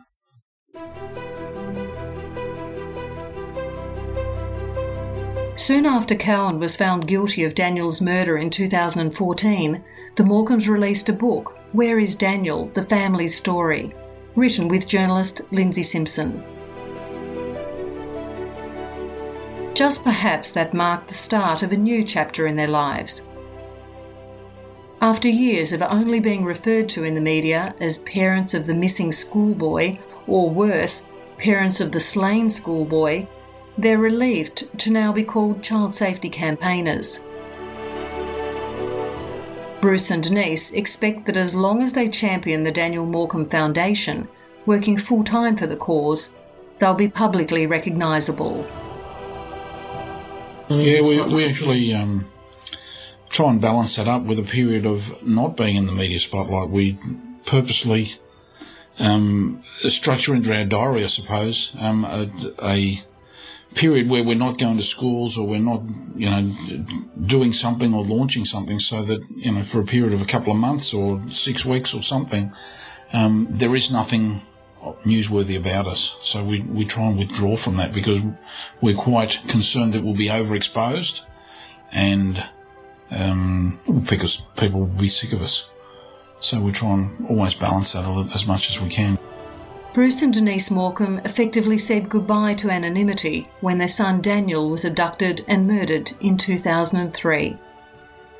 Soon 5.55 5.85
after 5.85 6.15
Cowan 6.15 6.59
was 6.59 6.75
found 6.75 7.07
guilty 7.07 7.43
of 7.43 7.53
Daniel's 7.53 8.01
murder 8.01 8.37
in 8.37 8.49
2014, 8.49 9.83
the 10.15 10.23
Morcombes 10.23 10.67
released 10.67 11.09
a 11.09 11.13
book, 11.13 11.59
Where 11.73 11.99
is 11.99 12.15
Daniel? 12.15 12.71
The 12.73 12.85
Family's 12.85 13.35
Story, 13.35 13.93
written 14.35 14.67
with 14.67 14.87
journalist 14.87 15.41
Lindsay 15.51 15.83
Simpson. 15.83 16.43
Just 19.75 20.03
perhaps 20.03 20.51
that 20.53 20.73
marked 20.73 21.07
the 21.07 21.13
start 21.13 21.61
of 21.61 21.71
a 21.71 21.77
new 21.77 22.03
chapter 22.03 22.47
in 22.47 22.55
their 22.55 22.67
lives. 22.67 23.23
After 25.01 25.29
years 25.29 25.71
of 25.71 25.81
only 25.81 26.19
being 26.19 26.43
referred 26.43 26.89
to 26.89 27.05
in 27.05 27.15
the 27.15 27.21
media 27.21 27.73
as 27.79 27.99
parents 27.99 28.53
of 28.53 28.67
the 28.67 28.73
missing 28.73 29.13
schoolboy, 29.13 29.97
or 30.27 30.49
worse, 30.49 31.05
parents 31.37 31.79
of 31.79 31.93
the 31.93 32.01
slain 32.01 32.49
schoolboy, 32.49 33.25
they're 33.77 33.97
relieved 33.97 34.67
to 34.79 34.91
now 34.91 35.13
be 35.13 35.23
called 35.23 35.63
child 35.63 35.95
safety 35.95 36.29
campaigners. 36.29 37.23
Bruce 39.79 40.11
and 40.11 40.21
Denise 40.21 40.71
expect 40.73 41.25
that 41.27 41.37
as 41.37 41.55
long 41.55 41.81
as 41.81 41.93
they 41.93 42.09
champion 42.09 42.65
the 42.65 42.71
Daniel 42.71 43.05
Morcombe 43.05 43.49
Foundation, 43.49 44.27
working 44.65 44.97
full 44.97 45.23
time 45.23 45.55
for 45.55 45.65
the 45.65 45.77
cause, 45.77 46.33
they'll 46.77 46.93
be 46.93 47.07
publicly 47.07 47.65
recognisable. 47.65 48.67
Yeah, 50.67 51.01
we, 51.01 51.21
we 51.21 51.49
actually 51.49 51.93
um, 51.93 52.28
try 53.29 53.49
and 53.49 53.61
balance 53.61 53.95
that 53.95 54.07
up 54.07 54.23
with 54.23 54.39
a 54.39 54.43
period 54.43 54.85
of 54.85 55.23
not 55.25 55.55
being 55.55 55.75
in 55.75 55.85
the 55.85 55.91
media 55.91 56.19
spotlight. 56.19 56.69
We 56.69 56.97
purposely 57.45 58.13
um, 58.97 59.59
structure 59.63 60.33
into 60.33 60.53
our 60.55 60.65
diary, 60.65 61.03
I 61.03 61.07
suppose, 61.07 61.73
um, 61.79 62.05
a, 62.05 62.29
a 62.61 63.01
period 63.75 64.09
where 64.09 64.23
we're 64.23 64.35
not 64.35 64.57
going 64.57 64.77
to 64.77 64.83
schools 64.83 65.37
or 65.37 65.47
we're 65.47 65.59
not, 65.59 65.83
you 66.15 66.29
know, 66.29 66.53
doing 67.25 67.53
something 67.53 67.93
or 67.93 68.03
launching 68.03 68.45
something 68.45 68.79
so 68.79 69.03
that, 69.03 69.21
you 69.29 69.51
know, 69.51 69.61
for 69.61 69.79
a 69.79 69.85
period 69.85 70.13
of 70.13 70.21
a 70.21 70.25
couple 70.25 70.51
of 70.51 70.57
months 70.59 70.93
or 70.93 71.21
six 71.29 71.63
weeks 71.65 71.93
or 71.93 72.01
something, 72.01 72.51
um, 73.13 73.47
there 73.49 73.75
is 73.75 73.91
nothing 73.91 74.41
newsworthy 75.05 75.57
about 75.57 75.87
us. 75.87 76.17
So 76.19 76.43
we, 76.43 76.61
we 76.61 76.85
try 76.85 77.07
and 77.07 77.17
withdraw 77.17 77.55
from 77.55 77.77
that 77.77 77.93
because 77.93 78.21
we're 78.81 78.95
quite 78.95 79.39
concerned 79.47 79.93
that 79.93 80.03
we'll 80.03 80.15
be 80.15 80.27
overexposed 80.27 81.21
and 81.91 82.43
um, 83.11 83.79
because 84.09 84.41
people 84.57 84.81
will 84.81 84.87
be 84.87 85.07
sick 85.07 85.33
of 85.33 85.41
us. 85.41 85.69
So 86.39 86.59
we 86.59 86.71
try 86.71 86.93
and 86.93 87.27
always 87.27 87.53
balance 87.53 87.93
that 87.93 88.29
as 88.33 88.45
much 88.47 88.69
as 88.69 88.79
we 88.79 88.89
can. 88.89 89.17
Bruce 89.93 90.21
and 90.21 90.33
Denise 90.33 90.69
Morcombe 90.69 91.25
effectively 91.25 91.77
said 91.77 92.09
goodbye 92.09 92.53
to 92.55 92.69
anonymity 92.69 93.49
when 93.59 93.79
their 93.79 93.87
son 93.87 94.21
Daniel 94.21 94.69
was 94.69 94.85
abducted 94.85 95.43
and 95.47 95.67
murdered 95.67 96.11
in 96.21 96.37
2003. 96.37 97.57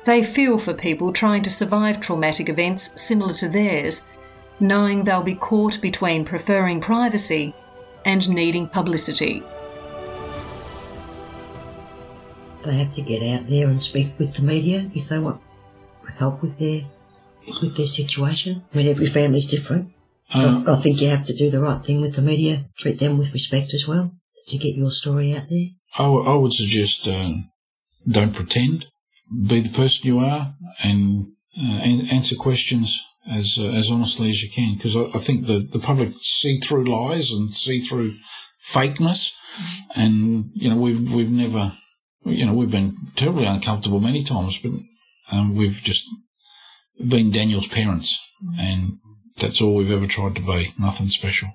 They 0.04 0.22
feel 0.22 0.58
for 0.58 0.72
people 0.72 1.12
trying 1.12 1.42
to 1.42 1.50
survive 1.50 2.00
traumatic 2.00 2.48
events 2.48 2.92
similar 2.94 3.34
to 3.34 3.48
theirs, 3.48 4.02
knowing 4.58 5.04
they'll 5.04 5.22
be 5.22 5.34
caught 5.34 5.80
between 5.80 6.24
preferring 6.24 6.80
privacy 6.80 7.54
and 8.04 8.28
needing 8.28 8.68
publicity. 8.68 9.42
They 12.64 12.74
have 12.74 12.94
to 12.94 13.02
get 13.02 13.22
out 13.22 13.46
there 13.46 13.68
and 13.68 13.82
speak 13.82 14.18
with 14.18 14.34
the 14.34 14.42
media 14.42 14.90
if 14.94 15.08
they 15.08 15.18
want 15.18 15.40
help 16.20 16.42
with 16.42 16.58
their 16.58 16.82
with 17.62 17.76
their 17.76 17.86
situation. 17.86 18.62
I 18.72 18.76
mean, 18.76 18.88
every 18.88 19.06
family's 19.06 19.46
different. 19.46 19.92
Uh, 20.32 20.62
I, 20.66 20.74
I 20.74 20.76
think 20.76 21.00
you 21.00 21.08
have 21.08 21.26
to 21.26 21.34
do 21.34 21.50
the 21.50 21.60
right 21.60 21.84
thing 21.84 22.00
with 22.00 22.14
the 22.14 22.22
media, 22.22 22.66
treat 22.78 22.98
them 22.98 23.18
with 23.18 23.32
respect 23.32 23.74
as 23.74 23.88
well, 23.88 24.12
to 24.48 24.58
get 24.58 24.76
your 24.76 24.90
story 24.90 25.34
out 25.34 25.48
there. 25.50 25.68
I, 25.98 26.04
w- 26.04 26.24
I 26.24 26.34
would 26.36 26.52
suggest 26.52 27.08
uh, 27.08 27.32
don't 28.06 28.34
pretend. 28.34 28.86
Be 29.46 29.60
the 29.60 29.76
person 29.76 30.06
you 30.06 30.18
are 30.18 30.54
and 30.82 31.32
uh, 31.56 31.80
and 31.82 32.12
answer 32.12 32.36
questions 32.36 33.00
as 33.30 33.58
uh, 33.58 33.66
as 33.66 33.90
honestly 33.90 34.28
as 34.28 34.42
you 34.42 34.50
can 34.50 34.74
because 34.74 34.96
I, 34.96 35.04
I, 35.14 35.20
think 35.20 35.46
the, 35.46 35.60
the 35.60 35.78
public 35.78 36.14
see 36.20 36.58
through 36.60 36.84
lies 36.84 37.30
and 37.30 37.52
see 37.52 37.80
through 37.80 38.14
fakeness, 38.72 39.32
and 39.94 40.50
you 40.54 40.68
know 40.68 40.76
we've 40.76 41.12
we've 41.12 41.30
never 41.30 41.72
you 42.24 42.46
know 42.46 42.54
we've 42.54 42.70
been 42.70 42.96
terribly 43.16 43.46
uncomfortable 43.46 44.00
many 44.00 44.22
times, 44.22 44.58
but 44.58 44.72
um, 45.32 45.54
we've 45.54 45.80
just 45.82 46.08
been 47.06 47.30
Daniel's 47.30 47.68
parents, 47.68 48.20
and 48.58 48.98
that's 49.36 49.60
all 49.60 49.74
we've 49.74 49.90
ever 49.90 50.06
tried 50.06 50.34
to 50.36 50.42
be. 50.42 50.72
Nothing 50.78 51.08
special. 51.08 51.50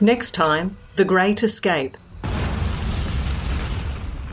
Next 0.00 0.32
time, 0.32 0.76
The 0.96 1.04
Great 1.04 1.42
Escape. 1.42 1.96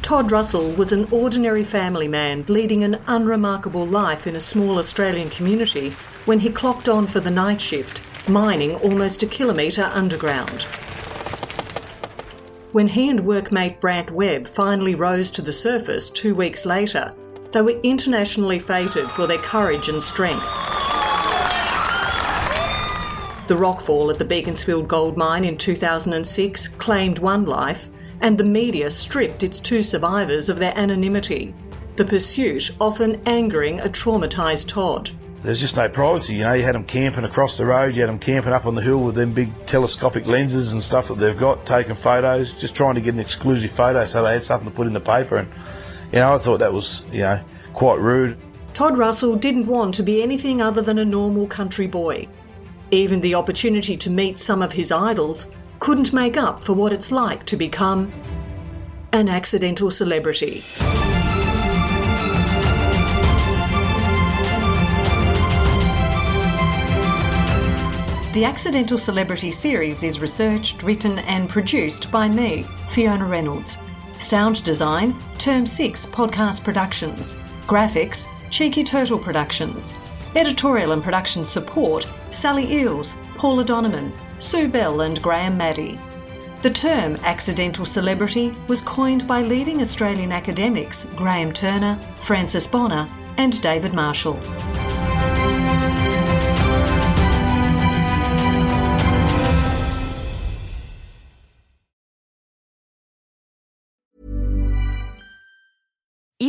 Todd 0.02 0.32
Russell 0.32 0.74
was 0.74 0.92
an 0.92 1.08
ordinary 1.12 1.64
family 1.64 2.08
man 2.08 2.44
leading 2.50 2.84
an 2.84 3.00
unremarkable 3.08 3.86
life 3.86 4.28
in 4.28 4.36
a 4.36 4.40
small 4.42 4.78
Australian 4.78 5.30
community 5.30 5.96
when 6.26 6.40
he 6.40 6.50
clocked 6.50 6.90
on 6.90 7.08
for 7.08 7.22
the 7.22 7.32
night 7.32 7.62
shift, 7.62 8.02
mining 8.28 8.76
almost 8.76 9.24
a 9.24 9.28
kilometre 9.28 9.90
underground. 9.94 10.64
When 12.72 12.88
he 12.88 13.10
and 13.10 13.22
workmate 13.22 13.80
Brant 13.80 14.12
Webb 14.12 14.48
finally 14.48 14.96
rose 14.96 15.30
to 15.32 15.42
the 15.42 15.52
surface 15.52 16.10
two 16.10 16.34
weeks 16.34 16.66
later, 16.66 17.14
they 17.52 17.62
were 17.62 17.80
internationally 17.84 18.60
feted 18.60 19.12
for 19.12 19.28
their 19.28 19.38
courage 19.40 19.90
and 19.90 20.02
strength. 20.02 20.46
The 23.48 23.58
rockfall 23.58 24.10
at 24.10 24.20
the 24.20 24.26
Beaconsfield 24.26 24.88
gold 24.88 25.18
mine 25.18 25.44
in 25.44 25.58
2006 25.58 26.70
claimed 26.70 27.20
one 27.20 27.46
life, 27.46 27.90
and 28.22 28.38
the 28.38 28.46
media 28.46 28.90
stripped 28.90 29.44
its 29.44 29.60
two 29.60 29.84
survivors 29.84 30.48
of 30.48 30.58
their 30.58 30.78
anonymity, 30.78 31.54
the 31.98 32.06
pursuit 32.06 32.72
often 32.80 33.22
angering 33.26 33.82
a 33.82 33.90
traumatised 33.90 34.70
Todd. 34.70 35.12
There's 35.44 35.60
just 35.60 35.76
no 35.76 35.90
privacy, 35.90 36.36
you 36.36 36.44
know. 36.44 36.54
You 36.54 36.64
had 36.64 36.76
them 36.76 36.84
camping 36.84 37.24
across 37.24 37.58
the 37.58 37.66
road, 37.66 37.96
you 37.96 38.02
had 38.02 38.10
them 38.10 38.20
camping 38.20 38.54
up 38.54 38.66
on 38.66 38.76
the 38.76 38.82
hill 38.82 39.00
with 39.04 39.16
them 39.16 39.34
big 39.34 39.66
telescopic 39.66 40.28
lenses 40.28 40.72
and 40.72 40.84
stuff 40.84 41.08
that 41.08 41.16
they've 41.16 41.38
got, 41.38 41.66
taking 41.66 41.96
photos, 41.96 42.54
just 42.54 42.76
trying 42.76 42.96
to 42.96 43.02
get 43.02 43.16
an 43.16 43.20
exclusive 43.20 43.72
photo 43.72 44.06
so 44.06 44.24
they 44.24 44.34
had 44.34 44.44
something 44.44 44.70
to 44.70 44.76
put 44.76 44.86
in 44.86 44.94
the 44.94 45.00
paper. 45.00 45.38
And, 45.38 45.50
you 46.12 46.20
know, 46.20 46.36
I 46.36 46.38
thought 46.38 46.60
that 46.60 46.72
was, 46.72 47.02
you 47.12 47.22
know, 47.22 47.40
quite 47.74 48.00
rude. 48.00 48.38
Todd 48.74 48.98
Russell 48.98 49.36
didn't 49.36 49.66
want 49.66 49.96
to 49.96 50.04
be 50.04 50.22
anything 50.22 50.62
other 50.62 50.82
than 50.82 51.00
a 51.00 51.06
normal 51.06 51.48
country 51.48 51.88
boy. 51.88 52.28
Even 52.92 53.20
the 53.22 53.36
opportunity 53.36 53.98
to 53.98 54.10
meet 54.10 54.38
some 54.38 54.62
of 54.62 54.72
his 54.72 54.92
idols 54.92 55.48
couldn't 55.80 56.14
make 56.14 56.38
up 56.38 56.64
for 56.64 56.74
what 56.74 56.94
it's 56.94 57.12
like 57.12 57.46
to 57.48 57.58
become 57.58 58.14
an 59.12 59.28
accidental 59.28 59.90
celebrity. 59.90 60.64
The 68.34 68.46
Accidental 68.46 68.98
Celebrity 68.98 69.52
series 69.52 70.04
is 70.04 70.22
researched, 70.22 70.84
written, 70.84 71.20
and 71.20 71.50
produced 71.50 72.10
by 72.12 72.30
me, 72.30 72.66
Fiona 72.88 73.26
Reynolds. 73.26 73.78
Sound 74.20 74.64
design, 74.64 75.14
Term 75.38 75.66
6 75.66 76.06
Podcast 76.06 76.64
Productions. 76.64 77.36
Graphics, 77.68 78.26
Cheeky 78.50 78.86
Turtle 78.86 79.20
Productions. 79.20 79.96
Editorial 80.34 80.94
and 80.94 81.04
production 81.04 81.44
support, 81.44 82.10
Sally 82.30 82.72
Eels, 82.72 83.18
Paula 83.36 83.66
Donovan, 83.66 84.14
Sue 84.40 84.70
Bell, 84.70 85.02
and 85.02 85.22
Graham 85.22 85.58
Maddy. 85.58 86.00
The 86.62 86.70
term 86.70 87.18
accidental 87.24 87.86
celebrity 87.86 88.56
was 88.70 88.82
coined 88.82 89.28
by 89.28 89.42
leading 89.42 89.82
Australian 89.82 90.32
academics 90.32 91.04
Graeme 91.18 91.52
Turner, 91.52 92.00
Frances 92.22 92.66
Bonner, 92.66 93.10
and 93.36 93.62
David 93.62 93.94
Marshall. 93.94 94.40